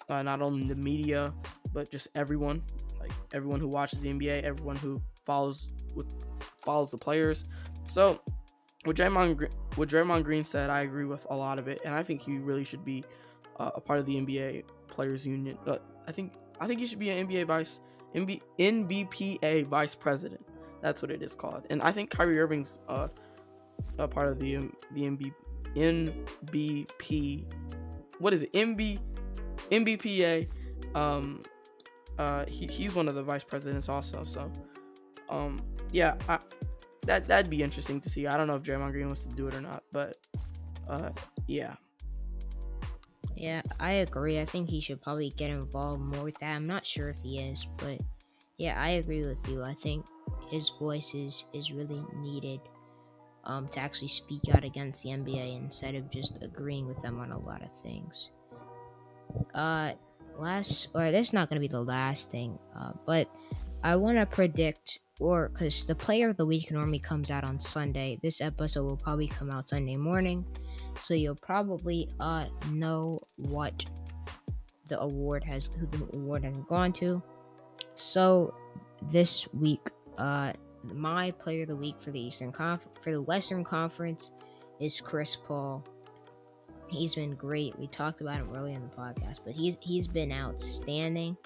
uh, 0.08 0.22
not 0.22 0.42
only 0.42 0.66
the 0.66 0.76
media 0.76 1.32
but 1.72 1.90
just 1.90 2.08
everyone 2.14 2.62
like 3.00 3.10
everyone 3.32 3.60
who 3.60 3.68
watches 3.68 3.98
the 4.00 4.08
NBA 4.12 4.42
everyone 4.42 4.76
who 4.76 5.00
follows 5.24 5.68
with 5.94 6.06
follows 6.58 6.90
the 6.90 6.98
players. 6.98 7.44
So 7.86 8.20
what 8.84 8.96
Draymond 8.96 9.52
what 9.76 9.88
Draymond 9.88 10.24
Green 10.24 10.44
said 10.44 10.70
I 10.70 10.82
agree 10.82 11.04
with 11.04 11.26
a 11.30 11.36
lot 11.36 11.58
of 11.58 11.68
it 11.68 11.80
and 11.84 11.94
I 11.94 12.02
think 12.02 12.22
he 12.22 12.38
really 12.38 12.64
should 12.64 12.84
be 12.84 13.04
uh, 13.58 13.70
a 13.74 13.80
part 13.80 13.98
of 13.98 14.06
the 14.06 14.16
NBA 14.16 14.64
players 14.88 15.26
union 15.26 15.58
uh, 15.66 15.78
I 16.06 16.12
think 16.12 16.34
I 16.60 16.66
think 16.66 16.80
he 16.80 16.86
should 16.86 16.98
be 16.98 17.10
an 17.10 17.26
NBA 17.26 17.46
vice 17.46 17.80
NB, 18.14 18.42
NBPA 18.58 19.66
vice 19.66 19.94
president. 19.94 20.44
That's 20.82 21.00
what 21.00 21.10
it 21.10 21.22
is 21.22 21.34
called 21.34 21.66
and 21.70 21.82
I 21.82 21.92
think 21.92 22.10
Kyrie 22.10 22.38
Irving's 22.38 22.78
uh, 22.88 23.08
a 23.98 24.08
part 24.08 24.28
of 24.28 24.38
the 24.38 24.70
the 24.92 25.02
MB, 25.02 25.32
NBP. 25.74 27.44
What 28.18 28.32
is 28.34 28.42
it? 28.42 28.52
MB 28.52 28.98
NBPA. 29.70 30.48
Um, 30.94 31.42
uh, 32.18 32.44
he, 32.46 32.66
he's 32.66 32.94
one 32.94 33.08
of 33.08 33.14
the 33.14 33.22
vice 33.22 33.44
presidents 33.44 33.88
also. 33.88 34.22
So, 34.24 34.50
um, 35.28 35.60
yeah, 35.92 36.14
I, 36.28 36.38
that 37.06 37.26
that'd 37.26 37.50
be 37.50 37.62
interesting 37.62 38.00
to 38.00 38.08
see. 38.08 38.26
I 38.26 38.36
don't 38.36 38.46
know 38.46 38.56
if 38.56 38.62
Draymond 38.62 38.92
Green 38.92 39.06
wants 39.06 39.26
to 39.26 39.34
do 39.34 39.46
it 39.48 39.54
or 39.54 39.60
not, 39.60 39.82
but 39.92 40.16
uh, 40.88 41.10
yeah. 41.46 41.74
Yeah, 43.34 43.62
I 43.80 43.92
agree. 43.94 44.40
I 44.40 44.44
think 44.44 44.68
he 44.68 44.80
should 44.80 45.00
probably 45.02 45.30
get 45.30 45.50
involved 45.50 46.00
more 46.00 46.22
with 46.22 46.38
that. 46.38 46.54
I'm 46.54 46.66
not 46.66 46.86
sure 46.86 47.08
if 47.08 47.18
he 47.22 47.40
is, 47.40 47.66
but 47.78 48.00
yeah, 48.58 48.80
I 48.80 48.90
agree 48.90 49.22
with 49.22 49.38
you. 49.48 49.64
I 49.64 49.74
think 49.74 50.06
his 50.48 50.68
voice 50.78 51.14
is, 51.14 51.46
is 51.52 51.72
really 51.72 52.04
needed 52.14 52.60
um, 53.44 53.68
to 53.68 53.80
actually 53.80 54.08
speak 54.08 54.42
out 54.54 54.64
against 54.64 55.02
the 55.02 55.10
NBA 55.10 55.56
instead 55.56 55.94
of 55.94 56.10
just 56.10 56.38
agreeing 56.42 56.86
with 56.86 57.00
them 57.02 57.18
on 57.18 57.32
a 57.32 57.38
lot 57.38 57.62
of 57.62 57.72
things. 57.82 58.30
Uh, 59.54 59.92
last, 60.38 60.88
or 60.94 61.10
this 61.10 61.32
not 61.32 61.48
going 61.48 61.56
to 61.56 61.60
be 61.60 61.68
the 61.68 61.80
last 61.80 62.30
thing, 62.30 62.58
uh, 62.78 62.92
but 63.06 63.28
I 63.82 63.96
want 63.96 64.18
to 64.18 64.26
predict, 64.26 65.00
or 65.20 65.48
because 65.48 65.84
the 65.86 65.94
player 65.94 66.28
of 66.28 66.36
the 66.36 66.46
week 66.46 66.70
normally 66.70 66.98
comes 66.98 67.30
out 67.30 67.44
on 67.44 67.58
Sunday, 67.58 68.18
this 68.22 68.40
episode 68.40 68.84
will 68.84 68.96
probably 68.96 69.28
come 69.28 69.50
out 69.50 69.68
Sunday 69.68 69.96
morning, 69.96 70.44
so 71.00 71.14
you'll 71.14 71.34
probably 71.34 72.08
uh 72.20 72.46
know 72.70 73.18
what 73.36 73.84
the 74.88 75.00
award 75.00 75.42
has, 75.44 75.70
who 75.78 75.86
the 75.86 76.18
award 76.18 76.44
has 76.44 76.56
gone 76.68 76.92
to. 76.92 77.22
So 77.94 78.54
this 79.10 79.48
week, 79.54 79.90
uh, 80.18 80.52
my 80.82 81.30
player 81.32 81.62
of 81.62 81.68
the 81.68 81.76
week 81.76 81.96
for 82.00 82.10
the 82.10 82.20
Eastern 82.20 82.52
Conf- 82.52 82.86
for 83.02 83.12
the 83.12 83.22
Western 83.22 83.64
Conference 83.64 84.32
is 84.80 85.00
Chris 85.00 85.36
Paul. 85.36 85.84
He's 86.88 87.14
been 87.14 87.34
great. 87.34 87.78
We 87.78 87.86
talked 87.86 88.20
about 88.20 88.36
him 88.36 88.50
earlier 88.54 88.76
in 88.76 88.82
the 88.82 88.94
podcast, 88.94 89.40
but 89.44 89.54
he's 89.54 89.76
he's 89.80 90.06
been 90.06 90.32
outstanding 90.32 91.36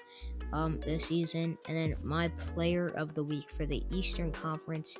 um 0.53 0.79
this 0.81 1.05
season. 1.05 1.57
And 1.67 1.77
then 1.77 1.95
my 2.03 2.27
player 2.29 2.89
of 2.95 3.13
the 3.13 3.23
week 3.23 3.49
for 3.49 3.65
the 3.65 3.83
Eastern 3.91 4.31
Conference, 4.31 4.97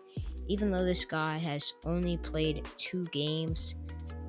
even 0.47 0.71
though 0.71 0.85
this 0.85 1.03
guy 1.03 1.37
has 1.37 1.73
only 1.85 2.17
played 2.17 2.65
two 2.77 3.05
games, 3.05 3.75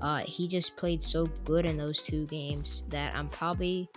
uh 0.02 0.22
he 0.26 0.48
just 0.48 0.76
played 0.76 1.02
so 1.02 1.26
good 1.44 1.66
in 1.66 1.76
those 1.76 2.02
two 2.02 2.26
games 2.26 2.82
that 2.88 3.16
I'm 3.16 3.28
probably 3.28 3.88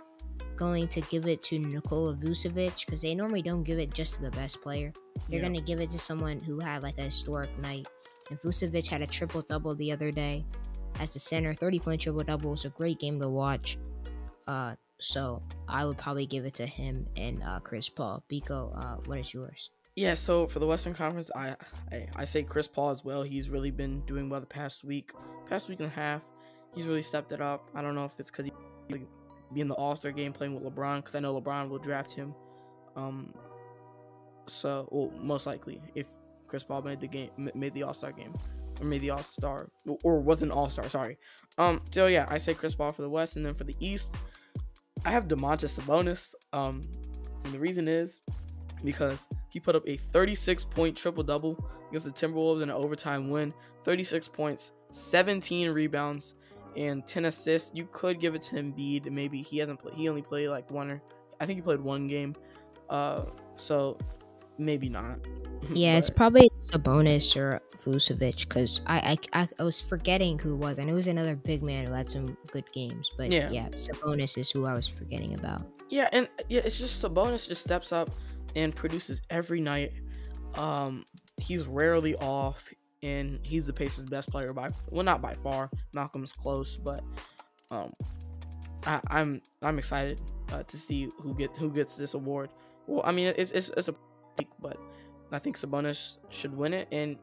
going 0.56 0.88
to 0.88 1.00
give 1.02 1.26
it 1.26 1.42
to 1.44 1.58
Nikola 1.58 2.14
Vucevic 2.14 2.84
because 2.84 3.02
they 3.02 3.14
normally 3.14 3.42
don't 3.42 3.62
give 3.62 3.78
it 3.78 3.92
just 3.92 4.14
to 4.14 4.22
the 4.22 4.30
best 4.30 4.60
player. 4.62 4.92
They're 5.28 5.38
yeah. 5.38 5.40
going 5.40 5.54
to 5.54 5.60
give 5.60 5.80
it 5.80 5.90
to 5.90 5.98
someone 5.98 6.40
who 6.40 6.60
had 6.60 6.82
like 6.82 6.98
a 6.98 7.02
historic 7.02 7.56
night. 7.58 7.86
And 8.30 8.40
Vucevic 8.40 8.88
had 8.88 9.02
a 9.02 9.06
triple 9.06 9.42
double 9.42 9.74
the 9.74 9.92
other 9.92 10.10
day 10.10 10.44
as 11.00 11.16
a 11.16 11.18
center, 11.18 11.54
30 11.54 11.78
point 11.78 12.00
triple 12.00 12.22
double. 12.22 12.50
was 12.50 12.64
a 12.64 12.70
great 12.70 12.98
game 12.98 13.20
to 13.20 13.28
watch. 13.28 13.78
Uh, 14.46 14.74
so 15.00 15.42
I 15.68 15.84
would 15.84 15.98
probably 15.98 16.26
give 16.26 16.44
it 16.44 16.54
to 16.54 16.66
him 16.66 17.06
and 17.16 17.42
uh, 17.42 17.60
Chris 17.60 17.88
Paul. 17.88 18.22
Biko, 18.30 18.76
uh, 18.76 18.96
what 19.06 19.18
is 19.18 19.34
yours? 19.34 19.70
Yeah, 19.96 20.14
so 20.14 20.46
for 20.46 20.58
the 20.58 20.66
Western 20.66 20.94
Conference, 20.94 21.30
I, 21.36 21.54
I 21.90 22.06
I 22.16 22.24
say 22.24 22.42
Chris 22.44 22.66
Paul 22.66 22.90
as 22.90 23.04
well. 23.04 23.22
He's 23.22 23.50
really 23.50 23.70
been 23.70 24.00
doing 24.06 24.30
well 24.30 24.40
the 24.40 24.46
past 24.46 24.84
week, 24.84 25.12
past 25.50 25.68
week 25.68 25.80
and 25.80 25.88
a 25.88 25.92
half. 25.92 26.22
He's 26.74 26.86
really 26.86 27.02
stepped 27.02 27.32
it 27.32 27.42
up. 27.42 27.68
I 27.74 27.82
don't 27.82 27.94
know 27.94 28.06
if 28.06 28.12
it's 28.18 28.30
because 28.30 28.46
he 28.46 28.52
be 29.52 29.60
in 29.60 29.68
the 29.68 29.74
All 29.74 29.96
Star 29.96 30.12
game 30.12 30.32
playing 30.32 30.54
with 30.54 30.64
LeBron 30.64 30.96
because 30.96 31.14
I 31.14 31.20
know 31.20 31.40
LeBron 31.40 31.68
will 31.68 31.78
draft 31.78 32.12
him. 32.12 32.34
Um, 32.96 33.32
so 34.48 34.88
well, 34.90 35.12
most 35.18 35.46
likely 35.46 35.80
if 35.94 36.06
Chris 36.46 36.62
Paul 36.62 36.82
made 36.82 37.00
the 37.00 37.08
game, 37.08 37.30
made 37.54 37.74
the 37.74 37.82
All 37.82 37.94
Star 37.94 38.12
game, 38.12 38.34
or 38.80 38.86
made 38.86 39.00
the 39.00 39.10
All 39.10 39.22
Star, 39.22 39.68
or 40.02 40.20
was 40.20 40.42
an 40.42 40.50
All 40.50 40.68
Star. 40.68 40.88
Sorry. 40.88 41.18
Um. 41.58 41.82
So 41.90 42.06
yeah, 42.06 42.26
I 42.28 42.38
say 42.38 42.54
Chris 42.54 42.74
Paul 42.74 42.92
for 42.92 43.02
the 43.02 43.10
West, 43.10 43.36
and 43.36 43.46
then 43.46 43.54
for 43.54 43.64
the 43.64 43.76
East, 43.80 44.14
I 45.04 45.10
have 45.10 45.28
Domantas 45.28 45.78
Sabonis. 45.78 46.34
Um, 46.52 46.82
and 47.44 47.54
the 47.54 47.58
reason 47.58 47.88
is 47.88 48.20
because 48.84 49.28
he 49.50 49.60
put 49.60 49.74
up 49.74 49.88
a 49.88 49.96
36 49.96 50.64
point 50.64 50.96
triple 50.96 51.24
double 51.24 51.58
against 51.88 52.06
the 52.06 52.12
Timberwolves 52.12 52.62
in 52.62 52.70
an 52.70 52.76
overtime 52.76 53.30
win. 53.30 53.52
36 53.84 54.28
points, 54.28 54.72
17 54.90 55.70
rebounds, 55.70 56.34
and 56.76 57.06
10 57.06 57.26
assists. 57.26 57.72
You 57.74 57.88
could 57.92 58.20
give 58.20 58.34
it 58.34 58.42
to 58.42 58.56
Embiid. 58.56 59.10
Maybe 59.10 59.42
he 59.42 59.58
hasn't 59.58 59.80
played. 59.80 59.94
He 59.94 60.08
only 60.08 60.22
played 60.22 60.48
like 60.48 60.70
one 60.70 60.90
or 60.90 61.02
I 61.40 61.46
think 61.46 61.58
he 61.58 61.62
played 61.62 61.80
one 61.80 62.06
game. 62.06 62.34
Uh, 62.88 63.24
so 63.56 63.98
maybe 64.58 64.88
not. 64.88 65.18
Yeah, 65.72 65.96
it's 65.96 66.10
probably 66.10 66.50
Sabonis 66.60 67.36
or 67.36 67.60
Vucevic 67.76 68.48
because 68.48 68.80
I, 68.84 69.16
I 69.32 69.48
I 69.60 69.62
was 69.62 69.80
forgetting 69.80 70.36
who 70.36 70.56
was, 70.56 70.78
and 70.78 70.90
it 70.90 70.92
was 70.92 71.06
another 71.06 71.36
big 71.36 71.62
man 71.62 71.86
who 71.86 71.92
had 71.92 72.10
some 72.10 72.36
good 72.50 72.64
games. 72.72 73.08
But 73.16 73.30
yeah, 73.30 73.48
yeah 73.48 73.68
Sabonis 73.68 74.36
is 74.36 74.50
who 74.50 74.66
I 74.66 74.74
was 74.74 74.88
forgetting 74.88 75.34
about. 75.34 75.62
Yeah, 75.88 76.08
and 76.12 76.28
yeah, 76.48 76.62
it's 76.64 76.80
just 76.80 77.02
Sabonis 77.02 77.46
just 77.46 77.62
steps 77.62 77.92
up 77.92 78.10
and 78.56 78.74
produces 78.74 79.22
every 79.30 79.60
night. 79.60 79.92
Um, 80.56 81.04
he's 81.40 81.62
rarely 81.62 82.16
off 82.16 82.68
and 83.02 83.40
he's 83.42 83.66
the 83.66 83.72
Pacers' 83.72 84.04
best 84.04 84.30
player 84.30 84.52
by 84.52 84.68
well, 84.90 85.04
not 85.04 85.20
by 85.20 85.34
far. 85.34 85.70
Malcolm's 85.92 86.32
close, 86.32 86.76
but 86.76 87.02
um, 87.70 87.92
I, 88.86 88.94
am 88.94 89.02
I'm, 89.10 89.42
I'm 89.62 89.78
excited 89.78 90.20
uh, 90.52 90.62
to 90.62 90.76
see 90.76 91.08
who 91.20 91.34
gets 91.34 91.58
who 91.58 91.70
gets 91.70 91.96
this 91.96 92.14
award. 92.14 92.50
Well, 92.86 93.02
I 93.04 93.12
mean 93.12 93.32
it's 93.36 93.50
it's, 93.52 93.70
it's 93.70 93.88
a 93.88 93.94
peak, 94.38 94.48
but 94.60 94.76
I 95.32 95.38
think 95.38 95.56
Sabonis 95.56 96.18
should 96.30 96.56
win 96.56 96.74
it, 96.74 96.88
and 96.92 97.16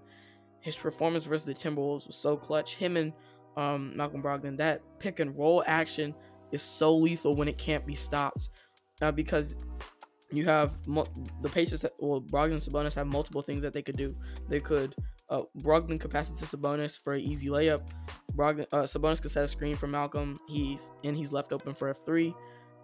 his 0.62 0.76
performance 0.76 1.26
versus 1.26 1.46
the 1.46 1.54
Timberwolves 1.54 2.08
was 2.08 2.16
so 2.16 2.36
clutch. 2.36 2.76
Him 2.76 2.98
and 2.98 3.14
um, 3.56 3.96
Malcolm 3.96 4.22
Brogdon, 4.22 4.58
that 4.58 4.82
pick 5.00 5.20
and 5.20 5.38
roll 5.38 5.64
action 5.66 6.14
is 6.52 6.62
so 6.62 6.96
lethal 6.96 7.36
when 7.36 7.48
it 7.48 7.58
can't 7.58 7.86
be 7.86 7.96
stopped, 7.96 8.50
uh, 9.02 9.12
because 9.12 9.56
you 10.32 10.46
have 10.46 10.78
the 10.86 11.50
Pacers. 11.50 11.86
Well, 12.00 12.22
Brogdon 12.22 12.54
and 12.54 12.62
Sabonis 12.62 12.94
have 12.96 13.08
multiple 13.08 13.42
things 13.42 13.62
that 13.62 13.74
they 13.74 13.82
could 13.82 13.98
do. 13.98 14.16
They 14.48 14.60
could 14.60 14.96
Uh, 15.30 15.44
Brogdon 15.60 16.00
could 16.00 16.12
pass 16.12 16.30
it 16.30 16.36
to 16.38 16.46
Sabonis 16.46 16.98
for 16.98 17.14
an 17.14 17.22
easy 17.22 17.48
layup. 17.48 17.88
Brogdon, 18.36 18.66
uh, 18.72 18.84
Sabonis 18.84 19.22
could 19.22 19.32
set 19.32 19.44
a 19.44 19.48
screen 19.48 19.76
for 19.76 19.88
Malcolm. 19.88 20.38
He's 20.48 20.92
and 21.04 21.16
he's 21.16 21.32
left 21.32 21.52
open 21.52 21.74
for 21.74 21.90
a 21.90 21.94
three. 21.94 22.34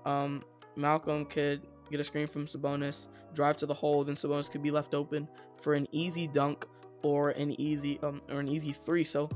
Um, 0.06 0.44
Malcolm 0.76 1.26
could 1.26 1.66
get 1.90 2.00
a 2.00 2.04
screen 2.04 2.28
from 2.28 2.46
Sabonis, 2.46 3.08
drive 3.34 3.58
to 3.58 3.66
the 3.66 3.74
hole, 3.74 4.04
then 4.04 4.16
Sabonis 4.16 4.50
could 4.50 4.62
be 4.62 4.72
left 4.72 4.94
open 4.94 5.28
for 5.62 5.74
an 5.74 5.88
easy 5.92 6.28
dunk 6.28 6.66
or 7.04 7.32
an 7.32 7.60
easy 7.60 8.00
um 8.04 8.22
or 8.30 8.40
an 8.40 8.48
easy 8.48 8.74
three. 8.74 9.04
So, 9.04 9.30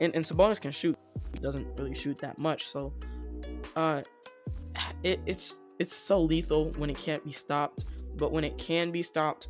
and, 0.00 0.14
and 0.14 0.24
Sabonis 0.24 0.60
can 0.60 0.72
shoot. 0.72 0.98
He 1.32 1.40
doesn't 1.40 1.66
really 1.78 1.94
shoot 1.94 2.18
that 2.18 2.38
much. 2.38 2.66
So, 2.66 2.92
uh, 3.76 4.02
it, 5.02 5.20
it's 5.26 5.56
it's 5.78 5.94
so 5.94 6.20
lethal 6.20 6.70
when 6.76 6.90
it 6.90 6.96
can't 6.96 7.24
be 7.24 7.32
stopped. 7.32 7.84
But 8.16 8.30
when 8.30 8.44
it 8.44 8.56
can 8.58 8.90
be 8.92 9.02
stopped, 9.02 9.48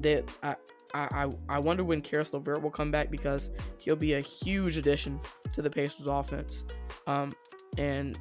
that 0.00 0.24
I 0.42 0.56
I, 0.94 1.30
I 1.48 1.58
wonder 1.58 1.84
when 1.84 2.00
Caris 2.00 2.32
LeVert 2.32 2.62
will 2.62 2.70
come 2.70 2.90
back 2.90 3.10
because 3.10 3.50
he'll 3.80 3.96
be 3.96 4.14
a 4.14 4.20
huge 4.20 4.76
addition 4.76 5.20
to 5.52 5.62
the 5.62 5.70
Pacers 5.70 6.06
offense. 6.06 6.64
Um, 7.06 7.32
and 7.78 8.18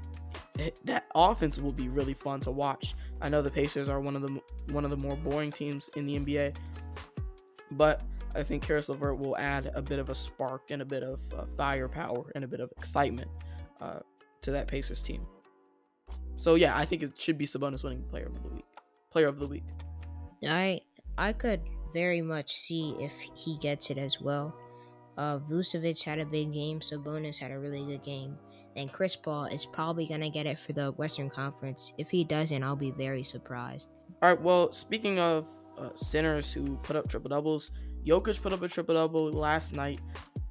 that 0.85 1.05
offense 1.15 1.57
will 1.57 1.73
be 1.73 1.89
really 1.89 2.13
fun 2.13 2.39
to 2.41 2.51
watch. 2.51 2.95
I 3.21 3.29
know 3.29 3.41
the 3.41 3.51
Pacers 3.51 3.89
are 3.89 3.99
one 3.99 4.15
of 4.15 4.21
the 4.21 4.39
one 4.73 4.83
of 4.83 4.89
the 4.89 4.97
more 4.97 5.15
boring 5.15 5.51
teams 5.51 5.89
in 5.95 6.05
the 6.05 6.17
NBA, 6.17 6.55
but 7.71 8.03
I 8.35 8.43
think 8.43 8.63
Caris 8.63 8.89
LeVert 8.89 9.17
will 9.17 9.37
add 9.37 9.71
a 9.75 9.81
bit 9.81 9.99
of 9.99 10.09
a 10.09 10.15
spark 10.15 10.63
and 10.69 10.81
a 10.81 10.85
bit 10.85 11.03
of 11.03 11.19
uh, 11.33 11.45
firepower 11.45 12.31
and 12.35 12.43
a 12.43 12.47
bit 12.47 12.59
of 12.59 12.71
excitement 12.77 13.29
uh, 13.81 13.99
to 14.41 14.51
that 14.51 14.67
Pacers 14.67 15.01
team. 15.01 15.25
So 16.37 16.55
yeah, 16.55 16.77
I 16.77 16.85
think 16.85 17.03
it 17.03 17.19
should 17.19 17.37
be 17.37 17.45
Sabonis 17.45 17.83
winning 17.83 18.03
Player 18.03 18.27
of 18.27 18.41
the 18.41 18.49
Week. 18.49 18.65
Player 19.09 19.27
of 19.27 19.39
the 19.39 19.47
Week. 19.47 19.63
I 20.43 20.81
I 21.17 21.33
could 21.33 21.61
very 21.95 22.21
much 22.21 22.53
see 22.53 22.93
if 22.99 23.13
he 23.35 23.57
gets 23.59 23.89
it 23.89 23.97
as 23.97 24.19
well. 24.19 24.53
Uh, 25.17 25.39
Vucevic 25.39 26.03
had 26.03 26.19
a 26.19 26.25
big 26.25 26.51
game. 26.51 26.81
Sabonis 26.81 27.39
had 27.39 27.51
a 27.51 27.57
really 27.57 27.85
good 27.85 28.03
game. 28.03 28.37
And 28.75 28.91
Chris 28.91 29.15
Paul 29.15 29.45
is 29.45 29.65
probably 29.65 30.05
going 30.05 30.19
to 30.19 30.29
get 30.29 30.45
it 30.45 30.59
for 30.59 30.73
the 30.73 30.91
Western 30.91 31.29
Conference. 31.29 31.93
If 31.97 32.09
he 32.09 32.25
doesn't, 32.25 32.61
I'll 32.61 32.75
be 32.75 32.91
very 32.91 33.23
surprised. 33.23 33.91
All 34.21 34.27
right, 34.27 34.41
well, 34.41 34.73
speaking 34.73 35.19
of 35.19 35.47
uh, 35.79 35.95
centers 35.95 36.51
who 36.51 36.75
put 36.83 36.97
up 36.97 37.07
triple 37.07 37.29
doubles, 37.29 37.71
Jokic 38.05 38.41
put 38.41 38.51
up 38.51 38.61
a 38.61 38.67
triple 38.67 38.95
double 38.95 39.31
last 39.31 39.73
night 39.73 40.01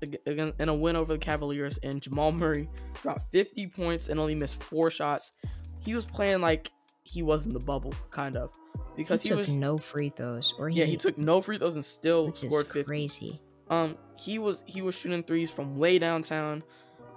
in 0.00 0.68
a 0.68 0.74
win 0.74 0.96
over 0.96 1.12
the 1.12 1.18
Cavaliers, 1.18 1.78
and 1.82 2.00
Jamal 2.00 2.32
Murray 2.32 2.70
dropped 3.02 3.30
50 3.32 3.66
points 3.66 4.08
and 4.08 4.18
only 4.18 4.34
missed 4.34 4.62
four 4.62 4.90
shots. 4.90 5.32
He 5.80 5.94
was 5.94 6.06
playing 6.06 6.40
like 6.40 6.70
he 7.04 7.22
was 7.22 7.46
in 7.46 7.52
the 7.52 7.60
bubble, 7.60 7.94
kind 8.10 8.36
of 8.36 8.50
because 8.96 9.22
he, 9.22 9.28
he 9.28 9.34
was 9.34 9.48
no 9.48 9.78
free 9.78 10.08
throws, 10.08 10.54
or 10.58 10.68
he, 10.68 10.80
yeah, 10.80 10.86
he 10.86 10.96
took 10.96 11.16
no 11.18 11.40
free 11.40 11.58
throws 11.58 11.74
and 11.74 11.84
still 11.84 12.34
scored 12.34 12.66
50. 12.66 12.84
Crazy. 12.84 13.40
Um, 13.68 13.96
he 14.18 14.38
was 14.38 14.64
he 14.66 14.82
was 14.82 14.94
shooting 14.94 15.22
threes 15.22 15.50
from 15.50 15.76
way 15.76 15.98
downtown, 15.98 16.62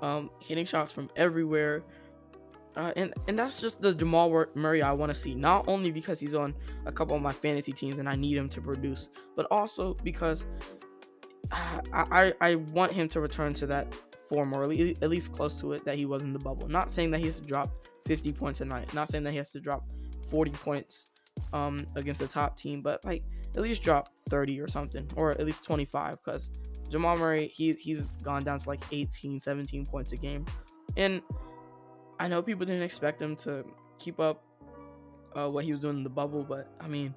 um, 0.01 0.29
hitting 0.39 0.65
shots 0.65 0.91
from 0.91 1.09
everywhere. 1.15 1.83
Uh, 2.75 2.93
and 2.95 3.13
and 3.27 3.39
that's 3.39 3.59
just 3.59 3.81
the 3.81 3.93
Jamal 3.93 4.45
Murray 4.53 4.81
I 4.81 4.91
want 4.91 5.11
to 5.11 5.17
see. 5.17 5.33
Not 5.33 5.67
only 5.67 5.89
because 5.89 6.19
he's 6.19 6.35
on 6.35 6.53
a 6.85 6.91
couple 6.91 7.15
of 7.15 7.21
my 7.21 7.31
fantasy 7.31 7.71
teams 7.71 7.97
and 7.97 8.07
I 8.07 8.15
need 8.15 8.38
him 8.38 8.49
to 8.49 8.61
produce, 8.61 9.09
but 9.35 9.47
also 9.49 9.95
because 10.03 10.45
I 11.51 11.81
I, 11.91 12.33
I 12.41 12.55
want 12.55 12.91
him 12.91 13.07
to 13.09 13.21
return 13.21 13.53
to 13.53 13.67
that 13.67 13.93
form 14.27 14.53
or 14.53 14.63
at 14.63 15.09
least 15.09 15.31
close 15.31 15.59
to 15.61 15.73
it 15.73 15.85
that 15.85 15.95
he 15.95 16.05
was 16.05 16.21
in 16.21 16.33
the 16.33 16.39
bubble. 16.39 16.67
Not 16.67 16.91
saying 16.91 17.11
that 17.11 17.19
he 17.19 17.25
has 17.25 17.39
to 17.39 17.47
drop 17.47 17.69
50 18.07 18.31
points 18.33 18.61
a 18.61 18.65
night. 18.65 18.93
Not 18.93 19.09
saying 19.09 19.23
that 19.25 19.31
he 19.31 19.37
has 19.37 19.51
to 19.51 19.59
drop 19.59 19.85
40 20.31 20.51
points 20.51 21.07
um 21.53 21.85
against 21.95 22.19
the 22.19 22.27
top 22.27 22.57
team, 22.57 22.81
but 22.81 23.03
like 23.05 23.23
at 23.55 23.61
least 23.61 23.81
drop 23.81 24.09
30 24.29 24.59
or 24.59 24.67
something, 24.67 25.07
or 25.15 25.31
at 25.31 25.45
least 25.45 25.63
25 25.65 26.17
because 26.23 26.49
Jamal 26.89 27.17
Murray 27.17 27.47
he 27.53 27.73
he's 27.73 28.03
gone 28.23 28.43
down 28.43 28.59
to 28.59 28.67
like 28.67 28.81
18, 28.91 29.39
17 29.39 29.85
points 29.85 30.11
a 30.11 30.17
game, 30.17 30.45
and 30.95 31.21
I 32.19 32.27
know 32.27 32.41
people 32.41 32.65
didn't 32.65 32.83
expect 32.83 33.21
him 33.21 33.35
to 33.37 33.65
keep 33.99 34.19
up 34.19 34.43
uh, 35.35 35.49
what 35.49 35.63
he 35.65 35.71
was 35.71 35.81
doing 35.81 35.97
in 35.97 36.03
the 36.03 36.09
bubble, 36.09 36.43
but 36.43 36.67
I 36.79 36.87
mean, 36.87 37.13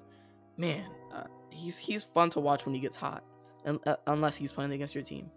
man, 0.57 0.85
uh, 1.13 1.23
he's 1.49 1.77
he's 1.77 2.03
fun 2.03 2.29
to 2.31 2.39
watch 2.39 2.65
when 2.65 2.75
he 2.75 2.81
gets 2.81 2.97
hot, 2.97 3.23
and, 3.65 3.79
uh, 3.87 3.95
unless 4.07 4.35
he's 4.35 4.51
playing 4.51 4.71
against 4.71 4.93
your 4.93 5.03
team. 5.03 5.29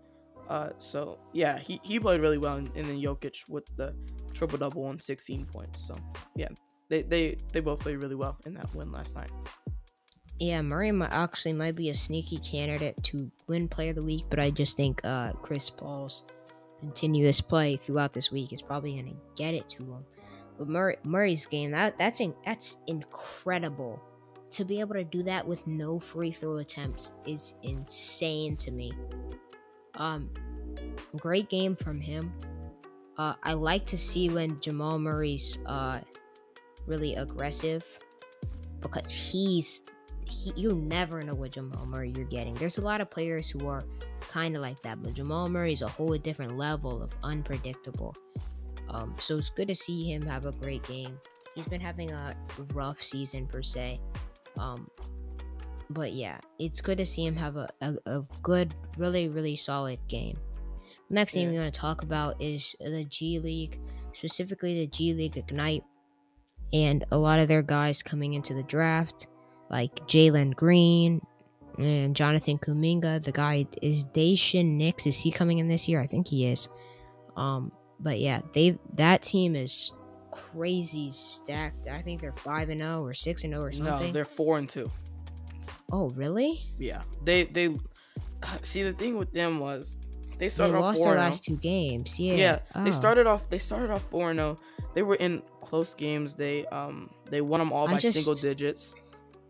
Uh, 0.49 0.71
so 0.79 1.19
yeah, 1.33 1.59
he, 1.59 1.81
he 1.83 1.99
played 1.99 2.21
really 2.21 2.39
well, 2.39 2.57
and, 2.57 2.71
and 2.75 2.85
then 2.85 3.01
Jokic 3.01 3.49
with 3.49 3.65
the 3.77 3.95
triple 4.35 4.59
double 4.59 4.85
on 4.85 5.01
16 5.01 5.47
points. 5.47 5.87
So 5.87 5.95
yeah, 6.37 6.49
they 6.89 7.03
they 7.03 7.37
they 7.53 7.61
both 7.61 7.81
played 7.81 7.97
really 7.97 8.15
well 8.15 8.37
in 8.47 8.55
that 8.55 8.73
win 8.75 8.93
last 8.93 9.15
night. 9.15 9.31
Yeah, 10.39 10.63
Murray 10.63 10.93
actually 11.11 11.53
might 11.53 11.77
be 11.77 11.91
a 11.91 11.95
sneaky 11.95 12.39
candidate 12.39 13.01
to 13.05 13.31
win 13.47 13.69
Player 13.69 13.91
of 13.91 13.97
the 13.97 14.05
Week, 14.05 14.25
but 14.29 14.41
I 14.41 14.51
just 14.51 14.77
think 14.77 15.01
uh, 15.05 15.33
Chris 15.33 15.71
Paul's 15.71 16.25
continuous 16.81 17.41
play 17.41 17.77
throughout 17.77 18.13
this 18.13 18.33
week 18.33 18.53
is 18.53 18.61
probably 18.61 18.95
going 18.95 19.07
to 19.07 19.17
get 19.37 19.55
it 19.55 19.69
to 19.71 19.85
him. 19.85 20.05
But 20.59 20.69
Murray, 20.69 20.97
Murray's 21.05 21.47
game 21.47 21.71
that 21.71 21.99
that's 21.99 22.21
in, 22.21 22.35
that's 22.45 22.77
incredible. 22.87 24.01
To 24.53 24.65
be 24.65 24.79
able 24.79 24.95
to 24.95 25.05
do 25.05 25.23
that 25.25 25.47
with 25.47 25.67
no 25.67 25.99
free 25.99 26.31
throw 26.31 26.59
attempts 26.59 27.11
is 27.27 27.55
insane 27.63 28.57
to 28.59 28.71
me. 28.71 28.93
Um, 29.97 30.31
great 31.17 31.49
game 31.49 31.77
from 31.77 32.01
him. 32.01 32.33
Uh, 33.17 33.35
I 33.43 33.53
like 33.53 33.87
to 33.87 33.99
see 33.99 34.29
when 34.29 34.61
Jamal 34.61 34.99
Murray's 34.99 35.59
uh, 35.67 36.01
really 36.87 37.15
aggressive 37.15 37.85
because 38.81 39.13
he's 39.13 39.83
he, 40.27 40.53
you 40.57 40.73
never 40.73 41.23
know 41.23 41.35
what 41.35 41.53
Jamal 41.53 41.87
Murray 41.87 42.13
you're 42.17 42.25
getting. 42.25 42.55
There's 42.55 42.79
a 42.79 42.81
lot 42.81 43.01
of 43.01 43.11
players 43.11 43.49
who 43.49 43.69
are 43.69 43.83
kind 44.21 44.57
of 44.57 44.63
like 44.63 44.81
that, 44.83 45.03
but 45.03 45.15
Jamal 45.15 45.49
Murray 45.49 45.73
is 45.73 45.83
a 45.83 45.89
whole 45.89 46.17
different 46.17 46.57
level 46.57 47.03
of 47.03 47.13
unpredictable. 47.23 48.15
Um, 48.89 49.15
so 49.19 49.39
it's 49.39 49.51
good 49.51 49.69
to 49.69 49.75
see 49.75 50.11
him 50.11 50.23
have 50.23 50.47
a 50.47 50.53
great 50.53 50.83
game. 50.85 51.19
He's 51.55 51.67
been 51.67 51.81
having 51.81 52.11
a 52.11 52.35
rough 52.75 53.03
season 53.03 53.47
per 53.47 53.63
se, 53.63 53.99
um, 54.59 54.89
but 55.91 56.13
yeah, 56.13 56.39
it's 56.59 56.81
good 56.81 56.99
to 56.99 57.07
see 57.07 57.25
him 57.25 57.37
have 57.37 57.57
a, 57.57 57.69
a, 57.81 57.95
a 58.07 58.25
good, 58.43 58.75
really, 58.99 59.29
really 59.29 59.57
solid 59.57 59.99
game. 60.09 60.39
The 61.09 61.15
next 61.15 61.35
yeah. 61.35 61.43
thing 61.43 61.53
we 61.53 61.59
want 61.59 61.73
to 61.73 61.81
talk 61.81 62.03
about 62.03 62.41
is 62.41 62.75
the 62.81 63.05
G 63.05 63.39
League, 63.39 63.79
specifically 64.13 64.75
the 64.81 64.87
G 64.87 65.15
League 65.15 65.37
Ignite 65.37 65.85
and 66.73 67.05
a 67.11 67.17
lot 67.17 67.39
of 67.39 67.49
their 67.49 67.63
guys 67.63 68.03
coming 68.03 68.35
into 68.35 68.55
the 68.55 68.63
draft, 68.65 69.29
like 69.71 69.95
Jalen 70.07 70.55
Green 70.57 71.21
and 71.79 72.17
Jonathan 72.17 72.59
Kuminga. 72.59 73.23
The 73.23 73.33
guy 73.33 73.67
is 73.83 74.05
Daishen 74.07 74.77
Nix. 74.77 75.07
Is 75.07 75.21
he 75.21 75.31
coming 75.31 75.59
in 75.59 75.69
this 75.69 75.89
year? 75.89 76.01
I 76.01 76.07
think 76.07 76.27
he 76.29 76.47
is. 76.47 76.69
Um, 77.37 77.73
but 78.01 78.19
yeah, 78.21 78.41
they 78.53 78.79
that 78.95 79.23
team 79.23 79.57
is 79.57 79.93
crazy 80.31 81.11
stacked. 81.13 81.89
I 81.89 82.03
think 82.03 82.21
they're 82.21 82.33
five 82.33 82.71
and 82.71 82.81
zero 82.81 83.01
oh 83.01 83.05
or 83.05 83.15
six 83.15 83.45
and 83.45 83.53
zero 83.53 83.63
oh 83.63 83.67
or 83.67 83.73
something. 83.73 84.07
No, 84.09 84.13
they're 84.13 84.25
four 84.25 84.59
and 84.59 84.69
two. 84.69 84.91
Oh, 85.93 86.11
really? 86.11 86.61
Yeah. 86.79 87.03
They 87.25 87.45
they 87.45 87.75
see 88.63 88.83
the 88.83 88.93
thing 88.93 89.17
with 89.17 89.33
them 89.33 89.59
was 89.59 89.99
they 90.39 90.49
started 90.49 90.73
they 90.73 90.79
off 90.79 90.85
lost 90.85 91.03
their 91.03 91.15
last 91.15 91.45
two 91.45 91.57
games. 91.57 92.19
Yeah. 92.19 92.35
Yeah. 92.35 92.59
Oh. 92.75 92.85
They 92.85 92.91
started 92.91 93.27
off. 93.27 93.49
They 93.49 93.59
started 93.59 93.91
off 93.91 94.03
four 94.03 94.31
and 94.31 94.39
zero. 94.39 94.57
Oh. 94.59 94.85
They 94.95 95.03
were 95.03 95.17
in 95.17 95.43
close 95.61 95.95
games. 95.95 96.35
They 96.35 96.67
um 96.67 97.11
they 97.31 97.41
won 97.41 97.61
them 97.61 97.73
all 97.73 97.89
I 97.89 97.93
by 97.93 97.99
just, 97.99 98.17
single 98.17 98.35
digits. 98.35 98.95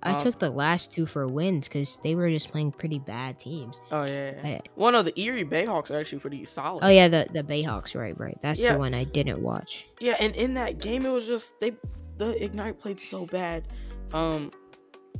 I 0.02 0.12
um, 0.12 0.20
took 0.20 0.38
the 0.38 0.50
last 0.50 0.92
two 0.92 1.06
for 1.06 1.26
wins 1.26 1.66
because 1.66 1.98
they 2.04 2.14
were 2.14 2.28
just 2.28 2.50
playing 2.50 2.72
pretty 2.72 2.98
bad 2.98 3.38
teams. 3.38 3.80
Oh 3.90 4.04
yeah. 4.04 4.32
yeah. 4.44 4.48
I, 4.48 4.60
well, 4.76 4.92
no, 4.92 5.02
the 5.02 5.18
Erie 5.18 5.44
Bayhawks 5.44 5.90
are 5.90 5.98
actually 5.98 6.18
pretty 6.18 6.44
solid. 6.44 6.84
Oh 6.84 6.88
yeah, 6.88 7.08
the 7.08 7.26
the 7.32 7.42
Bayhawks, 7.42 7.98
right, 7.98 8.18
right. 8.18 8.38
That's 8.42 8.60
yeah. 8.60 8.74
the 8.74 8.78
one 8.78 8.92
I 8.92 9.04
didn't 9.04 9.40
watch. 9.40 9.86
Yeah, 10.00 10.16
and 10.20 10.34
in 10.36 10.54
that 10.54 10.78
game, 10.78 11.06
it 11.06 11.10
was 11.10 11.26
just 11.26 11.58
they 11.60 11.72
the 12.18 12.42
Ignite 12.42 12.78
played 12.78 13.00
so 13.00 13.26
bad. 13.26 13.68
Um, 14.12 14.52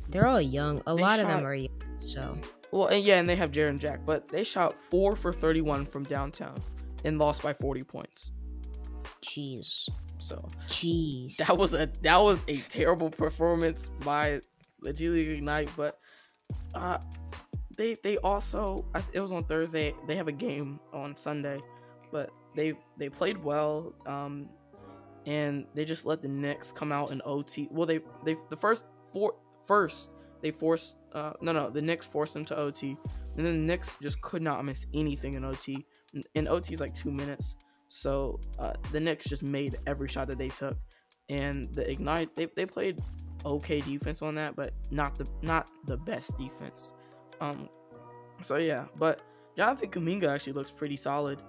they're 0.09 0.27
all 0.27 0.41
young. 0.41 0.83
A 0.87 0.95
lot 0.95 1.19
shot, 1.19 1.21
of 1.21 1.29
them 1.29 1.47
are 1.47 1.55
young. 1.55 1.83
So 1.99 2.39
well, 2.75 2.89
and 2.89 3.05
yeah, 3.05 3.21
and 3.21 3.29
they 3.29 3.37
have 3.37 3.53
Jarrett 3.53 3.79
Jack, 3.79 4.01
but 4.05 4.29
they 4.29 4.43
shot 4.43 4.75
four 4.91 5.15
for 5.15 5.33
31 5.33 5.87
from 5.87 6.03
downtown 6.03 6.57
and 7.05 7.19
lost 7.19 7.43
by 7.43 7.53
40 7.53 7.83
points. 7.85 8.33
Jeez. 9.23 9.89
So, 10.19 10.49
jeez, 10.69 11.37
that 11.37 11.57
was 11.57 11.75
a 11.75 11.89
that 12.03 12.21
was 12.21 12.43
a 12.49 12.57
terrible 12.69 13.11
performance 13.11 13.91
by 14.05 14.41
the 14.81 14.93
G 14.93 15.09
League 15.09 15.29
Ignite, 15.29 15.71
but 15.77 15.99
uh, 16.75 16.99
they 17.77 17.97
they 18.03 18.17
also 18.19 18.85
it 19.13 19.21
was 19.21 19.33
on 19.33 19.45
Thursday. 19.45 19.95
They 20.07 20.17
have 20.17 20.29
a 20.29 20.33
game 20.33 20.81
on 20.93 21.17
Sunday, 21.17 21.61
but 22.11 22.31
they 22.55 22.75
they 22.99 23.09
played 23.09 23.43
well. 23.43 23.93
Um, 24.07 24.49
and 25.27 25.67
they 25.75 25.85
just 25.85 26.07
let 26.07 26.23
the 26.23 26.29
Knicks 26.29 26.73
come 26.73 26.93
out 26.93 27.11
in 27.11 27.23
OT. 27.25 27.69
Well, 27.71 27.87
they 27.87 28.01
they 28.25 28.37
the 28.49 28.57
first 28.57 28.85
four 29.13 29.35
first 29.67 30.11
they 30.41 30.51
forced 30.51 30.99
uh, 31.13 31.33
no 31.41 31.53
no 31.53 31.71
the 31.71 31.83
Knicks 31.83 32.07
forced 32.07 32.35
them 32.35 32.45
to 32.47 32.57
OT, 32.57 32.97
and 33.37 33.47
then 33.47 33.57
the 33.57 33.67
Knicks 33.67 33.97
just 34.03 34.21
could 34.21 34.43
not 34.43 34.65
miss 34.65 34.87
anything 34.95 35.35
in 35.35 35.45
OT. 35.45 35.87
And 36.35 36.49
OT 36.49 36.75
is 36.75 36.81
like 36.81 36.95
two 36.95 37.11
minutes, 37.11 37.57
so 37.89 38.41
uh, 38.59 38.75
the 38.93 39.01
Knicks 39.01 39.25
just 39.27 39.43
made 39.43 39.79
every 39.87 40.09
shot 40.09 40.29
that 40.29 40.39
they 40.39 40.49
took, 40.49 40.77
and 41.29 41.73
the 41.75 41.91
Ignite 41.91 42.35
they, 42.35 42.47
they 42.47 42.67
played 42.67 43.01
okay 43.45 43.81
defense 43.81 44.23
on 44.23 44.35
that, 44.35 44.57
but 44.57 44.73
not 44.91 45.17
the 45.17 45.27
not 45.43 45.71
the 45.87 45.97
best 45.97 46.37
defense. 46.39 46.93
Um, 47.41 47.69
so 48.43 48.57
yeah, 48.57 48.85
but 48.97 49.23
Jonathan 49.57 49.91
Kuminga 49.91 50.29
actually 50.29 50.53
looks 50.53 50.71
pretty 50.71 50.97
solid. 50.97 51.41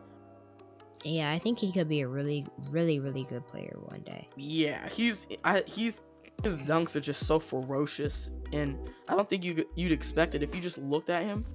Yeah, 1.04 1.32
I 1.32 1.40
think 1.40 1.60
he 1.60 1.72
could 1.72 1.88
be 1.88 2.02
a 2.02 2.08
really, 2.08 2.48
really, 2.72 3.00
really 3.00 3.26
good 3.26 3.46
player 3.46 3.78
one 3.80 4.02
day. 4.02 4.28
Yeah, 4.36 4.90
he's 4.90 5.28
I, 5.44 5.64
he's 5.68 6.02
his 6.44 6.58
dunks 6.60 6.96
are 6.96 7.00
just 7.02 7.26
so 7.26 7.40
ferocious, 7.40 8.30
and 8.54 8.78
I 9.08 9.16
don't 9.16 9.30
think 9.30 9.44
you 9.44 9.66
you'd 9.76 9.92
expect 9.92 10.36
it 10.36 10.44
if 10.44 10.54
you 10.56 10.62
just 10.62 10.78
looked 10.78 11.10
at 11.10 11.24
him. 11.24 11.46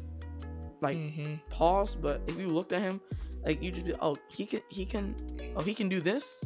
Like 0.81 0.97
hmm 0.97 1.35
pause, 1.51 1.95
but 1.95 2.23
if 2.27 2.39
you 2.39 2.49
looked 2.49 2.73
at 2.73 2.81
him, 2.83 3.01
like 3.45 3.63
you 3.63 3.71
just 3.71 3.85
be, 3.87 3.95
oh 4.01 4.17
he 4.29 4.47
can 4.47 4.61
he 4.71 4.85
can 4.87 5.15
oh 5.57 5.63
he 5.63 5.75
can 5.75 5.89
do 5.89 6.01
this. 6.01 6.45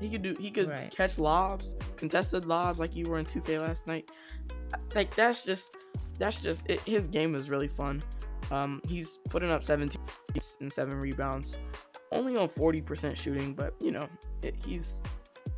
He 0.00 0.08
could 0.08 0.22
do 0.22 0.34
he 0.40 0.50
could 0.50 0.68
Right. 0.68 0.90
catch 0.94 1.18
lobs, 1.18 1.74
contested 1.96 2.46
lobs 2.46 2.78
like 2.80 2.96
you 2.96 3.06
were 3.08 3.18
in 3.18 3.24
2K 3.26 3.60
last 3.60 3.86
night. 3.86 4.10
Like 4.94 5.14
that's 5.14 5.44
just 5.44 5.76
that's 6.18 6.40
just 6.40 6.68
it, 6.68 6.80
his 6.80 7.06
game 7.06 7.34
is 7.34 7.48
really 7.48 7.68
fun. 7.68 8.02
Um, 8.50 8.80
he's 8.88 9.18
putting 9.28 9.50
up 9.50 9.62
17 9.62 10.00
and 10.60 10.72
seven 10.72 10.98
rebounds, 10.98 11.56
only 12.10 12.36
on 12.36 12.48
40% 12.48 13.14
shooting, 13.16 13.54
but 13.54 13.74
you 13.80 13.92
know 13.92 14.08
it, 14.42 14.56
he's 14.66 15.00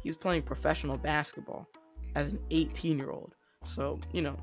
he's 0.02 0.16
playing 0.16 0.42
professional 0.42 0.98
basketball 0.98 1.66
as 2.14 2.32
an 2.32 2.40
18 2.50 2.98
year 2.98 3.10
old. 3.10 3.34
So 3.64 4.00
you 4.12 4.22
know 4.22 4.36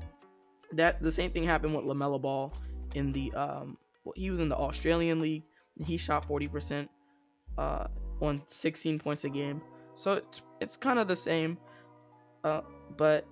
that 0.72 1.02
the 1.02 1.10
same 1.10 1.30
thing 1.30 1.44
happened 1.44 1.74
with 1.74 1.84
LaMelo 1.84 2.20
Ball 2.20 2.52
in 2.94 3.12
the 3.12 3.32
um 3.32 3.76
well, 4.04 4.14
he 4.16 4.30
was 4.30 4.40
in 4.40 4.48
the 4.48 4.56
Australian 4.56 5.20
league 5.20 5.44
and 5.78 5.86
he 5.86 5.96
shot 5.96 6.26
40% 6.26 6.88
uh 7.58 7.86
on 8.20 8.42
16 8.46 8.98
points 8.98 9.24
a 9.24 9.28
game. 9.28 9.60
So 9.94 10.14
it's 10.14 10.42
it's 10.60 10.76
kind 10.76 10.98
of 10.98 11.08
the 11.08 11.16
same. 11.16 11.58
Uh 12.44 12.62
but 12.96 13.26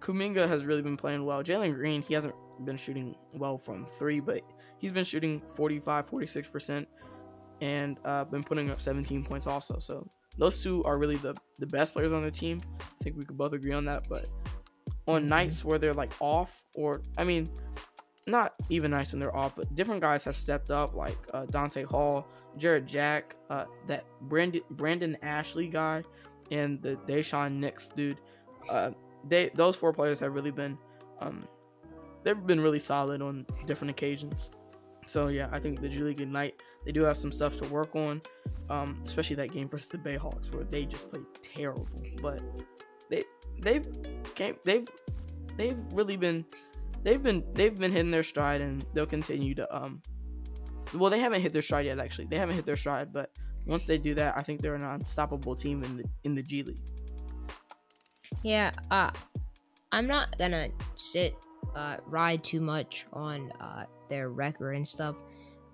Kuminga 0.00 0.48
has 0.48 0.64
really 0.64 0.82
been 0.82 0.96
playing 0.96 1.24
well. 1.24 1.42
Jalen 1.42 1.74
Green, 1.74 2.02
he 2.02 2.14
hasn't 2.14 2.34
been 2.64 2.76
shooting 2.76 3.14
well 3.34 3.56
from 3.56 3.86
3, 3.86 4.20
but 4.20 4.42
he's 4.78 4.92
been 4.92 5.04
shooting 5.04 5.40
45, 5.54 6.10
46% 6.10 6.86
and 7.60 7.98
uh 8.04 8.24
been 8.24 8.44
putting 8.44 8.70
up 8.70 8.80
17 8.80 9.24
points 9.24 9.46
also. 9.46 9.78
So 9.78 10.08
those 10.38 10.62
two 10.62 10.82
are 10.84 10.98
really 10.98 11.16
the 11.16 11.34
the 11.58 11.66
best 11.66 11.92
players 11.94 12.12
on 12.12 12.22
the 12.22 12.30
team. 12.30 12.60
I 12.80 12.84
think 13.04 13.16
we 13.16 13.24
could 13.24 13.36
both 13.38 13.52
agree 13.52 13.72
on 13.72 13.84
that, 13.86 14.08
but 14.08 14.28
on 15.08 15.24
Mhm. 15.24 15.28
nights 15.28 15.64
where 15.64 15.78
they're 15.78 15.94
like 15.94 16.12
off 16.20 16.64
or 16.74 17.02
I 17.18 17.24
mean 17.24 17.48
not 18.26 18.54
even 18.70 18.92
nice 18.92 19.12
when 19.12 19.18
they're 19.20 19.34
off, 19.36 19.56
but 19.56 19.74
different 19.74 20.00
guys 20.00 20.22
have 20.24 20.36
stepped 20.36 20.70
up, 20.70 20.94
like 20.94 21.18
uh, 21.34 21.44
Dante 21.46 21.82
Hall, 21.82 22.28
Jarrett 22.56 22.86
Jack, 22.86 23.34
uh, 23.50 23.64
that 23.88 24.04
Brandon 24.22 24.60
Brandon 24.70 25.16
Ashley 25.22 25.66
guy, 25.66 26.04
and 26.52 26.80
the 26.82 26.94
Daishen 27.06 27.54
Nix 27.54 27.90
dude. 27.90 28.18
Uh, 28.68 28.92
they 29.28 29.50
those 29.54 29.74
four 29.76 29.92
players 29.92 30.20
have 30.20 30.34
really 30.34 30.52
been, 30.52 30.78
um, 31.20 31.44
they've 32.22 32.46
been 32.46 32.60
really 32.60 32.78
solid 32.78 33.20
on 33.22 33.44
different 33.66 33.90
occasions. 33.90 34.50
So 35.06 35.26
yeah, 35.26 35.48
I 35.50 35.58
think 35.58 35.80
the 35.80 35.88
G 35.88 35.98
League 35.98 36.20
Ignite 36.20 36.62
they 36.84 36.92
do 36.92 37.02
have 37.04 37.16
some 37.16 37.32
stuff 37.32 37.56
to 37.58 37.64
work 37.68 37.94
on, 37.94 38.22
um, 38.70 39.02
especially 39.04 39.36
that 39.36 39.52
game 39.52 39.68
versus 39.68 39.88
the 39.88 39.98
Bayhawks 39.98 40.52
where 40.54 40.64
they 40.64 40.84
just 40.84 41.10
played 41.10 41.24
terrible, 41.40 41.88
but 42.20 42.40
they 43.10 43.24
they've 43.60 43.86
came 44.34 44.56
they've 44.64 44.88
they've 45.56 45.78
really 45.92 46.16
been 46.16 46.44
they've 47.02 47.22
been 47.22 47.44
they've 47.54 47.78
been 47.78 47.92
hitting 47.92 48.10
their 48.10 48.22
stride 48.22 48.60
and 48.60 48.84
they'll 48.94 49.06
continue 49.06 49.54
to 49.54 49.76
um 49.76 50.00
well 50.94 51.10
they 51.10 51.18
haven't 51.18 51.42
hit 51.42 51.52
their 51.52 51.62
stride 51.62 51.86
yet 51.86 51.98
actually 51.98 52.26
they 52.26 52.36
haven't 52.36 52.54
hit 52.54 52.64
their 52.64 52.76
stride 52.76 53.12
but 53.12 53.30
once 53.66 53.86
they 53.86 53.98
do 53.98 54.14
that 54.14 54.36
i 54.36 54.42
think 54.42 54.60
they're 54.60 54.74
an 54.74 54.84
unstoppable 54.84 55.54
team 55.54 55.82
in 55.82 55.96
the 55.98 56.04
in 56.24 56.34
the 56.34 56.42
g 56.42 56.62
league 56.62 56.80
Yeah, 58.42 58.72
uh, 58.90 59.10
I'm 59.92 60.06
not 60.06 60.36
gonna 60.38 60.68
sit 60.96 61.34
uh, 61.74 61.98
ride 62.06 62.42
too 62.42 62.60
much 62.60 63.06
on 63.12 63.52
uh, 63.60 63.84
their 64.08 64.30
record 64.30 64.72
and 64.76 64.86
stuff. 64.86 65.16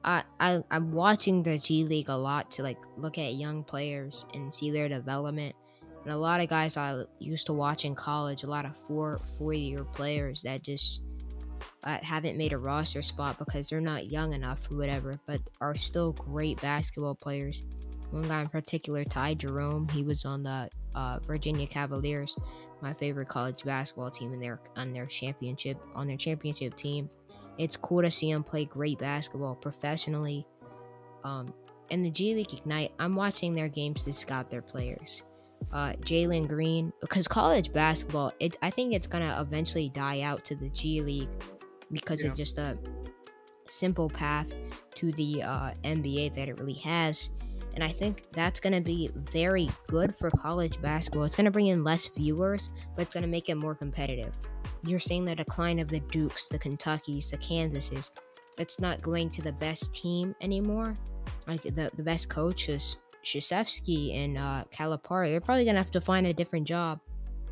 I, 0.04 0.22
I 0.40 0.62
I'm 0.70 0.92
watching 0.92 1.42
the 1.42 1.58
G 1.58 1.84
League 1.84 2.08
a 2.08 2.16
lot 2.16 2.50
to 2.52 2.62
like 2.62 2.78
look 2.96 3.18
at 3.18 3.34
young 3.34 3.64
players 3.64 4.24
and 4.34 4.52
see 4.52 4.70
their 4.70 4.88
development. 4.88 5.54
And 6.04 6.12
a 6.12 6.16
lot 6.16 6.40
of 6.40 6.48
guys 6.48 6.76
I 6.76 7.04
used 7.18 7.46
to 7.46 7.52
watch 7.52 7.84
in 7.84 7.94
college, 7.94 8.44
a 8.44 8.46
lot 8.46 8.64
of 8.64 8.76
four 8.76 9.20
four 9.36 9.52
year 9.52 9.84
players 9.84 10.42
that 10.42 10.62
just 10.62 11.02
uh, 11.84 11.98
haven't 12.02 12.36
made 12.36 12.52
a 12.52 12.58
roster 12.58 13.02
spot 13.02 13.38
because 13.38 13.68
they're 13.68 13.80
not 13.80 14.10
young 14.10 14.32
enough 14.32 14.60
or 14.70 14.78
whatever, 14.78 15.18
but 15.26 15.40
are 15.60 15.74
still 15.74 16.12
great 16.12 16.60
basketball 16.60 17.14
players. 17.14 17.62
One 18.10 18.26
guy 18.26 18.40
in 18.40 18.48
particular, 18.48 19.04
Ty 19.04 19.34
Jerome, 19.34 19.86
he 19.88 20.02
was 20.02 20.24
on 20.24 20.42
the 20.42 20.70
uh, 20.94 21.18
Virginia 21.26 21.66
Cavaliers 21.66 22.36
my 22.80 22.92
favorite 22.94 23.28
college 23.28 23.64
basketball 23.64 24.10
team 24.10 24.32
in 24.32 24.40
their 24.40 24.60
on 24.76 24.92
their 24.92 25.06
championship 25.06 25.78
on 25.94 26.06
their 26.06 26.16
championship 26.16 26.74
team. 26.74 27.10
It's 27.58 27.76
cool 27.76 28.02
to 28.02 28.10
see 28.10 28.32
them 28.32 28.42
play 28.44 28.64
great 28.64 28.98
basketball 28.98 29.54
professionally. 29.56 30.46
Um, 31.24 31.52
in 31.90 32.02
the 32.02 32.10
G 32.10 32.34
League 32.34 32.52
Ignite, 32.52 32.92
I'm 32.98 33.14
watching 33.16 33.54
their 33.54 33.68
games 33.68 34.04
to 34.04 34.12
scout 34.12 34.50
their 34.50 34.62
players. 34.62 35.22
Uh, 35.72 35.92
Jalen 36.00 36.48
Green, 36.48 36.92
because 37.00 37.26
college 37.26 37.72
basketball, 37.72 38.32
it 38.40 38.56
I 38.62 38.70
think 38.70 38.94
it's 38.94 39.06
gonna 39.06 39.36
eventually 39.40 39.88
die 39.90 40.20
out 40.20 40.44
to 40.46 40.54
the 40.54 40.68
G 40.68 41.02
League 41.02 41.28
because 41.90 42.22
Yeah. 42.22 42.30
it's 42.30 42.38
just 42.38 42.58
a 42.58 42.78
simple 43.66 44.08
path 44.08 44.54
to 44.94 45.12
the 45.12 45.42
uh, 45.42 45.72
NBA 45.84 46.34
that 46.36 46.48
it 46.48 46.58
really 46.60 46.74
has. 46.74 47.30
And 47.74 47.84
I 47.84 47.88
think 47.92 48.24
that's 48.32 48.58
going 48.60 48.72
to 48.72 48.80
be 48.80 49.10
very 49.14 49.68
good 49.86 50.16
for 50.16 50.30
college 50.30 50.80
basketball. 50.80 51.24
It's 51.24 51.36
going 51.36 51.44
to 51.44 51.50
bring 51.50 51.68
in 51.68 51.84
less 51.84 52.06
viewers, 52.08 52.70
but 52.96 53.02
it's 53.02 53.14
going 53.14 53.22
to 53.22 53.28
make 53.28 53.48
it 53.48 53.54
more 53.54 53.74
competitive. 53.74 54.32
You're 54.84 55.00
seeing 55.00 55.24
the 55.24 55.34
decline 55.34 55.78
of 55.78 55.88
the 55.88 56.00
Dukes, 56.00 56.48
the 56.48 56.58
Kentuckys, 56.58 57.30
the 57.30 57.38
Kansases. 57.38 58.10
It's 58.58 58.80
not 58.80 59.02
going 59.02 59.30
to 59.30 59.42
the 59.42 59.52
best 59.52 59.92
team 59.94 60.34
anymore. 60.40 60.94
Like 61.46 61.62
the, 61.62 61.90
the 61.96 62.02
best 62.02 62.28
coach 62.28 62.68
is 62.68 62.96
Krzyzewski 63.24 64.14
and 64.16 64.36
uh, 64.38 64.64
Calipari. 64.72 65.30
They're 65.30 65.40
probably 65.40 65.64
going 65.64 65.74
to 65.76 65.82
have 65.82 65.90
to 65.92 66.00
find 66.00 66.26
a 66.26 66.32
different 66.32 66.66
job 66.66 67.00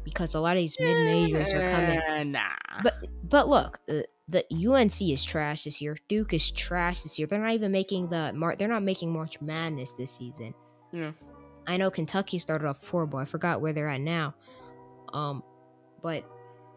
because 0.05 0.35
a 0.35 0.41
lot 0.41 0.57
of 0.57 0.61
these 0.61 0.77
mid 0.81 1.05
majors 1.05 1.53
are 1.53 1.71
coming. 1.71 2.33
Nah 2.33 2.41
But 2.83 2.95
but 3.25 3.49
look, 3.49 3.81
uh, 3.89 4.03
the 4.29 4.45
UNC 4.51 5.01
is 5.03 5.25
trash 5.25 5.65
this 5.65 5.81
year. 5.81 5.97
Duke 6.09 6.33
is 6.35 6.51
trash 6.51 7.03
this 7.03 7.19
year. 7.19 7.27
They're 7.29 7.41
not 7.41 7.53
even 7.53 7.73
making 7.73 8.09
the 8.09 8.33
mar- 8.33 8.57
They're 8.57 8.69
not 8.69 8.83
making 8.83 9.13
March 9.13 9.41
Madness 9.41 9.93
this 9.93 10.13
season. 10.13 10.55
yeah 10.93 11.13
I 11.69 11.77
know 11.77 11.91
Kentucky 11.91 12.39
started 12.39 12.69
off 12.69 12.87
horrible. 12.87 13.19
I 13.19 13.25
forgot 13.25 13.61
where 13.61 13.73
they're 13.73 13.89
at 13.89 14.01
now. 14.01 14.35
Um, 15.13 15.43
but 16.03 16.25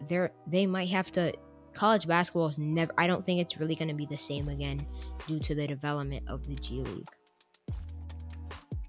they're 0.08 0.32
they 0.48 0.66
might 0.66 0.90
have 0.90 1.12
to. 1.14 1.34
College 1.74 2.08
basketball 2.08 2.48
is 2.48 2.58
never. 2.58 2.92
I 2.98 3.08
don't 3.08 3.24
think 3.24 3.40
it's 3.40 3.60
really 3.60 3.76
going 3.76 3.90
to 3.90 3.94
be 3.96 4.06
the 4.08 4.18
same 4.18 4.50
again 4.50 4.86
due 5.28 5.40
to 5.40 5.56
the 5.56 5.68
development 5.68 6.24
of 6.28 6.46
the 6.48 6.56
G 6.56 6.82
League. 6.82 7.08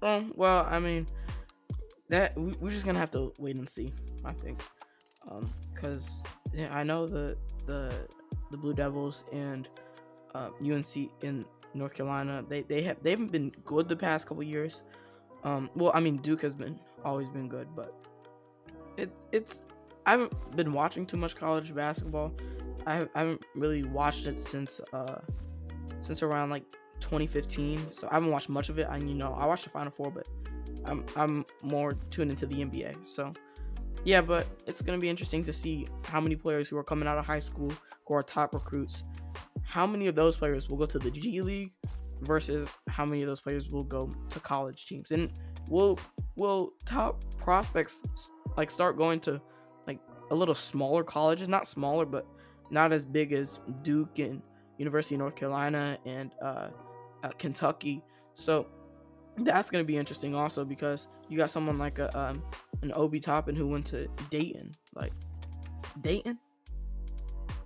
um, 0.01 0.33
well 0.35 0.65
i 0.69 0.79
mean 0.79 1.05
that 2.09 2.35
we, 2.37 2.51
we're 2.59 2.71
just 2.71 2.85
gonna 2.85 2.99
have 2.99 3.11
to 3.11 3.31
wait 3.37 3.55
and 3.55 3.69
see 3.69 3.93
i 4.25 4.31
think 4.31 4.61
um 5.29 5.47
because 5.73 6.17
yeah, 6.53 6.73
i 6.75 6.83
know 6.83 7.05
the 7.05 7.37
the 7.67 7.91
the 8.49 8.57
blue 8.57 8.73
devils 8.73 9.25
and 9.31 9.67
uh, 10.33 10.49
unc 10.63 10.95
in 11.21 11.45
north 11.73 11.93
carolina 11.93 12.43
they 12.49 12.61
they 12.63 12.81
have 12.81 12.97
they 13.03 13.11
haven't 13.11 13.31
been 13.31 13.51
good 13.63 13.87
the 13.87 13.95
past 13.95 14.27
couple 14.27 14.43
years 14.43 14.81
um 15.43 15.69
well 15.75 15.91
i 15.93 15.99
mean 15.99 16.17
duke 16.17 16.41
has 16.41 16.53
been 16.53 16.79
always 17.05 17.29
been 17.29 17.47
good 17.47 17.67
but 17.75 17.93
it 18.97 19.11
it's 19.31 19.61
i 20.05 20.11
haven't 20.11 20.55
been 20.55 20.73
watching 20.73 21.05
too 21.05 21.17
much 21.17 21.35
college 21.35 21.73
basketball. 21.73 22.31
I, 22.85 23.07
haven't- 23.13 23.45
really 23.55 23.83
watched 23.83 24.25
it 24.25 24.39
since 24.39 24.81
uh 24.93 25.19
since 25.99 26.23
around 26.23 26.49
like 26.49 26.63
2015 26.99 27.91
so 27.91 28.07
i 28.09 28.15
haven't 28.15 28.31
watched 28.31 28.49
much 28.49 28.69
of 28.69 28.79
it. 28.79 28.87
I 28.89 28.97
you 28.97 29.15
know 29.15 29.33
i 29.39 29.45
watched 29.45 29.65
the 29.65 29.69
final 29.69 29.91
four 29.91 30.11
but 30.11 30.27
i'm 30.85 31.05
i'm 31.15 31.45
more 31.63 31.91
tuned 32.09 32.31
into 32.31 32.45
the 32.45 32.55
nba 32.55 33.05
so 33.05 33.33
yeah 34.03 34.21
but 34.21 34.47
it's 34.65 34.81
to 34.81 34.97
be 34.97 35.09
interesting 35.09 35.43
to 35.43 35.53
see 35.53 35.85
how 36.05 36.19
many 36.19 36.35
players 36.35 36.67
who 36.69 36.77
are 36.77 36.83
coming 36.83 37.07
out 37.07 37.17
of 37.17 37.25
high 37.25 37.39
school 37.39 37.71
who 38.07 38.13
are 38.15 38.23
top 38.23 38.53
recruits 38.55 39.03
how 39.63 39.85
many 39.85 40.07
of 40.07 40.15
those 40.15 40.35
players 40.35 40.67
will 40.69 40.77
go 40.77 40.85
to 40.85 40.97
the 40.97 41.11
g 41.11 41.41
league 41.41 41.71
versus 42.21 42.69
how 42.87 43.05
many 43.05 43.21
of 43.21 43.27
those 43.27 43.41
players 43.41 43.69
will 43.69 43.83
go 43.83 44.09
to 44.29 44.39
college 44.39 44.85
teams. 44.85 45.11
And 45.11 45.31
will 45.69 45.99
will 46.35 46.73
top 46.85 47.23
prospects 47.37 48.01
like 48.57 48.71
start 48.71 48.97
going 48.97 49.19
to 49.21 49.41
a 50.31 50.35
little 50.35 50.55
smaller 50.55 51.03
colleges 51.03 51.47
not 51.47 51.67
smaller 51.67 52.05
but 52.05 52.25
not 52.71 52.91
as 52.91 53.05
big 53.05 53.31
as 53.33 53.59
duke 53.83 54.17
and 54.17 54.41
university 54.77 55.15
of 55.15 55.19
north 55.19 55.35
carolina 55.35 55.97
and 56.05 56.31
uh, 56.41 56.69
uh 57.23 57.29
kentucky 57.37 58.01
so 58.33 58.65
that's 59.39 59.69
going 59.69 59.83
to 59.83 59.87
be 59.87 59.97
interesting 59.97 60.33
also 60.35 60.65
because 60.65 61.07
you 61.29 61.37
got 61.37 61.49
someone 61.49 61.77
like 61.77 61.99
a 61.99 62.17
um 62.17 62.41
an 62.81 62.91
obi 62.95 63.19
toppin 63.19 63.55
who 63.55 63.67
went 63.67 63.85
to 63.85 64.07
dayton 64.29 64.71
like 64.95 65.13
dayton 66.01 66.37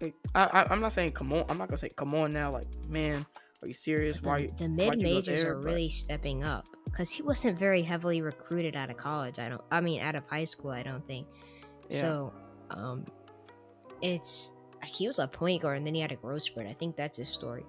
Like, 0.01 0.16
I, 0.36 0.43
I 0.45 0.74
i'm 0.74 0.82
not 0.82 0.91
saying 0.91 1.13
come 1.13 1.32
on 1.34 1.45
i'm 1.49 1.57
not 1.57 1.70
gonna 1.70 1.78
say 1.78 1.89
come 1.95 2.13
on 2.13 2.32
now 2.32 2.51
like 2.51 2.68
man 2.89 3.26
are 3.61 3.68
you 3.68 3.74
serious 3.74 4.22
why 4.22 4.39
you- 4.39 4.51
the 4.57 4.68
mid 4.68 5.01
majors 5.01 5.43
are 5.43 5.55
But- 5.55 5.66
really 5.66 5.89
stepping 5.89 6.43
up 6.43 6.68
because 6.86 7.11
he 7.11 7.24
wasn't 7.24 7.57
very 7.57 7.82
heavily 7.82 8.22
recruited 8.22 8.76
out 8.78 8.89
of 8.89 8.95
college. 8.95 9.38
I 9.38 9.49
don't. 9.49 9.61
I 9.70 9.82
mean, 9.82 9.99
out 10.01 10.16
of 10.16 10.24
high 10.30 10.45
school, 10.45 10.72
I 10.72 10.82
don't 10.82 11.05
think. 11.05 11.28
Yeah. 11.89 11.99
So, 11.99 12.34
um, 12.70 13.05
it's 14.01 14.51
he 14.86 15.07
was 15.07 15.20
a 15.20 15.28
point 15.28 15.61
guard 15.61 15.78
and 15.78 15.86
then 15.88 15.95
he 15.95 16.01
had 16.01 16.11
a 16.11 16.16
growth 16.16 16.43
spurt. 16.43 16.68
I 16.68 16.74
think 16.74 16.95
that's 16.95 17.18
his 17.18 17.30
story. 17.30 17.66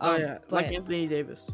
oh 0.00 0.14
Um, 0.14 0.20
yeah, 0.20 0.38
but- 0.48 0.52
like 0.52 0.72
Anthony 0.72 1.06
Davis. 1.06 1.46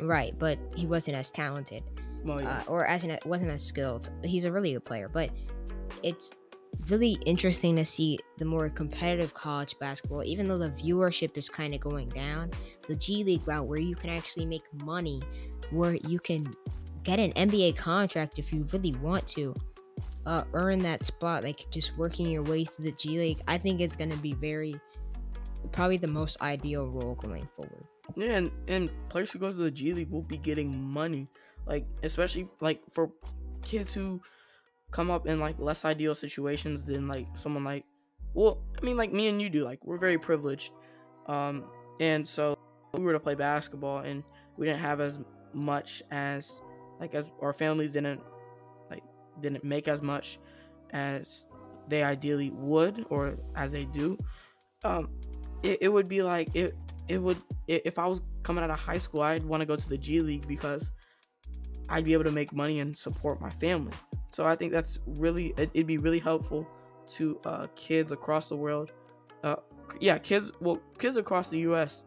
Right, 0.00 0.36
but 0.38 0.58
he 0.74 0.86
wasn't 0.86 1.16
as 1.16 1.30
talented. 1.30 1.84
Well, 2.24 2.42
yeah. 2.42 2.58
uh, 2.58 2.62
or 2.66 2.86
as 2.86 3.04
an, 3.04 3.16
wasn't 3.26 3.50
as 3.50 3.62
skilled. 3.62 4.10
He's 4.24 4.44
a 4.44 4.50
really 4.52 4.72
good 4.72 4.84
player, 4.84 5.08
but 5.08 5.30
it's 6.02 6.32
really 6.88 7.16
interesting 7.26 7.76
to 7.76 7.84
see 7.84 8.18
the 8.38 8.44
more 8.44 8.68
competitive 8.68 9.32
college 9.34 9.78
basketball. 9.78 10.24
Even 10.24 10.48
though 10.48 10.58
the 10.58 10.70
viewership 10.70 11.36
is 11.36 11.48
kind 11.48 11.74
of 11.74 11.80
going 11.80 12.08
down, 12.08 12.50
the 12.88 12.96
G 12.96 13.22
League 13.24 13.46
route 13.46 13.66
where 13.66 13.78
you 13.78 13.94
can 13.94 14.10
actually 14.10 14.46
make 14.46 14.62
money, 14.82 15.22
where 15.70 15.94
you 16.08 16.18
can 16.18 16.44
get 17.04 17.20
an 17.20 17.32
NBA 17.32 17.76
contract 17.76 18.38
if 18.38 18.52
you 18.52 18.66
really 18.72 18.92
want 19.00 19.28
to. 19.28 19.54
Uh, 20.26 20.44
earn 20.54 20.78
that 20.78 21.04
spot, 21.04 21.44
like 21.44 21.66
just 21.70 21.96
working 21.98 22.30
your 22.30 22.42
way 22.42 22.64
through 22.64 22.86
the 22.86 22.92
G 22.92 23.18
League. 23.18 23.42
I 23.46 23.58
think 23.58 23.80
it's 23.80 23.96
gonna 23.96 24.16
be 24.16 24.32
very, 24.32 24.74
probably 25.72 25.98
the 25.98 26.06
most 26.06 26.40
ideal 26.40 26.88
role 26.88 27.14
going 27.16 27.46
forward. 27.54 27.84
Yeah, 28.16 28.36
and, 28.36 28.50
and 28.68 28.90
players 29.08 29.32
who 29.32 29.38
go 29.38 29.50
to 29.50 29.54
the 29.54 29.70
G 29.70 29.92
League 29.92 30.10
will 30.10 30.22
be 30.22 30.38
getting 30.38 30.82
money. 30.82 31.28
Like, 31.66 31.86
especially 32.02 32.48
like 32.60 32.80
for 32.90 33.10
kids 33.62 33.92
who 33.92 34.20
come 34.90 35.10
up 35.10 35.26
in 35.26 35.40
like 35.40 35.58
less 35.58 35.84
ideal 35.84 36.14
situations 36.14 36.84
than 36.84 37.08
like 37.08 37.26
someone 37.34 37.64
like 37.64 37.84
well, 38.34 38.62
I 38.80 38.84
mean 38.84 38.96
like 38.96 39.12
me 39.12 39.28
and 39.28 39.40
you 39.40 39.48
do. 39.48 39.64
Like 39.64 39.84
we're 39.84 39.98
very 39.98 40.18
privileged. 40.18 40.72
Um 41.26 41.64
and 42.00 42.26
so 42.26 42.58
we 42.92 43.02
were 43.02 43.12
to 43.12 43.20
play 43.20 43.34
basketball 43.34 43.98
and 43.98 44.22
we 44.56 44.66
didn't 44.66 44.80
have 44.80 45.00
as 45.00 45.20
much 45.52 46.02
as 46.10 46.60
like 47.00 47.14
as 47.14 47.30
our 47.40 47.52
families 47.52 47.92
didn't 47.92 48.20
didn't 49.40 49.64
make 49.64 49.88
as 49.88 50.02
much 50.02 50.38
as 50.90 51.46
they 51.88 52.02
ideally 52.02 52.50
would 52.50 53.06
or 53.10 53.36
as 53.56 53.72
they 53.72 53.84
do. 53.86 54.16
Um 54.84 55.10
it, 55.62 55.78
it 55.82 55.88
would 55.88 56.08
be 56.08 56.22
like 56.22 56.54
it 56.54 56.74
it 57.08 57.18
would 57.18 57.38
if 57.68 57.98
I 57.98 58.06
was 58.06 58.22
coming 58.42 58.62
out 58.62 58.70
of 58.70 58.78
high 58.78 58.98
school, 58.98 59.22
I'd 59.22 59.44
want 59.44 59.60
to 59.60 59.66
go 59.66 59.76
to 59.76 59.88
the 59.88 59.98
G 59.98 60.20
League 60.20 60.46
because 60.46 60.90
I'd 61.88 62.04
be 62.04 62.12
able 62.12 62.24
to 62.24 62.32
make 62.32 62.52
money 62.52 62.80
and 62.80 62.96
support 62.96 63.40
my 63.40 63.50
family. 63.50 63.92
So 64.30 64.46
I 64.46 64.56
think 64.56 64.72
that's 64.72 64.98
really 65.06 65.54
it, 65.56 65.70
it'd 65.74 65.86
be 65.86 65.98
really 65.98 66.18
helpful 66.18 66.66
to 67.06 67.38
uh, 67.44 67.66
kids 67.76 68.12
across 68.12 68.48
the 68.48 68.56
world. 68.56 68.92
Uh, 69.42 69.56
yeah, 70.00 70.18
kids. 70.18 70.52
Well, 70.60 70.80
kids 70.98 71.16
across 71.16 71.48
the 71.48 71.58
U.S. 71.60 72.04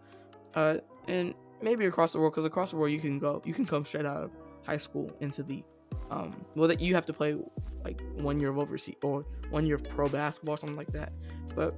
Uh, 0.55 0.77
and 1.07 1.33
maybe 1.61 1.85
across 1.85 2.13
the 2.13 2.19
world 2.19 2.33
because 2.33 2.45
across 2.45 2.71
the 2.71 2.77
world 2.77 2.91
you 2.91 2.99
can 2.99 3.19
go, 3.19 3.41
you 3.45 3.53
can 3.53 3.65
come 3.65 3.85
straight 3.85 4.05
out 4.05 4.23
of 4.23 4.31
high 4.65 4.77
school 4.77 5.11
into 5.19 5.43
the. 5.43 5.63
Um, 6.09 6.35
well, 6.55 6.67
that 6.67 6.79
you 6.79 6.95
have 6.95 7.05
to 7.07 7.13
play 7.13 7.37
like 7.83 8.01
one 8.15 8.39
year 8.39 8.49
of 8.49 8.57
overseas 8.57 8.95
or 9.03 9.25
one 9.49 9.65
year 9.65 9.75
of 9.75 9.83
pro 9.83 10.07
basketball 10.07 10.55
or 10.55 10.57
something 10.57 10.77
like 10.77 10.91
that. 10.93 11.13
But 11.55 11.75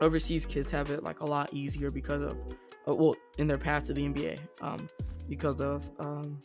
overseas 0.00 0.46
kids 0.46 0.70
have 0.70 0.90
it 0.90 1.02
like 1.02 1.20
a 1.20 1.24
lot 1.24 1.52
easier 1.52 1.90
because 1.90 2.22
of 2.22 2.42
uh, 2.88 2.94
well 2.94 3.16
in 3.38 3.46
their 3.46 3.58
path 3.58 3.86
to 3.86 3.94
the 3.94 4.06
NBA 4.06 4.38
um 4.60 4.86
because 5.28 5.60
of 5.60 5.88
um 5.98 6.40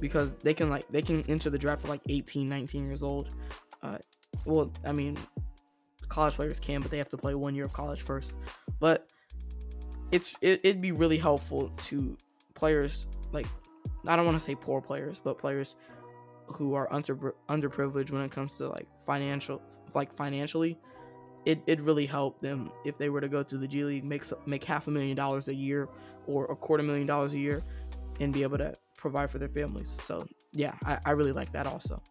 because 0.00 0.34
they 0.34 0.54
can 0.54 0.70
like 0.70 0.86
they 0.90 1.02
can 1.02 1.22
enter 1.28 1.50
the 1.50 1.58
draft 1.58 1.82
for 1.82 1.88
like 1.88 2.02
18 2.08 2.48
19 2.48 2.86
years 2.86 3.02
old 3.02 3.34
uh 3.82 3.98
well 4.44 4.70
I 4.84 4.92
mean 4.92 5.16
college 6.08 6.34
players 6.34 6.60
can 6.60 6.80
but 6.80 6.90
they 6.90 6.98
have 6.98 7.08
to 7.10 7.16
play 7.16 7.34
one 7.34 7.54
year 7.54 7.64
of 7.64 7.72
college 7.72 8.02
first 8.02 8.36
but 8.80 9.08
it's 10.12 10.36
it, 10.40 10.60
it'd 10.64 10.82
be 10.82 10.92
really 10.92 11.18
helpful 11.18 11.70
to 11.76 12.16
players 12.54 13.06
like 13.32 13.46
I 14.06 14.16
don't 14.16 14.24
want 14.24 14.38
to 14.38 14.44
say 14.44 14.54
poor 14.54 14.80
players 14.80 15.20
but 15.22 15.38
players 15.38 15.74
who 16.48 16.74
are 16.74 16.92
under 16.92 17.34
underprivileged 17.48 18.10
when 18.10 18.22
it 18.22 18.30
comes 18.30 18.56
to 18.56 18.68
like 18.68 18.86
financial 19.04 19.60
like 19.94 20.12
financially 20.14 20.78
it 21.48 21.62
it 21.66 21.80
really 21.80 22.06
help 22.06 22.40
them 22.40 22.70
if 22.84 22.98
they 22.98 23.08
were 23.08 23.20
to 23.20 23.28
go 23.28 23.42
to 23.42 23.56
the 23.56 23.66
G 23.66 23.84
League, 23.84 24.04
make 24.04 24.24
make 24.46 24.62
half 24.64 24.86
a 24.86 24.90
million 24.90 25.16
dollars 25.16 25.48
a 25.48 25.54
year 25.54 25.88
or 26.26 26.44
a 26.46 26.56
quarter 26.56 26.82
million 26.82 27.06
dollars 27.06 27.32
a 27.32 27.38
year, 27.38 27.62
and 28.20 28.32
be 28.32 28.42
able 28.42 28.58
to 28.58 28.74
provide 28.96 29.30
for 29.30 29.38
their 29.38 29.48
families. 29.48 29.96
So 30.02 30.26
yeah, 30.52 30.74
I, 30.84 30.98
I 31.06 31.10
really 31.12 31.32
like 31.32 31.52
that 31.52 31.66
also. 31.66 32.02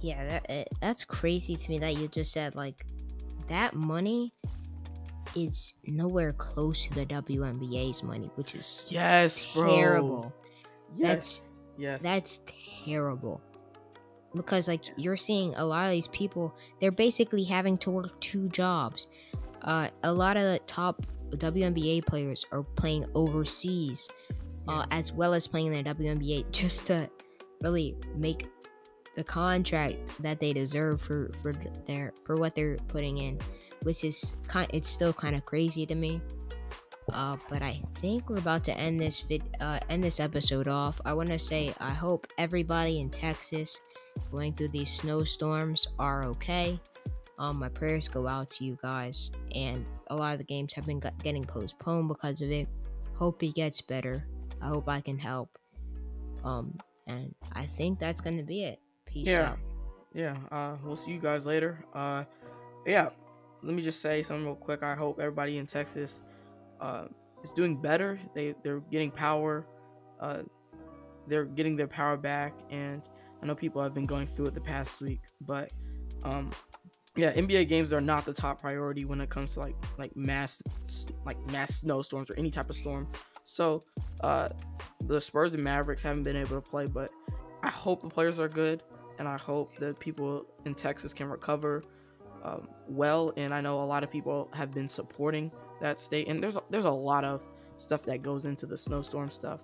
Yeah, 0.00 0.24
that 0.26 0.50
it, 0.50 0.68
that's 0.80 1.04
crazy 1.04 1.56
to 1.56 1.70
me 1.70 1.78
that 1.80 1.96
you 1.96 2.08
just 2.08 2.32
said 2.32 2.54
like 2.54 2.86
that 3.48 3.74
money 3.74 4.32
is 5.36 5.74
nowhere 5.86 6.32
close 6.32 6.86
to 6.86 6.94
the 6.94 7.06
WNBA's 7.06 8.02
money, 8.02 8.30
which 8.36 8.54
is 8.54 8.86
Yes, 8.88 9.46
bro. 9.46 9.76
terrible. 9.76 10.32
Yes, 10.94 11.60
yes. 11.76 12.02
That's 12.02 12.38
terrible. 12.38 12.77
Terrible 12.88 13.40
because 14.34 14.68
like 14.68 14.84
you're 14.96 15.16
seeing 15.16 15.54
a 15.56 15.64
lot 15.64 15.86
of 15.86 15.92
these 15.92 16.08
people, 16.08 16.54
they're 16.80 16.90
basically 16.90 17.44
having 17.44 17.78
to 17.78 17.90
work 17.90 18.18
two 18.20 18.48
jobs. 18.48 19.08
Uh, 19.62 19.88
a 20.04 20.12
lot 20.12 20.36
of 20.36 20.42
the 20.42 20.60
top 20.66 21.04
WNBA 21.30 22.06
players 22.06 22.46
are 22.52 22.62
playing 22.62 23.06
overseas, 23.14 24.08
uh, 24.68 24.86
as 24.90 25.12
well 25.12 25.34
as 25.34 25.46
playing 25.46 25.72
in 25.72 25.84
the 25.84 25.94
WNBA, 25.94 26.50
just 26.52 26.86
to 26.86 27.08
really 27.62 27.96
make 28.14 28.46
the 29.16 29.24
contract 29.24 30.22
that 30.22 30.38
they 30.38 30.52
deserve 30.52 31.00
for 31.00 31.30
for 31.42 31.52
their 31.86 32.12
for 32.24 32.36
what 32.36 32.54
they're 32.54 32.76
putting 32.88 33.18
in, 33.18 33.38
which 33.82 34.04
is 34.04 34.34
kind. 34.46 34.70
It's 34.72 34.88
still 34.88 35.12
kind 35.12 35.34
of 35.34 35.44
crazy 35.44 35.84
to 35.86 35.94
me. 35.94 36.20
Uh, 37.12 37.36
but 37.48 37.62
I 37.62 37.80
think 37.96 38.28
we're 38.28 38.38
about 38.38 38.64
to 38.64 38.76
end 38.78 39.00
this 39.00 39.20
vid, 39.20 39.42
uh, 39.60 39.78
end 39.88 40.04
this 40.04 40.20
episode 40.20 40.68
off. 40.68 41.00
I 41.04 41.12
want 41.14 41.28
to 41.30 41.38
say 41.38 41.74
I 41.80 41.90
hope 41.90 42.26
everybody 42.38 43.00
in 43.00 43.10
Texas 43.10 43.80
going 44.32 44.52
through 44.54 44.68
these 44.68 44.90
snowstorms 44.90 45.88
are 45.98 46.26
okay. 46.26 46.78
Um, 47.38 47.58
my 47.58 47.68
prayers 47.68 48.08
go 48.08 48.26
out 48.26 48.50
to 48.50 48.64
you 48.64 48.76
guys, 48.82 49.30
and 49.54 49.86
a 50.08 50.16
lot 50.16 50.32
of 50.32 50.38
the 50.38 50.44
games 50.44 50.74
have 50.74 50.86
been 50.86 51.00
getting 51.22 51.44
postponed 51.44 52.08
because 52.08 52.40
of 52.42 52.50
it. 52.50 52.66
Hope 53.14 53.42
it 53.42 53.54
gets 53.54 53.80
better. 53.80 54.26
I 54.60 54.66
hope 54.68 54.88
I 54.88 55.00
can 55.00 55.18
help. 55.18 55.56
Um, 56.44 56.76
and 57.06 57.34
I 57.52 57.64
think 57.66 57.98
that's 58.00 58.20
gonna 58.20 58.42
be 58.42 58.64
it. 58.64 58.80
Peace 59.06 59.28
Yeah. 59.28 59.50
out. 59.52 59.58
yeah. 60.14 60.36
Uh, 60.50 60.76
we'll 60.84 60.96
see 60.96 61.12
you 61.12 61.20
guys 61.20 61.46
later. 61.46 61.84
Uh, 61.94 62.24
yeah. 62.86 63.10
Let 63.62 63.74
me 63.74 63.82
just 63.82 64.00
say 64.00 64.22
something 64.22 64.44
real 64.44 64.54
quick. 64.54 64.82
I 64.82 64.94
hope 64.94 65.18
everybody 65.18 65.58
in 65.58 65.66
Texas 65.66 66.22
uh, 66.80 67.06
is 67.42 67.52
doing 67.52 67.80
better. 67.80 68.18
They 68.34 68.54
they're 68.62 68.80
getting 68.80 69.10
power. 69.10 69.66
Uh, 70.20 70.42
they're 71.26 71.44
getting 71.44 71.76
their 71.76 71.88
power 71.88 72.16
back, 72.16 72.54
and 72.70 73.02
I 73.42 73.46
know 73.46 73.54
people 73.54 73.82
have 73.82 73.94
been 73.94 74.06
going 74.06 74.26
through 74.26 74.46
it 74.46 74.54
the 74.54 74.60
past 74.60 75.00
week, 75.00 75.20
but 75.40 75.72
um, 76.24 76.50
yeah, 77.16 77.32
NBA 77.32 77.68
games 77.68 77.92
are 77.92 78.00
not 78.00 78.24
the 78.24 78.32
top 78.32 78.60
priority 78.60 79.04
when 79.04 79.20
it 79.20 79.28
comes 79.28 79.54
to 79.54 79.60
like 79.60 79.76
like 79.98 80.16
mass 80.16 80.62
like 81.24 81.38
mass 81.50 81.74
snowstorms 81.76 82.30
or 82.30 82.34
any 82.38 82.50
type 82.50 82.70
of 82.70 82.76
storm. 82.76 83.08
So 83.44 83.82
uh, 84.20 84.48
the 85.04 85.20
Spurs 85.20 85.54
and 85.54 85.64
Mavericks 85.64 86.02
haven't 86.02 86.22
been 86.22 86.36
able 86.36 86.60
to 86.60 86.60
play, 86.60 86.86
but 86.86 87.10
I 87.62 87.68
hope 87.68 88.02
the 88.02 88.08
players 88.08 88.38
are 88.38 88.48
good, 88.48 88.82
and 89.18 89.26
I 89.26 89.36
hope 89.36 89.76
that 89.78 89.98
people 89.98 90.46
in 90.64 90.74
Texas 90.74 91.12
can 91.12 91.28
recover 91.28 91.82
um, 92.44 92.68
well. 92.86 93.32
And 93.36 93.52
I 93.52 93.60
know 93.60 93.80
a 93.82 93.84
lot 93.84 94.04
of 94.04 94.10
people 94.10 94.48
have 94.54 94.70
been 94.72 94.88
supporting 94.88 95.50
that 95.80 96.00
state, 96.00 96.28
and 96.28 96.42
there's 96.42 96.56
a, 96.56 96.62
there's 96.70 96.84
a 96.84 96.90
lot 96.90 97.24
of 97.24 97.42
stuff 97.76 98.04
that 98.04 98.22
goes 98.22 98.44
into 98.44 98.66
the 98.66 98.76
snowstorm 98.76 99.30
stuff 99.30 99.62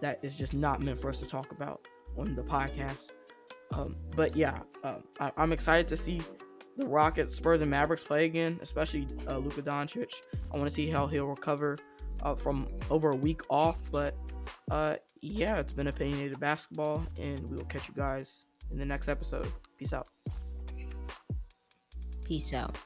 that 0.00 0.18
is 0.22 0.36
just 0.36 0.54
not 0.54 0.82
meant 0.82 0.98
for 0.98 1.08
us 1.08 1.18
to 1.20 1.26
talk 1.26 1.52
about 1.52 1.86
on 2.16 2.34
the 2.34 2.42
podcast. 2.42 3.10
Um, 3.72 3.96
but 4.14 4.36
yeah, 4.36 4.60
um, 4.84 5.02
I, 5.20 5.32
I'm 5.36 5.52
excited 5.52 5.88
to 5.88 5.96
see 5.96 6.22
the 6.76 6.86
Rockets, 6.86 7.34
Spurs, 7.34 7.60
and 7.60 7.70
Mavericks 7.70 8.02
play 8.02 8.26
again, 8.26 8.58
especially 8.62 9.06
uh, 9.28 9.38
Luka 9.38 9.62
Doncic. 9.62 10.12
I 10.52 10.58
want 10.58 10.68
to 10.68 10.74
see 10.74 10.88
how 10.88 11.06
he'll 11.06 11.26
recover 11.26 11.78
uh, 12.22 12.34
from 12.34 12.68
over 12.90 13.10
a 13.10 13.16
week 13.16 13.42
off. 13.48 13.82
But 13.90 14.14
uh, 14.70 14.96
yeah, 15.20 15.56
it's 15.56 15.72
been 15.72 15.86
opinionated 15.88 16.38
basketball, 16.38 17.04
and 17.18 17.40
we 17.50 17.56
will 17.56 17.64
catch 17.64 17.88
you 17.88 17.94
guys 17.94 18.46
in 18.70 18.78
the 18.78 18.84
next 18.84 19.08
episode. 19.08 19.50
Peace 19.78 19.92
out. 19.92 20.08
Peace 22.24 22.52
out. 22.52 22.76